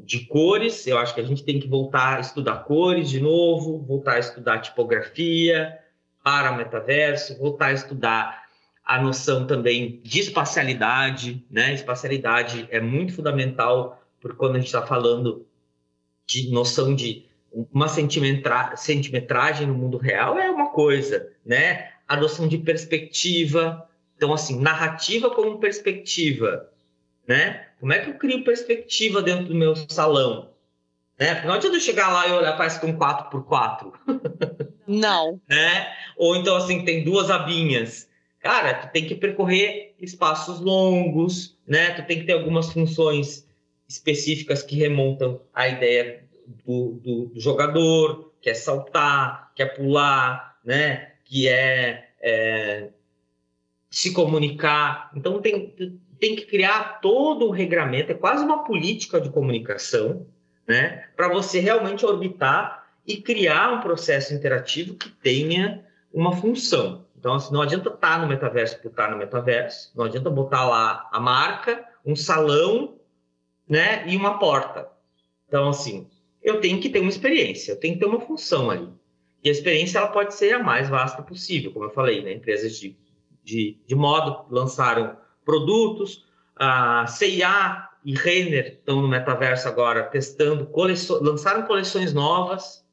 de 0.05 0.21
cores. 0.27 0.87
Eu 0.87 0.97
acho 0.97 1.15
que 1.15 1.21
a 1.21 1.25
gente 1.25 1.45
tem 1.45 1.59
que 1.59 1.69
voltar 1.69 2.19
a 2.19 2.21
estudar 2.21 2.65
cores 2.65 3.11
de 3.11 3.21
novo, 3.21 3.79
voltar 3.79 4.15
a 4.15 4.19
estudar 4.19 4.61
tipografia 4.61 5.79
para 6.23 6.53
o 6.53 6.57
metaverso, 6.57 7.37
voltar 7.39 7.67
a 7.67 7.73
estudar 7.73 8.47
a 8.85 9.03
noção 9.03 9.47
também 9.47 10.01
de 10.05 10.21
espacialidade, 10.21 11.45
né? 11.51 11.75
Espacialidade 11.75 12.69
é 12.71 12.81
muito 12.81 13.15
fundamental 13.15 14.01
porque 14.21 14.37
quando 14.37 14.57
a 14.57 14.59
gente 14.59 14.67
está 14.67 14.87
falando 14.87 15.45
de 16.27 16.51
noção 16.51 16.95
de 16.95 17.27
uma 17.73 17.89
centimetra 17.89 18.77
centimetragem 18.77 19.67
no 19.67 19.75
mundo 19.75 19.97
real 19.97 20.39
é 20.39 20.51
uma 20.51 20.71
coisa, 20.71 21.33
né? 21.45 21.91
A 22.07 22.17
noção 22.17 22.47
de 22.47 22.59
perspectiva, 22.59 23.89
então 24.17 24.33
assim, 24.33 24.61
narrativa 24.61 25.31
como 25.31 25.59
perspectiva, 25.59 26.71
né? 27.27 27.66
Como 27.81 27.93
é 27.93 27.99
que 27.99 28.11
eu 28.11 28.15
crio 28.15 28.45
perspectiva 28.45 29.23
dentro 29.23 29.47
do 29.47 29.55
meu 29.55 29.75
salão? 29.89 30.51
Né? 31.19 31.35
Porque 31.35 31.47
não 31.47 31.55
adianta 31.55 31.77
eu 31.77 31.81
chegar 31.81 32.13
lá 32.13 32.27
e 32.27 32.33
olhar, 32.33 32.57
parece 32.57 32.79
que 32.79 32.87
um 32.87 32.97
4x4. 32.97 33.93
Não. 34.87 35.41
né? 35.49 35.93
Ou 36.17 36.37
então, 36.37 36.57
assim, 36.57 36.85
tem 36.85 37.05
duas 37.05 37.31
abinhas. 37.31 38.09
Cara, 38.41 38.75
tu 38.75 38.93
tem 38.93 39.07
que 39.07 39.15
percorrer 39.15 39.95
espaços 40.01 40.61
longos, 40.61 41.57
né? 41.67 41.91
Tu 41.93 42.07
tem 42.07 42.21
que 42.21 42.27
ter 42.27 42.35
algumas 42.35 42.73
funções 42.73 43.47
específicas 43.89 44.63
que 44.63 44.77
remontam 44.77 45.41
à 45.55 45.69
ideia 45.69 46.25
do, 46.65 47.01
do, 47.03 47.27
do 47.27 47.41
jogador, 47.41 48.33
que 48.41 48.51
é 48.51 48.55
saltar, 48.55 49.53
que 49.55 49.63
é 49.63 49.67
pular, 49.67 50.59
né? 50.65 51.13
Que 51.25 51.49
é, 51.49 52.09
é 52.21 52.89
se 53.91 54.13
comunicar. 54.13 55.11
Então, 55.17 55.41
tem, 55.41 55.75
tem 56.19 56.37
que 56.37 56.47
criar 56.47 57.01
todo 57.01 57.47
um 57.47 57.51
regramento, 57.51 58.13
é 58.13 58.15
quase 58.15 58.45
uma 58.45 58.65
política 58.65 59.21
de 59.21 59.31
comunicação, 59.31 60.27
né? 60.67 61.05
Para 61.17 61.29
você 61.29 61.61
realmente 61.61 62.05
orbitar 62.05 62.87
e 63.07 63.19
criar 63.19 63.73
um 63.73 63.81
processo 63.81 64.35
interativo 64.35 64.95
que 64.95 65.09
tenha 65.09 65.85
uma 66.13 66.35
função. 66.35 67.07
Então, 67.19 67.35
assim, 67.35 67.53
não 67.53 67.63
adianta 67.63 67.89
estar 67.89 68.15
tá 68.15 68.19
no 68.19 68.27
metaverso 68.27 68.81
por 68.81 68.91
estar 68.91 69.07
tá 69.07 69.11
no 69.11 69.19
metaverso, 69.19 69.93
não 69.95 70.05
adianta 70.05 70.31
botar 70.31 70.65
lá 70.65 71.09
a 71.13 71.21
marca, 71.21 71.85
um 72.05 72.17
salão, 72.17 72.99
né, 73.69 74.07
e 74.07 74.17
uma 74.17 74.39
porta. 74.39 74.89
Então, 75.49 75.69
assim, 75.69 76.09
eu 76.43 76.61
tenho 76.61 76.81
que 76.81 76.89
ter 76.89 77.01
uma 77.01 77.09
experiência, 77.09 77.73
eu 77.73 77.81
tenho 77.81 77.95
que 77.95 78.01
ter 78.01 78.07
uma 78.07 78.21
função 78.21 78.71
ali. 78.71 78.89
E 79.43 79.49
a 79.49 79.53
experiência 79.53 79.99
ela 79.99 80.09
pode 80.09 80.35
ser 80.35 80.55
a 80.55 80.63
mais 80.63 80.89
vasta 80.89 81.23
possível, 81.23 81.73
como 81.73 81.85
eu 81.85 81.91
falei, 81.91 82.23
né? 82.23 82.33
Empresas 82.33 82.77
de, 82.79 82.97
de, 83.43 83.79
de 83.87 83.95
modo 83.95 84.47
lançaram 84.51 85.17
produtos, 85.47 86.27
a 86.57 87.07
CIA 87.07 87.89
e 88.05 88.15
Renner 88.15 88.75
estão 88.79 89.01
no 89.01 89.09
metaverso 89.09 89.69
agora 89.69 90.03
testando, 90.03 90.67
coleço, 90.67 91.23
lançaram 91.23 91.63
coleções 91.63 92.13
novas, 92.13 92.85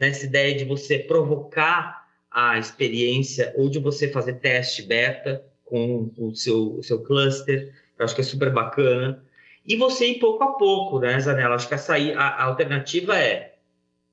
nessa 0.00 0.24
ideia 0.24 0.56
de 0.56 0.64
você 0.64 0.98
provocar 0.98 2.06
a 2.30 2.58
experiência 2.58 3.52
ou 3.56 3.68
de 3.68 3.78
você 3.78 4.08
fazer 4.08 4.34
teste 4.34 4.82
beta 4.82 5.44
com 5.64 6.10
o 6.16 6.34
seu, 6.34 6.78
o 6.78 6.82
seu 6.82 7.02
cluster. 7.02 7.72
Eu 7.98 8.04
acho 8.04 8.14
que 8.14 8.20
é 8.20 8.24
super 8.24 8.52
bacana. 8.52 9.22
E 9.66 9.76
você 9.76 10.06
ir 10.06 10.18
pouco 10.18 10.42
a 10.44 10.52
pouco, 10.54 11.00
né, 11.00 11.18
Zanella? 11.20 11.56
Acho 11.56 11.68
que 11.68 11.74
essa 11.74 11.94
aí, 11.94 12.12
a, 12.14 12.20
a 12.20 12.44
alternativa 12.44 13.18
é 13.18 13.56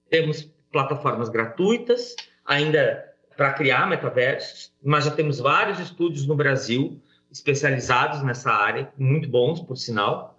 temos 0.10 0.50
plataformas 0.72 1.30
gratuitas 1.30 2.16
ainda 2.46 3.14
para 3.38 3.54
criar 3.54 3.88
metaversos, 3.88 4.72
mas 4.84 5.06
já 5.06 5.12
temos 5.12 5.40
vários 5.40 5.80
estúdios 5.80 6.26
no 6.26 6.36
Brasil 6.36 7.02
especializados 7.36 8.24
nessa 8.24 8.50
área, 8.50 8.90
muito 8.98 9.28
bons, 9.28 9.60
por 9.60 9.76
sinal. 9.76 10.38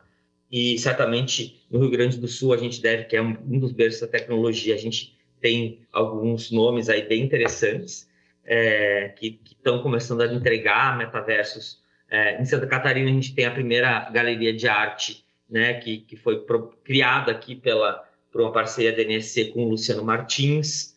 E 0.51 0.79
certamente 0.79 1.61
no 1.71 1.81
Rio 1.81 1.91
Grande 1.91 2.19
do 2.19 2.27
Sul 2.27 2.55
a 2.55 2.57
gente 2.57 2.81
deve, 2.81 3.05
que 3.05 3.17
é 3.17 3.23
um 3.23 3.59
dos 3.59 3.73
berços 3.73 4.01
da 4.01 4.07
tecnologia, 4.07 4.75
a 4.75 4.79
gente 4.79 5.17
tem 5.41 5.81
alguns 5.93 6.51
nomes 6.51 6.89
aí 6.89 7.07
bem 7.07 7.23
interessantes 7.23 8.09
é, 8.45 9.09
que 9.17 9.39
estão 9.45 9.83
começando 9.83 10.23
a 10.23 10.27
entregar 10.27 10.97
metaversos. 10.97 11.83
É, 12.09 12.41
em 12.41 12.45
Santa 12.47 12.67
Catarina 12.67 13.11
a 13.11 13.13
gente 13.13 13.35
tem 13.35 13.45
a 13.45 13.51
primeira 13.51 14.09
galeria 14.11 14.55
de 14.55 14.67
arte, 14.67 15.25
né, 15.51 15.75
que, 15.75 15.99
que 15.99 16.17
foi 16.17 16.41
pro, 16.41 16.69
criada 16.83 17.31
aqui 17.31 17.55
pela 17.55 18.05
por 18.33 18.41
uma 18.41 18.53
parceria 18.53 18.95
da 18.95 19.03
NSC 19.03 19.47
com 19.47 19.65
o 19.65 19.69
Luciano 19.71 20.05
Martins. 20.05 20.95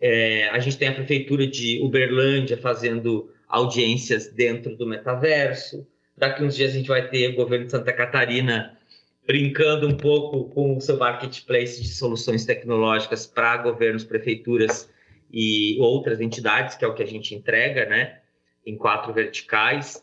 É, 0.00 0.48
a 0.50 0.58
gente 0.58 0.76
tem 0.76 0.88
a 0.88 0.94
prefeitura 0.94 1.46
de 1.46 1.80
Uberlândia 1.80 2.56
fazendo 2.56 3.30
audiências 3.52 4.28
dentro 4.28 4.74
do 4.74 4.86
metaverso. 4.86 5.86
Daqui 6.16 6.42
uns 6.42 6.56
dias 6.56 6.70
a 6.70 6.74
gente 6.74 6.88
vai 6.88 7.06
ter 7.08 7.28
o 7.28 7.36
governo 7.36 7.66
de 7.66 7.70
Santa 7.70 7.92
Catarina 7.92 8.78
brincando 9.26 9.86
um 9.86 9.96
pouco 9.96 10.48
com 10.50 10.76
o 10.76 10.80
seu 10.80 10.96
marketplace 10.96 11.80
de 11.80 11.88
soluções 11.88 12.46
tecnológicas 12.46 13.26
para 13.26 13.58
governos, 13.58 14.04
prefeituras 14.04 14.90
e 15.30 15.76
outras 15.80 16.20
entidades, 16.20 16.76
que 16.76 16.84
é 16.84 16.88
o 16.88 16.94
que 16.94 17.02
a 17.02 17.06
gente 17.06 17.34
entrega, 17.34 17.86
né, 17.86 18.20
em 18.66 18.76
quatro 18.76 19.12
verticais. 19.12 20.02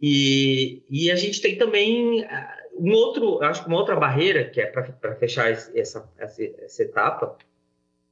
E, 0.00 0.82
e 0.90 1.10
a 1.10 1.16
gente 1.16 1.40
tem 1.40 1.56
também 1.56 2.24
ah, 2.24 2.56
um 2.78 2.92
outro, 2.92 3.42
acho 3.42 3.62
que 3.62 3.68
uma 3.68 3.78
outra 3.78 3.96
barreira, 3.96 4.44
que 4.44 4.60
é 4.60 4.66
para 4.66 5.14
fechar 5.16 5.50
essa, 5.50 5.72
essa, 6.18 6.54
essa, 6.60 6.82
etapa, 6.82 7.36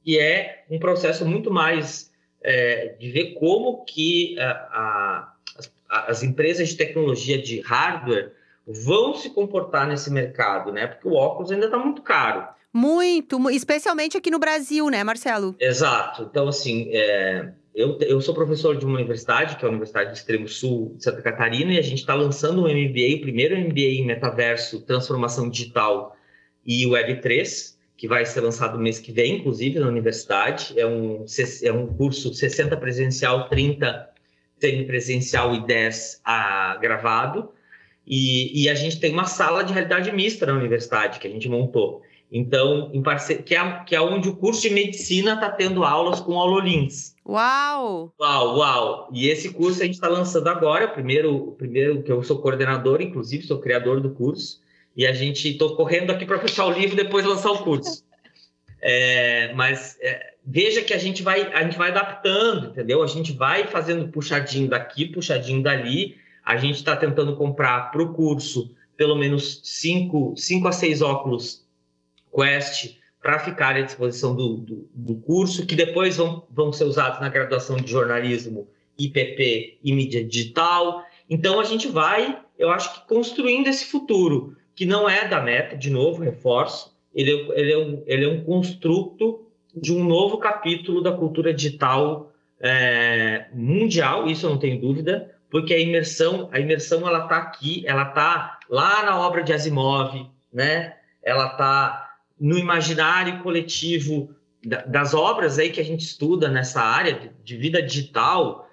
que 0.03 0.17
é 0.17 0.63
um 0.69 0.79
processo 0.79 1.25
muito 1.25 1.51
mais 1.51 2.11
é, 2.45 2.95
de 2.99 3.09
ver 3.09 3.33
como 3.33 3.83
que 3.83 4.39
a, 4.39 4.51
a, 4.51 5.33
as, 5.57 5.71
as 5.89 6.23
empresas 6.23 6.69
de 6.69 6.77
tecnologia 6.77 7.41
de 7.41 7.59
hardware 7.61 8.31
vão 8.67 9.15
se 9.15 9.31
comportar 9.31 9.87
nesse 9.87 10.11
mercado, 10.11 10.71
né? 10.71 10.87
Porque 10.87 11.07
o 11.07 11.13
óculos 11.13 11.51
ainda 11.51 11.65
está 11.65 11.77
muito 11.77 12.01
caro. 12.01 12.47
Muito, 12.71 13.49
especialmente 13.49 14.17
aqui 14.17 14.29
no 14.29 14.37
Brasil, 14.37 14.89
né, 14.89 15.03
Marcelo? 15.03 15.55
Exato. 15.59 16.27
Então, 16.29 16.47
assim, 16.47 16.89
é, 16.91 17.49
eu, 17.73 17.97
eu 18.01 18.21
sou 18.21 18.33
professor 18.33 18.77
de 18.77 18.85
uma 18.85 18.95
universidade, 18.95 19.55
que 19.55 19.63
é 19.63 19.67
a 19.67 19.71
Universidade 19.71 20.11
do 20.11 20.15
Extremo 20.15 20.47
Sul 20.47 20.93
de 20.97 21.03
Santa 21.03 21.21
Catarina, 21.21 21.73
e 21.73 21.79
a 21.79 21.81
gente 21.81 21.99
está 21.99 22.13
lançando 22.13 22.61
um 22.61 22.67
MBA, 22.67 23.17
o 23.17 23.21
primeiro 23.21 23.57
MBA 23.57 24.01
em 24.01 24.05
metaverso, 24.05 24.81
transformação 24.81 25.49
digital 25.49 26.15
e 26.65 26.85
Web3, 26.85 27.74
que 27.97 28.07
vai 28.07 28.25
ser 28.25 28.41
lançado 28.41 28.77
no 28.77 28.83
mês 28.83 28.99
que 28.99 29.11
vem, 29.11 29.37
inclusive, 29.37 29.79
na 29.79 29.87
universidade. 29.87 30.77
É 30.77 30.85
um, 30.85 31.25
é 31.63 31.71
um 31.71 31.87
curso 31.87 32.33
60 32.33 32.75
presencial, 32.77 33.47
30 33.47 34.09
semipresencial 34.59 35.53
e 35.55 35.65
10 35.65 36.21
a, 36.23 36.77
gravado. 36.81 37.49
E, 38.05 38.63
e, 38.63 38.69
a 38.69 38.75
gente 38.75 38.99
tem 38.99 39.11
uma 39.11 39.25
sala 39.25 39.63
de 39.63 39.73
realidade 39.73 40.11
mista 40.11 40.45
na 40.45 40.53
universidade 40.53 41.19
que 41.19 41.27
a 41.27 41.31
gente 41.31 41.49
montou. 41.49 42.03
Então, 42.31 42.91
em 42.93 43.01
parce... 43.01 43.35
que, 43.41 43.55
é, 43.55 43.83
que 43.85 43.95
é 43.95 44.01
onde 44.01 44.29
o 44.29 44.35
curso 44.35 44.61
de 44.61 44.69
medicina 44.69 45.33
está 45.33 45.49
tendo 45.49 45.83
aulas 45.83 46.19
com 46.19 46.33
HoloLens. 46.33 47.15
Uau! 47.25 48.13
Uau, 48.19 48.57
uau! 48.57 49.09
E 49.11 49.27
esse 49.27 49.51
curso 49.51 49.81
a 49.81 49.85
gente 49.85 49.95
está 49.95 50.07
lançando 50.07 50.47
agora, 50.47 50.87
primeiro, 50.87 51.55
primeiro 51.57 52.03
que 52.03 52.11
eu 52.11 52.21
sou 52.21 52.39
coordenador, 52.39 53.01
inclusive 53.01 53.43
sou 53.43 53.59
criador 53.59 53.99
do 53.99 54.11
curso. 54.11 54.59
E 54.95 55.05
a 55.05 55.13
gente 55.13 55.49
estou 55.49 55.75
correndo 55.75 56.11
aqui 56.11 56.25
para 56.25 56.39
fechar 56.39 56.65
o 56.65 56.71
livro 56.71 56.93
e 56.93 57.03
depois 57.03 57.25
lançar 57.25 57.51
o 57.51 57.63
curso. 57.63 58.03
É, 58.81 59.53
mas 59.53 59.97
é, 60.01 60.33
veja 60.45 60.81
que 60.81 60.93
a 60.93 60.97
gente 60.97 61.23
vai 61.23 61.51
a 61.53 61.63
gente 61.63 61.77
vai 61.77 61.89
adaptando, 61.89 62.67
entendeu? 62.67 63.01
A 63.01 63.07
gente 63.07 63.33
vai 63.33 63.65
fazendo 63.67 64.07
puxadinho 64.09 64.69
daqui, 64.69 65.07
puxadinho 65.07 65.61
dali 65.61 66.17
a 66.45 66.57
gente 66.57 66.75
está 66.75 66.95
tentando 66.95 67.35
comprar 67.35 67.91
para 67.91 68.03
o 68.03 68.13
curso 68.13 68.71
pelo 68.95 69.15
menos 69.15 69.61
cinco, 69.63 70.35
a 70.67 70.71
seis 70.71 71.01
óculos 71.01 71.65
Quest 72.33 72.97
para 73.21 73.39
ficar 73.39 73.75
à 73.75 73.81
disposição 73.81 74.35
do, 74.35 74.57
do, 74.57 74.89
do, 74.93 75.15
curso, 75.15 75.65
que 75.65 75.75
depois 75.75 76.17
vão, 76.17 76.45
vão 76.51 76.71
ser 76.71 76.83
usados 76.83 77.19
na 77.19 77.27
graduação 77.27 77.75
de 77.77 77.91
jornalismo, 77.91 78.67
IPP 78.97 79.79
e 79.83 79.91
mídia 79.91 80.23
digital. 80.23 81.03
Então 81.27 81.59
a 81.59 81.63
gente 81.63 81.87
vai, 81.87 82.39
eu 82.57 82.69
acho 82.69 82.93
que 82.93 83.07
construindo 83.07 83.67
esse 83.67 83.85
futuro, 83.85 84.55
que 84.75 84.85
não 84.85 85.09
é 85.09 85.27
da 85.27 85.41
meta, 85.41 85.77
de 85.77 85.89
novo, 85.89 86.21
reforço, 86.21 86.93
ele, 87.13 87.31
é, 87.31 87.59
ele, 87.59 87.71
é, 87.71 87.77
um, 87.77 88.03
ele 88.05 88.25
é 88.25 88.27
um 88.27 88.43
construto 88.43 89.47
de 89.73 89.93
um 89.93 90.03
novo 90.03 90.37
capítulo 90.37 91.01
da 91.01 91.11
cultura 91.11 91.53
digital 91.53 92.31
é, 92.59 93.47
mundial, 93.53 94.27
isso 94.27 94.45
eu 94.45 94.51
não 94.51 94.57
tenho 94.57 94.79
dúvida, 94.79 95.33
porque 95.49 95.73
a 95.73 95.79
imersão, 95.79 96.49
a 96.51 96.59
imersão 96.59 97.07
ela 97.07 97.23
está 97.23 97.37
aqui, 97.37 97.83
ela 97.85 98.09
está 98.09 98.59
lá 98.69 99.03
na 99.03 99.19
obra 99.19 99.43
de 99.43 99.53
Asimov, 99.53 100.29
né? 100.51 100.95
Ela 101.23 101.51
está 101.51 102.15
no 102.39 102.57
imaginário 102.57 103.41
coletivo 103.41 104.35
das 104.87 105.13
obras 105.13 105.59
aí 105.59 105.69
que 105.69 105.79
a 105.79 105.83
gente 105.83 106.01
estuda 106.01 106.49
nessa 106.49 106.81
área 106.81 107.31
de 107.43 107.55
vida 107.55 107.81
digital, 107.81 108.69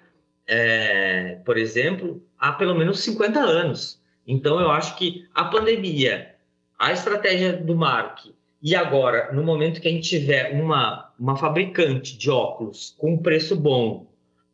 é, 0.47 1.37
por 1.45 1.57
exemplo, 1.57 2.21
há 2.37 2.51
pelo 2.51 2.75
menos 2.75 2.99
50 3.01 3.39
anos. 3.39 4.01
Então, 4.27 4.59
eu 4.59 4.71
acho 4.71 4.95
que 4.95 5.27
a 5.33 5.45
pandemia, 5.45 6.35
a 6.79 6.91
estratégia 6.91 7.53
do 7.53 7.75
Mark, 7.75 8.25
e 8.61 8.75
agora, 8.75 9.33
no 9.33 9.43
momento 9.43 9.81
que 9.81 9.87
a 9.87 9.91
gente 9.91 10.07
tiver 10.07 10.53
uma, 10.53 11.11
uma 11.19 11.35
fabricante 11.35 12.17
de 12.17 12.29
óculos 12.29 12.95
com 12.97 13.17
preço 13.17 13.55
bom, 13.55 14.07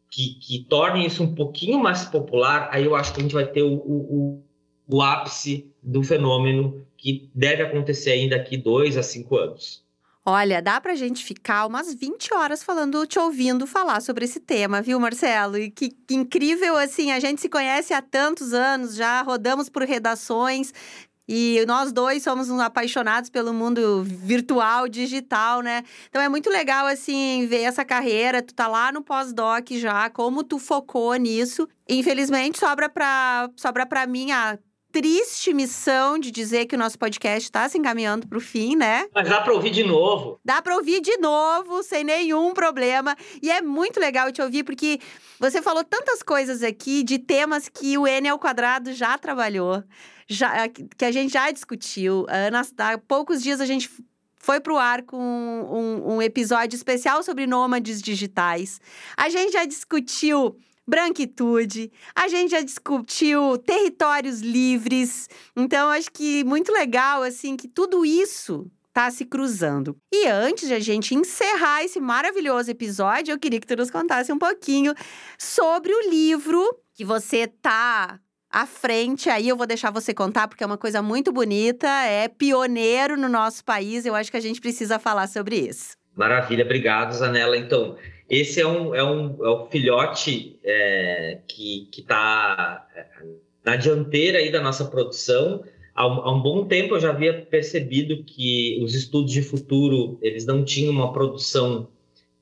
que, 0.10 0.34
que 0.40 0.64
tornem 0.64 1.06
isso 1.06 1.22
um 1.22 1.36
pouquinho 1.36 1.80
mais 1.80 2.06
popular, 2.06 2.70
aí 2.72 2.86
eu 2.86 2.96
acho 2.96 3.14
que 3.14 3.20
a 3.20 3.24
gente 3.24 3.36
vai 3.36 3.46
ter 3.46 3.62
o, 3.62 3.76
o, 3.76 4.44
o 4.88 5.02
ápice 5.02 5.72
do 5.84 6.04
fenômeno 6.04 6.84
que 6.98 7.30
deve 7.34 7.62
acontecer 7.62 8.12
ainda 8.12 8.38
daqui 8.38 8.58
dois 8.58 8.98
a 8.98 9.04
cinco 9.04 9.38
anos. 9.38 9.84
Olha, 10.32 10.62
dá 10.62 10.80
pra 10.80 10.94
gente 10.94 11.26
ficar 11.26 11.66
umas 11.66 11.92
20 11.92 12.32
horas 12.36 12.62
falando, 12.62 13.04
te 13.08 13.18
ouvindo 13.18 13.66
falar 13.66 14.00
sobre 14.00 14.26
esse 14.26 14.40
tema, 14.40 14.80
viu, 14.80 15.00
Marcelo? 15.00 15.58
E 15.58 15.72
que, 15.72 15.90
que, 15.90 16.14
incrível, 16.14 16.78
assim, 16.78 17.12
a 17.12 17.20
gente 17.20 17.42
se 17.42 17.50
conhece 17.50 17.96
há 17.96 18.02
tantos 18.02 18.54
anos 18.54 18.94
já, 18.94 19.24
rodamos 19.24 19.70
por 19.70 19.82
redações, 19.82 20.72
e 21.28 21.66
nós 21.68 21.92
dois 21.92 22.22
somos 22.22 22.48
apaixonados 22.52 23.32
pelo 23.32 23.52
mundo 23.52 24.04
virtual, 24.04 24.88
digital, 24.88 25.62
né? 25.62 25.82
Então 26.10 26.22
é 26.22 26.30
muito 26.30 26.48
legal, 26.48 26.86
assim, 26.86 27.48
ver 27.48 27.62
essa 27.62 27.84
carreira. 27.84 28.44
Tu 28.44 28.54
tá 28.54 28.68
lá 28.68 28.92
no 28.92 29.04
pós-doc 29.04 29.68
já, 29.72 30.12
como 30.12 30.44
tu 30.44 30.60
focou 30.60 31.16
nisso. 31.16 31.68
Infelizmente, 31.88 32.60
sobra 32.60 32.88
pra, 32.88 33.50
sobra 33.56 33.84
pra 33.84 34.06
mim 34.06 34.32
a 34.32 34.60
triste 34.92 35.54
missão 35.54 36.18
de 36.18 36.32
dizer 36.32 36.66
que 36.66 36.76
o 36.76 36.78
nosso 36.78 36.98
podcast 36.98 37.48
está 37.48 37.68
se 37.70 37.78
encaminhando 37.78 38.28
para 38.28 38.38
o 38.38 38.42
fim, 38.42 38.76
né? 38.76 39.08
Mas 39.14 39.30
dá 39.30 39.42
para 39.42 39.54
ouvir 39.54 39.70
de 39.70 39.84
novo. 39.84 40.40
Dá 40.44 40.62
para 40.62 40.76
ouvir 40.76 41.02
de 41.02 41.18
novo, 41.18 41.84
sem 41.84 42.04
nenhum 42.04 42.54
problema. 42.54 43.16
E 43.42 43.52
é 43.52 43.62
muito 43.62 44.00
legal 44.00 44.32
te 44.32 44.42
ouvir, 44.42 44.64
porque 44.64 45.00
você 45.40 45.62
falou 45.62 45.84
tantas 45.84 46.24
coisas 46.24 46.64
aqui 46.64 47.04
de 47.04 47.20
temas 47.20 47.70
que 47.70 47.98
o 47.98 48.08
N 48.08 48.30
ao 48.30 48.40
quadrado 48.40 48.94
já 48.94 49.18
trabalhou, 49.18 49.84
já, 50.28 50.68
que 50.68 51.06
a 51.06 51.12
gente 51.12 51.34
já 51.34 51.52
discutiu. 51.52 52.26
Há 52.78 52.98
poucos 52.98 53.42
dias 53.42 53.62
a 53.62 53.66
gente 53.66 53.90
foi 54.40 54.60
para 54.60 54.74
o 54.74 54.78
ar 54.78 55.04
com 55.04 55.18
um, 55.18 56.16
um 56.16 56.22
episódio 56.22 56.76
especial 56.76 57.22
sobre 57.22 57.46
nômades 57.46 58.02
digitais. 58.02 58.80
A 59.16 59.30
gente 59.30 59.52
já 59.52 59.66
discutiu 59.66 60.58
branquitude, 60.90 61.92
a 62.16 62.28
gente 62.28 62.52
já 62.52 62.62
discutiu 62.62 63.58
territórios 63.60 64.42
livres. 64.42 65.30
Então, 65.56 65.90
acho 65.90 66.12
que 66.12 66.44
muito 66.44 66.74
legal, 66.74 67.24
assim, 67.24 67.56
que 67.56 67.68
tudo 67.68 68.06
isso 68.06 68.70
tá 68.92 69.10
se 69.12 69.24
cruzando. 69.24 69.96
E 70.12 70.28
antes 70.28 70.68
de 70.68 70.74
a 70.74 70.80
gente 70.80 71.16
encerrar 71.16 71.84
esse 71.84 72.00
maravilhoso 72.00 72.72
episódio, 72.72 73.32
eu 73.32 73.40
queria 73.40 73.60
que 73.60 73.68
tu 73.68 73.76
nos 73.76 73.92
contasse 73.92 74.34
um 74.34 74.38
pouquinho 74.38 74.94
sobre 75.38 75.94
o 75.94 76.10
livro 76.10 76.62
que 76.94 77.06
você 77.06 77.48
tá 77.48 78.20
à 78.52 78.66
frente 78.66 79.30
aí, 79.30 79.48
eu 79.48 79.56
vou 79.56 79.68
deixar 79.68 79.92
você 79.92 80.14
contar, 80.14 80.48
porque 80.48 80.64
é 80.64 80.68
uma 80.68 80.78
coisa 80.78 81.02
muito 81.02 81.32
bonita, 81.32 81.88
é 81.88 82.28
pioneiro 82.28 83.16
no 83.16 83.30
nosso 83.30 83.64
país, 83.64 84.06
eu 84.06 84.16
acho 84.16 84.32
que 84.32 84.38
a 84.38 84.42
gente 84.42 84.60
precisa 84.60 84.98
falar 84.98 85.28
sobre 85.28 85.56
isso. 85.56 85.96
Maravilha, 86.16 86.66
obrigado, 86.66 87.14
Zanella. 87.14 87.56
Então, 87.56 87.96
esse 88.30 88.62
é 88.62 88.68
um, 88.68 88.94
é 88.94 89.04
um, 89.04 89.44
é 89.44 89.50
um 89.50 89.66
filhote 89.66 90.60
é, 90.64 91.40
que 91.48 91.90
está 91.98 92.88
é, 92.96 93.06
na 93.66 93.76
dianteira 93.76 94.38
aí 94.38 94.52
da 94.52 94.62
nossa 94.62 94.86
produção. 94.86 95.64
Há 95.96 96.06
um, 96.06 96.22
há 96.22 96.32
um, 96.32 96.42
bom 96.42 96.66
tempo 96.66 96.96
eu 96.96 97.00
já 97.00 97.10
havia 97.10 97.42
percebido 97.42 98.24
que 98.24 98.80
os 98.84 98.94
estudos 98.94 99.32
de 99.32 99.42
futuro 99.42 100.20
eles 100.22 100.46
não 100.46 100.64
tinham 100.64 100.94
uma 100.94 101.12
produção 101.12 101.88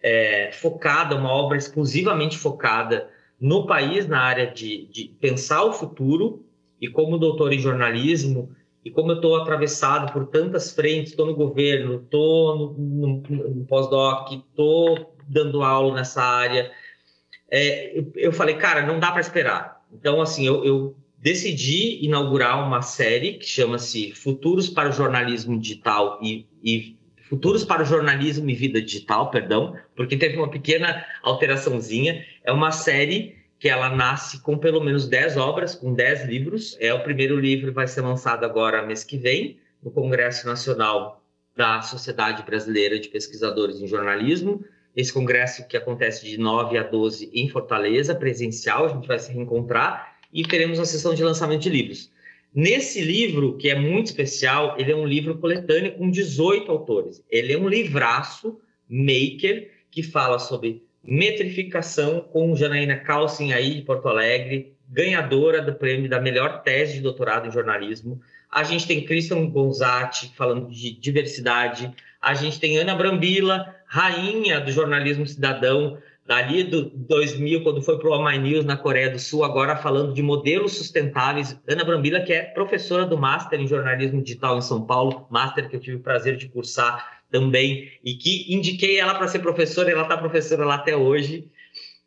é, 0.03 0.51
focada, 0.51 1.15
uma 1.15 1.31
obra 1.31 1.57
exclusivamente 1.57 2.37
focada 2.37 3.09
no 3.39 3.65
país 3.65 4.07
na 4.07 4.19
área 4.19 4.47
de, 4.47 4.87
de 4.87 5.05
pensar 5.21 5.63
o 5.63 5.71
futuro. 5.71 6.43
E 6.79 6.87
como 6.87 7.17
doutor 7.17 7.53
em 7.53 7.59
jornalismo, 7.59 8.51
e 8.85 8.91
como 8.91 9.11
eu 9.11 9.15
estou 9.15 9.35
atravessado 9.35 10.13
por 10.13 10.27
tantas 10.27 10.71
frentes, 10.71 11.11
estou 11.11 11.25
no 11.25 11.33
governo, 11.33 11.95
estou 12.03 12.55
no, 12.55 12.73
no, 12.77 13.49
no 13.49 13.65
pós-doc, 13.65 14.31
estou 14.31 15.16
dando 15.27 15.61
aula 15.61 15.95
nessa 15.95 16.23
área. 16.23 16.71
É, 17.49 17.97
eu, 17.97 18.11
eu, 18.15 18.31
falei, 18.31 18.55
cara, 18.55 18.85
não 18.85 18.99
dá 18.99 19.11
para 19.11 19.21
esperar. 19.21 19.81
Então, 19.91 20.21
assim, 20.21 20.45
eu, 20.45 20.65
eu, 20.65 20.95
decidi 21.17 22.05
inaugurar 22.05 22.65
uma 22.65 22.81
série 22.81 23.33
que 23.33 23.45
chama-se 23.45 24.13
Futuros 24.13 24.69
para 24.69 24.89
o 24.89 24.91
Jornalismo 24.91 25.59
Digital 25.59 26.19
e, 26.21 26.45
e 26.63 26.95
Futuros 27.27 27.65
para 27.65 27.81
o 27.81 27.85
Jornalismo 27.85 28.49
e 28.49 28.53
Vida 28.53 28.81
Digital, 28.81 29.29
perdão, 29.29 29.75
porque 29.95 30.15
teve 30.15 30.37
uma 30.37 30.49
pequena 30.49 31.05
alteraçãozinha. 31.21 32.25
É 32.43 32.51
uma 32.51 32.71
série 32.71 33.35
que 33.59 33.67
ela 33.67 33.89
nasce 33.89 34.41
com 34.41 34.57
pelo 34.57 34.79
menos 34.79 35.07
10 35.07 35.35
obras, 35.35 35.75
com 35.75 35.93
10 35.93 36.25
livros. 36.25 36.77
É 36.79 36.93
o 36.93 37.03
primeiro 37.03 37.39
livro 37.39 37.73
vai 37.73 37.87
ser 37.87 38.01
lançado 38.01 38.45
agora 38.45 38.85
mês 38.85 39.03
que 39.03 39.17
vem 39.17 39.59
no 39.83 39.91
Congresso 39.91 40.45
Nacional 40.47 41.23
da 41.55 41.81
Sociedade 41.81 42.43
Brasileira 42.43 42.99
de 42.99 43.09
Pesquisadores 43.09 43.81
em 43.81 43.87
Jornalismo. 43.87 44.63
Esse 44.97 45.13
congresso 45.13 45.67
que 45.67 45.77
acontece 45.77 46.25
de 46.25 46.39
9 46.39 46.75
a 46.75 46.81
12 46.81 47.29
em 47.31 47.47
Fortaleza, 47.47 48.15
presencial, 48.15 48.85
a 48.85 48.87
gente 48.87 49.07
vai 49.07 49.19
se 49.19 49.31
reencontrar 49.31 50.17
e 50.33 50.41
teremos 50.41 50.79
a 50.79 50.85
sessão 50.85 51.13
de 51.13 51.23
lançamento 51.23 51.61
de 51.61 51.69
livros. 51.69 52.11
Nesse 52.51 52.99
livro, 52.99 53.57
que 53.57 53.69
é 53.69 53.75
muito 53.75 54.07
especial, 54.07 54.75
ele 54.79 54.91
é 54.91 54.95
um 54.95 55.05
livro 55.05 55.37
coletâneo 55.37 55.91
com 55.91 56.09
18 56.09 56.71
autores. 56.71 57.23
Ele 57.29 57.53
é 57.53 57.57
um 57.59 57.69
livraço 57.69 58.59
maker 58.89 59.69
que 59.91 60.01
fala 60.01 60.39
sobre 60.39 60.83
metrificação 61.03 62.21
com 62.21 62.55
Janaína 62.55 62.97
Calcin 62.97 63.53
aí 63.53 63.75
de 63.75 63.81
Porto 63.83 64.07
Alegre, 64.07 64.73
ganhadora 64.89 65.61
do 65.61 65.75
prêmio 65.75 66.09
da 66.09 66.19
melhor 66.19 66.63
tese 66.63 66.93
de 66.93 67.01
doutorado 67.01 67.47
em 67.47 67.51
jornalismo. 67.51 68.19
A 68.51 68.63
gente 68.63 68.87
tem 68.87 69.05
Christian 69.05 69.45
Gonzatti 69.45 70.33
falando 70.35 70.71
de 70.71 70.91
diversidade. 70.91 71.93
A 72.27 72.33
gente 72.33 72.59
tem 72.59 72.77
Ana 72.77 72.93
Brambila, 72.93 73.73
rainha 73.85 74.59
do 74.59 74.69
jornalismo 74.69 75.25
cidadão, 75.25 75.97
dali 76.25 76.61
do 76.61 76.89
2000, 76.89 77.63
quando 77.63 77.81
foi 77.81 77.97
para 77.97 78.09
o 78.09 78.13
Amai 78.13 78.37
News 78.37 78.65
na 78.65 78.75
Coreia 78.75 79.09
do 79.09 79.17
Sul, 79.17 79.45
agora 79.45 79.77
falando 79.77 80.13
de 80.13 80.21
modelos 80.21 80.73
sustentáveis. 80.73 81.57
Ana 81.65 81.85
Brambila, 81.85 82.19
que 82.19 82.33
é 82.33 82.43
professora 82.43 83.05
do 83.05 83.17
Master 83.17 83.61
em 83.61 83.65
Jornalismo 83.65 84.21
Digital 84.21 84.57
em 84.57 84.61
São 84.61 84.85
Paulo, 84.85 85.25
Master 85.29 85.69
que 85.69 85.77
eu 85.77 85.79
tive 85.79 85.95
o 85.95 86.01
prazer 86.01 86.35
de 86.35 86.49
cursar 86.49 87.21
também, 87.31 87.89
e 88.03 88.15
que 88.15 88.53
indiquei 88.53 88.99
ela 88.99 89.15
para 89.15 89.29
ser 89.29 89.39
professora, 89.39 89.89
ela 89.89 90.01
está 90.01 90.17
professora 90.17 90.65
lá 90.65 90.75
até 90.75 90.97
hoje. 90.97 91.49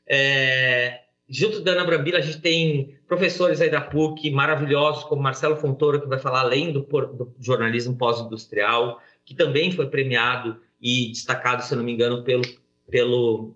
É, 0.06 1.00
junto 1.30 1.62
da 1.62 1.72
Ana 1.72 1.84
Brambila, 1.84 2.18
a 2.18 2.20
gente 2.20 2.42
tem 2.42 2.94
professores 3.08 3.58
aí 3.62 3.70
da 3.70 3.80
PUC 3.80 4.30
maravilhosos, 4.30 5.04
como 5.04 5.22
Marcelo 5.22 5.56
Fontoura, 5.56 5.98
que 5.98 6.06
vai 6.06 6.18
falar 6.18 6.40
além 6.40 6.72
do, 6.72 6.80
do 6.80 7.34
jornalismo 7.40 7.96
pós-industrial, 7.96 9.00
que 9.24 9.34
também 9.34 9.70
foi 9.70 9.88
premiado 9.88 10.60
e 10.80 11.08
destacado, 11.08 11.62
se 11.62 11.74
não 11.74 11.84
me 11.84 11.92
engano, 11.92 12.24
pelo, 12.24 12.42
pelo 12.90 13.54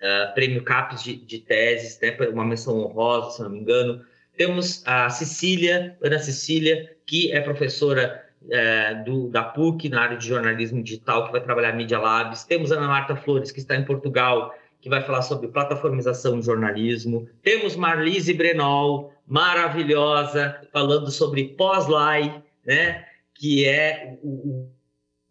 uh, 0.00 0.34
prêmio 0.34 0.62
CAPES 0.62 1.02
de, 1.02 1.16
de 1.16 1.38
teses, 1.40 1.98
né, 2.00 2.16
uma 2.32 2.44
menção 2.44 2.80
honrosa, 2.80 3.36
se 3.36 3.42
não 3.42 3.50
me 3.50 3.60
engano. 3.60 4.04
Temos 4.36 4.82
a 4.86 5.08
Cecília, 5.10 5.96
Ana 6.02 6.18
Cecília, 6.18 6.96
que 7.06 7.30
é 7.30 7.40
professora 7.40 8.24
uh, 8.42 9.04
do, 9.04 9.28
da 9.28 9.42
PUC 9.42 9.88
na 9.88 10.02
área 10.02 10.16
de 10.16 10.26
jornalismo 10.26 10.82
digital, 10.82 11.26
que 11.26 11.32
vai 11.32 11.42
trabalhar 11.42 11.72
Media 11.72 11.98
Labs. 11.98 12.44
Temos 12.44 12.72
a 12.72 12.76
Ana 12.76 12.88
Marta 12.88 13.14
Flores, 13.14 13.50
que 13.50 13.60
está 13.60 13.76
em 13.76 13.84
Portugal, 13.84 14.54
que 14.80 14.88
vai 14.88 15.00
falar 15.00 15.22
sobre 15.22 15.48
plataformização 15.48 16.38
em 16.38 16.42
jornalismo. 16.42 17.28
Temos 17.42 17.76
Marlise 17.76 18.34
Brenol, 18.34 19.14
maravilhosa, 19.26 20.60
falando 20.72 21.10
sobre 21.10 21.48
pós-live, 21.56 22.42
né? 22.66 23.04
que 23.34 23.66
é 23.66 24.18
o, 24.22 24.68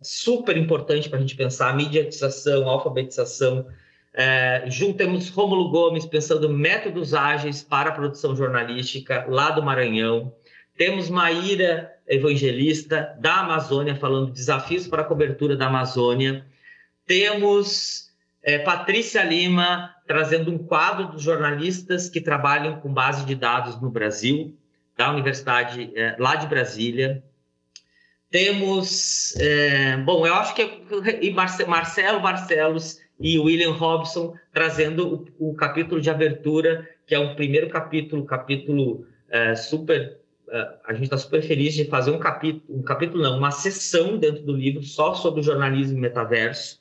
super 0.04 0.58
importante 0.58 1.10
para 1.10 1.18
a 1.18 1.22
gente 1.22 1.36
pensar, 1.36 1.76
mediatização, 1.76 2.68
alfabetização. 2.68 3.66
É, 4.14 4.66
juntemos 4.68 5.30
Rômulo 5.30 5.70
Gomes 5.70 6.06
pensando 6.06 6.48
métodos 6.50 7.14
ágeis 7.14 7.64
para 7.64 7.90
a 7.90 7.94
produção 7.94 8.36
jornalística 8.36 9.26
lá 9.28 9.50
do 9.50 9.64
Maranhão. 9.64 10.34
Temos 10.78 11.10
Maíra 11.10 11.92
Evangelista 12.08 13.16
da 13.20 13.38
Amazônia 13.38 13.96
falando 13.96 14.32
desafios 14.32 14.88
para 14.88 15.02
a 15.02 15.06
cobertura 15.06 15.56
da 15.56 15.68
Amazônia. 15.68 16.46
Temos 17.06 18.12
é, 18.44 18.60
Patrícia 18.60 19.24
Lima 19.24 19.94
trazendo 20.06 20.52
um 20.52 20.58
quadro 20.58 21.08
dos 21.08 21.22
jornalistas 21.22 22.10
que 22.10 22.20
trabalham 22.20 22.80
com 22.80 22.94
base 22.94 23.26
de 23.26 23.36
dados 23.36 23.82
no 23.82 23.90
Brasil, 23.90 24.56
da 24.98 25.10
Universidade 25.12 25.92
é, 25.96 26.16
lá 26.20 26.36
de 26.36 26.48
Brasília. 26.48 27.24
Temos, 28.34 29.36
é, 29.36 29.96
bom, 29.98 30.26
eu 30.26 30.34
acho 30.34 30.56
que 30.56 30.68
e 31.22 31.30
Marcelo 31.30 32.20
Barcelos 32.20 33.00
e 33.20 33.38
William 33.38 33.74
Robson 33.74 34.34
trazendo 34.52 35.28
o, 35.38 35.52
o, 35.52 35.54
capítulo 35.54 36.02
de 36.02 36.10
abertura, 36.10 36.90
que 37.06 37.14
é 37.14 37.20
o 37.20 37.36
primeiro 37.36 37.70
capítulo, 37.70 38.26
capítulo 38.26 39.06
é, 39.30 39.54
super. 39.54 40.20
É, 40.50 40.68
a 40.88 40.94
gente 40.94 41.04
está 41.04 41.18
super 41.20 41.44
feliz 41.44 41.76
de 41.76 41.86
fazer 41.86 42.10
um 42.10 42.18
capítulo, 42.18 42.80
um 42.80 42.82
capítulo 42.82 43.22
não, 43.22 43.38
uma 43.38 43.52
sessão 43.52 44.18
dentro 44.18 44.42
do 44.42 44.54
livro 44.54 44.82
só 44.82 45.14
sobre 45.14 45.44
jornalismo 45.44 46.00
e 46.00 46.02
metaverso. 46.02 46.80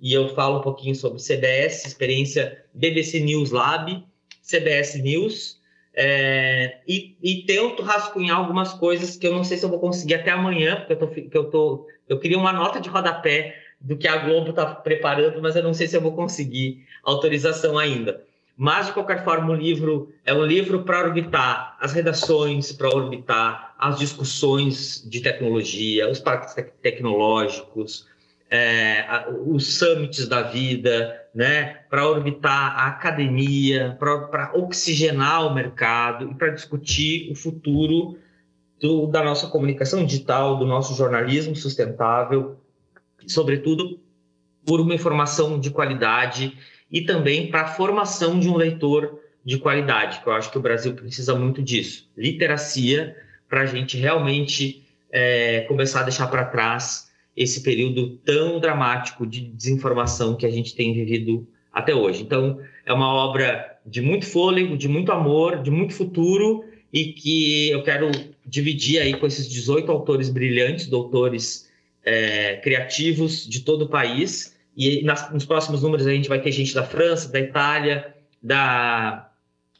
E 0.00 0.12
eu 0.12 0.28
falo 0.30 0.58
um 0.58 0.62
pouquinho 0.62 0.96
sobre 0.96 1.22
CBS, 1.22 1.86
experiência 1.86 2.64
BBC 2.74 3.20
News 3.20 3.52
Lab, 3.52 4.04
CBS 4.42 5.00
News, 5.00 5.57
é, 6.00 6.78
e, 6.86 7.16
e, 7.20 7.42
tento 7.42 7.82
rascunhar 7.82 8.36
algumas 8.36 8.72
coisas 8.72 9.16
que 9.16 9.26
eu 9.26 9.32
não 9.32 9.42
sei 9.42 9.58
se 9.58 9.64
eu 9.64 9.68
vou 9.68 9.80
conseguir 9.80 10.14
até 10.14 10.30
amanhã, 10.30 10.76
porque 10.76 10.92
eu, 10.92 10.96
tô, 10.96 11.08
que 11.08 11.36
eu, 11.36 11.44
tô, 11.50 11.86
eu 12.08 12.20
queria 12.20 12.38
uma 12.38 12.52
nota 12.52 12.80
de 12.80 12.88
rodapé 12.88 13.56
do 13.80 13.96
que 13.96 14.06
a 14.06 14.16
Globo 14.16 14.50
está 14.50 14.64
preparando, 14.64 15.42
mas 15.42 15.56
eu 15.56 15.62
não 15.64 15.74
sei 15.74 15.88
se 15.88 15.96
eu 15.96 16.00
vou 16.00 16.12
conseguir 16.12 16.86
autorização 17.02 17.76
ainda. 17.76 18.22
Mas, 18.56 18.86
de 18.86 18.92
qualquer 18.92 19.24
forma, 19.24 19.50
o 19.50 19.56
livro 19.56 20.12
é 20.24 20.32
um 20.32 20.44
livro 20.44 20.84
para 20.84 21.04
orbitar 21.04 21.76
as 21.80 21.92
redações, 21.92 22.70
para 22.70 22.88
orbitar 22.88 23.74
as 23.76 23.98
discussões 23.98 25.04
de 25.04 25.20
tecnologia, 25.20 26.08
os 26.08 26.20
parques 26.20 26.54
tecnológicos, 26.80 28.06
é, 28.50 29.26
os 29.46 29.78
summits 29.78 30.26
da 30.26 30.42
vida, 30.42 31.26
né, 31.34 31.80
para 31.90 32.08
orbitar 32.08 32.78
a 32.78 32.86
academia, 32.86 33.96
para 33.98 34.52
oxigenar 34.54 35.46
o 35.46 35.54
mercado 35.54 36.30
e 36.30 36.34
para 36.34 36.50
discutir 36.50 37.30
o 37.30 37.34
futuro 37.34 38.18
do, 38.80 39.06
da 39.06 39.22
nossa 39.22 39.48
comunicação 39.48 40.04
digital, 40.04 40.56
do 40.56 40.64
nosso 40.64 40.94
jornalismo 40.94 41.54
sustentável, 41.54 42.56
sobretudo 43.26 44.00
por 44.64 44.80
uma 44.80 44.94
informação 44.94 45.58
de 45.58 45.70
qualidade 45.70 46.56
e 46.90 47.02
também 47.02 47.50
para 47.50 47.62
a 47.62 47.68
formação 47.68 48.38
de 48.38 48.48
um 48.48 48.56
leitor 48.56 49.20
de 49.44 49.58
qualidade, 49.58 50.20
que 50.20 50.26
eu 50.26 50.32
acho 50.32 50.50
que 50.50 50.58
o 50.58 50.62
Brasil 50.62 50.94
precisa 50.94 51.34
muito 51.34 51.62
disso. 51.62 52.08
Literacia, 52.16 53.16
para 53.48 53.62
a 53.62 53.66
gente 53.66 53.96
realmente 53.96 54.86
é, 55.10 55.62
começar 55.62 56.00
a 56.00 56.04
deixar 56.04 56.26
para 56.28 56.44
trás 56.44 57.07
esse 57.38 57.62
período 57.62 58.16
tão 58.24 58.58
dramático 58.58 59.24
de 59.24 59.42
desinformação 59.42 60.34
que 60.34 60.44
a 60.44 60.50
gente 60.50 60.74
tem 60.74 60.92
vivido 60.92 61.46
até 61.72 61.94
hoje. 61.94 62.20
Então, 62.20 62.58
é 62.84 62.92
uma 62.92 63.14
obra 63.14 63.78
de 63.86 64.02
muito 64.02 64.26
fôlego, 64.26 64.76
de 64.76 64.88
muito 64.88 65.12
amor, 65.12 65.62
de 65.62 65.70
muito 65.70 65.94
futuro 65.94 66.64
e 66.92 67.12
que 67.12 67.70
eu 67.70 67.84
quero 67.84 68.10
dividir 68.44 69.00
aí 69.00 69.14
com 69.14 69.26
esses 69.26 69.48
18 69.48 69.90
autores 69.92 70.28
brilhantes, 70.28 70.88
doutores 70.88 71.70
é, 72.04 72.56
criativos 72.56 73.46
de 73.46 73.60
todo 73.60 73.82
o 73.82 73.88
país. 73.88 74.56
E 74.76 75.02
nas, 75.04 75.32
nos 75.32 75.44
próximos 75.44 75.82
números 75.82 76.08
a 76.08 76.12
gente 76.12 76.28
vai 76.28 76.40
ter 76.40 76.50
gente 76.50 76.74
da 76.74 76.82
França, 76.82 77.30
da 77.30 77.38
Itália, 77.38 78.16
da, 78.42 79.27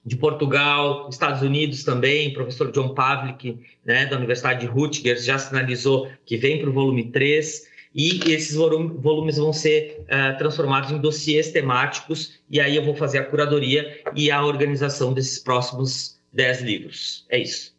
de 0.05 0.16
Portugal, 0.16 1.09
Estados 1.11 1.42
Unidos 1.42 1.84
também. 1.84 2.32
Professor 2.32 2.70
John 2.72 2.94
Pavlik, 2.94 3.59
né, 3.84 4.07
da 4.07 4.16
Universidade 4.16 4.61
de 4.61 4.66
Rutgers, 4.66 5.24
já 5.24 5.38
sinalizou 5.38 6.09
que 6.24 6.36
vem 6.36 6.61
para 6.61 6.70
o 6.70 6.72
volume 6.72 7.11
3 7.11 7.68
e 7.94 8.20
esses 8.30 8.55
volumes 8.55 9.38
vão 9.38 9.53
ser 9.53 10.05
uh, 10.05 10.36
transformados 10.38 10.90
em 10.90 10.99
dossiês 10.99 11.51
temáticos, 11.51 12.38
e 12.51 12.61
aí 12.61 12.76
eu 12.76 12.84
vou 12.84 12.94
fazer 12.94 13.18
a 13.18 13.24
curadoria 13.24 14.03
e 14.14 14.30
a 14.30 14.44
organização 14.44 15.12
desses 15.12 15.38
próximos 15.38 16.18
10 16.32 16.61
livros. 16.62 17.26
É 17.28 17.38
isso. 17.38 17.78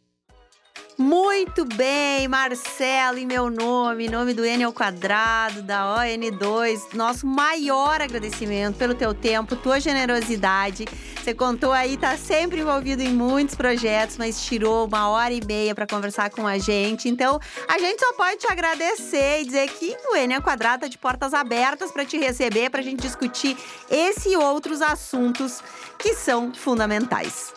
Muito 0.99 1.63
bem, 1.63 2.27
Marcelo, 2.27 3.17
em 3.17 3.25
meu 3.25 3.49
nome, 3.49 4.07
em 4.07 4.09
nome 4.09 4.33
do 4.33 4.43
N 4.43 4.65
ao 4.65 4.73
quadrado, 4.73 5.61
da 5.61 5.97
ON2, 5.97 6.93
nosso 6.93 7.25
maior 7.25 8.01
agradecimento 8.01 8.75
pelo 8.75 8.93
teu 8.93 9.13
tempo, 9.13 9.55
tua 9.55 9.79
generosidade. 9.79 10.83
Você 11.15 11.33
contou 11.33 11.71
aí, 11.71 11.95
tá 11.95 12.17
sempre 12.17 12.59
envolvido 12.59 13.01
em 13.01 13.13
muitos 13.13 13.55
projetos, 13.55 14.17
mas 14.17 14.43
tirou 14.43 14.85
uma 14.87 15.07
hora 15.07 15.33
e 15.33 15.39
meia 15.45 15.73
para 15.73 15.87
conversar 15.87 16.31
com 16.31 16.45
a 16.45 16.57
gente. 16.57 17.07
Então, 17.07 17.39
a 17.69 17.79
gente 17.79 18.01
só 18.01 18.11
pode 18.11 18.35
te 18.35 18.51
agradecer 18.51 19.39
e 19.39 19.45
dizer 19.45 19.69
que 19.69 19.95
o 20.11 20.17
N 20.17 20.35
ao 20.35 20.41
quadrado 20.41 20.81
tá 20.81 20.87
de 20.89 20.97
portas 20.97 21.33
abertas 21.33 21.93
para 21.93 22.03
te 22.03 22.17
receber, 22.17 22.69
para 22.69 22.81
a 22.81 22.83
gente 22.83 22.99
discutir 22.99 23.55
esse 23.89 24.33
e 24.33 24.35
outros 24.35 24.81
assuntos 24.81 25.63
que 25.97 26.13
são 26.13 26.53
fundamentais. 26.53 27.53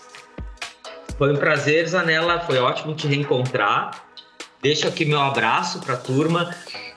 Foi 1.16 1.32
um 1.32 1.36
prazer, 1.36 1.86
Zanella. 1.86 2.40
Foi 2.40 2.58
ótimo 2.58 2.94
te 2.94 3.06
reencontrar. 3.06 4.04
Deixo 4.62 4.86
aqui 4.86 5.04
meu 5.04 5.20
abraço 5.20 5.80
para 5.80 5.94
a 5.94 5.96
turma 5.96 6.54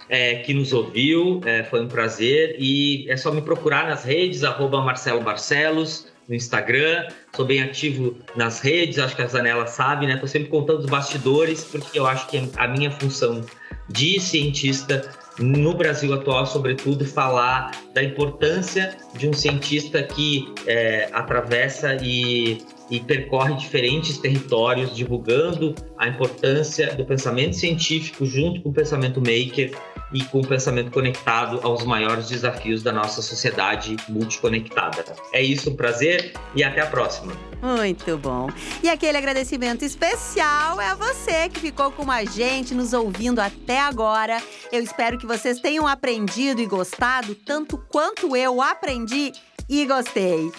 é, 0.09 0.35
que 0.35 0.53
nos 0.53 0.73
ouviu. 0.73 1.41
É, 1.45 1.63
foi 1.63 1.81
um 1.81 1.87
prazer. 1.87 2.55
E 2.59 3.09
é 3.09 3.17
só 3.17 3.31
me 3.31 3.41
procurar 3.41 3.87
nas 3.87 4.03
redes, 4.03 4.43
arroba 4.43 4.81
Marcelo 4.81 5.21
Barcelos, 5.21 6.07
no 6.27 6.35
Instagram. 6.35 7.07
Sou 7.35 7.45
bem 7.45 7.61
ativo 7.61 8.17
nas 8.35 8.61
redes, 8.61 8.99
acho 8.99 9.15
que 9.15 9.21
a 9.21 9.27
Zanella 9.27 9.67
sabe, 9.67 10.07
né? 10.07 10.13
Estou 10.13 10.27
sempre 10.27 10.49
contando 10.49 10.79
os 10.79 10.85
bastidores, 10.85 11.63
porque 11.63 11.97
eu 11.97 12.07
acho 12.07 12.27
que 12.27 12.49
a 12.57 12.67
minha 12.67 12.91
função 12.91 13.41
de 13.89 14.19
cientista 14.19 15.09
no 15.39 15.73
Brasil 15.73 16.13
atual, 16.13 16.45
sobretudo, 16.45 17.05
falar 17.05 17.71
da 17.93 18.01
importância 18.01 18.95
de 19.15 19.27
um 19.27 19.33
cientista 19.33 20.01
que 20.01 20.53
é, 20.65 21.09
atravessa 21.11 21.97
e 22.01 22.65
e 22.89 22.99
percorre 22.99 23.55
diferentes 23.55 24.17
territórios, 24.17 24.95
divulgando 24.95 25.73
a 25.97 26.07
importância 26.07 26.93
do 26.95 27.05
pensamento 27.05 27.55
científico 27.55 28.25
junto 28.25 28.61
com 28.61 28.69
o 28.69 28.73
pensamento 28.73 29.19
maker 29.19 29.71
e 30.13 30.23
com 30.25 30.39
o 30.39 30.47
pensamento 30.47 30.91
conectado 30.91 31.59
aos 31.63 31.83
maiores 31.83 32.29
desafios 32.29 32.83
da 32.83 32.91
nossa 32.91 33.21
sociedade 33.21 33.95
multiconectada. 34.07 35.03
É 35.33 35.41
isso, 35.41 35.71
um 35.71 35.75
prazer 35.75 36.33
e 36.55 36.63
até 36.63 36.81
a 36.81 36.85
próxima. 36.85 37.33
Muito 37.61 38.17
bom. 38.17 38.47
E 38.83 38.89
aquele 38.89 39.17
agradecimento 39.17 39.83
especial 39.83 40.79
é 40.79 40.87
a 40.87 40.95
você 40.95 41.49
que 41.49 41.59
ficou 41.59 41.91
com 41.91 42.09
a 42.11 42.23
gente 42.23 42.73
nos 42.73 42.93
ouvindo 42.93 43.39
até 43.39 43.79
agora. 43.79 44.41
Eu 44.71 44.81
espero 44.81 45.17
que 45.17 45.25
vocês 45.25 45.59
tenham 45.59 45.87
aprendido 45.87 46.61
e 46.61 46.65
gostado 46.65 47.33
tanto 47.33 47.77
quanto 47.89 48.35
eu 48.35 48.61
aprendi 48.61 49.31
e 49.67 49.85
gostei. 49.85 50.51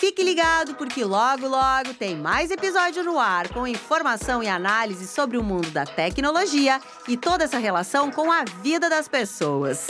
Fique 0.00 0.22
ligado 0.22 0.76
porque 0.76 1.04
logo 1.04 1.46
logo 1.46 1.92
tem 1.92 2.16
mais 2.16 2.50
episódio 2.50 3.04
no 3.04 3.18
ar 3.18 3.50
com 3.50 3.66
informação 3.66 4.42
e 4.42 4.48
análise 4.48 5.06
sobre 5.06 5.36
o 5.36 5.42
mundo 5.44 5.70
da 5.72 5.84
tecnologia 5.84 6.80
e 7.06 7.18
toda 7.18 7.44
essa 7.44 7.58
relação 7.58 8.10
com 8.10 8.32
a 8.32 8.42
vida 8.62 8.88
das 8.88 9.08
pessoas. 9.08 9.88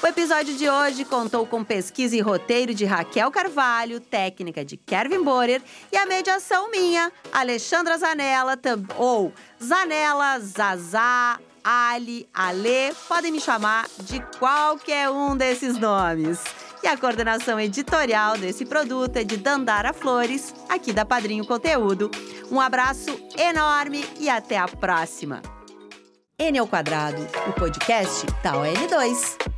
O 0.00 0.06
episódio 0.06 0.54
de 0.54 0.70
hoje 0.70 1.04
contou 1.04 1.44
com 1.44 1.64
pesquisa 1.64 2.14
e 2.14 2.20
roteiro 2.20 2.72
de 2.72 2.84
Raquel 2.84 3.32
Carvalho, 3.32 3.98
técnica 3.98 4.64
de 4.64 4.76
Kevin 4.76 5.24
Borer 5.24 5.60
e 5.90 5.96
a 5.96 6.06
mediação 6.06 6.70
minha, 6.70 7.10
Alexandra 7.32 7.98
Zanella, 7.98 8.56
ou 8.96 9.32
Zanella, 9.60 10.38
Zazá, 10.38 11.40
Ali, 11.64 12.28
Ale, 12.32 12.94
podem 13.08 13.32
me 13.32 13.40
chamar 13.40 13.88
de 14.02 14.20
qualquer 14.38 15.10
um 15.10 15.36
desses 15.36 15.76
nomes. 15.76 16.38
E 16.82 16.86
a 16.86 16.96
coordenação 16.96 17.58
editorial 17.58 18.38
desse 18.38 18.64
produto 18.64 19.16
é 19.16 19.24
de 19.24 19.36
Dandara 19.36 19.92
Flores, 19.92 20.54
aqui 20.68 20.92
da 20.92 21.04
Padrinho 21.04 21.46
Conteúdo. 21.46 22.10
Um 22.50 22.60
abraço 22.60 23.10
enorme 23.36 24.04
e 24.18 24.28
até 24.30 24.56
a 24.56 24.68
próxima. 24.68 25.42
N 26.38 26.58
ao 26.58 26.66
quadrado, 26.68 27.26
o 27.48 27.52
podcast 27.52 28.26
da 28.42 28.52
ON2. 28.52 29.57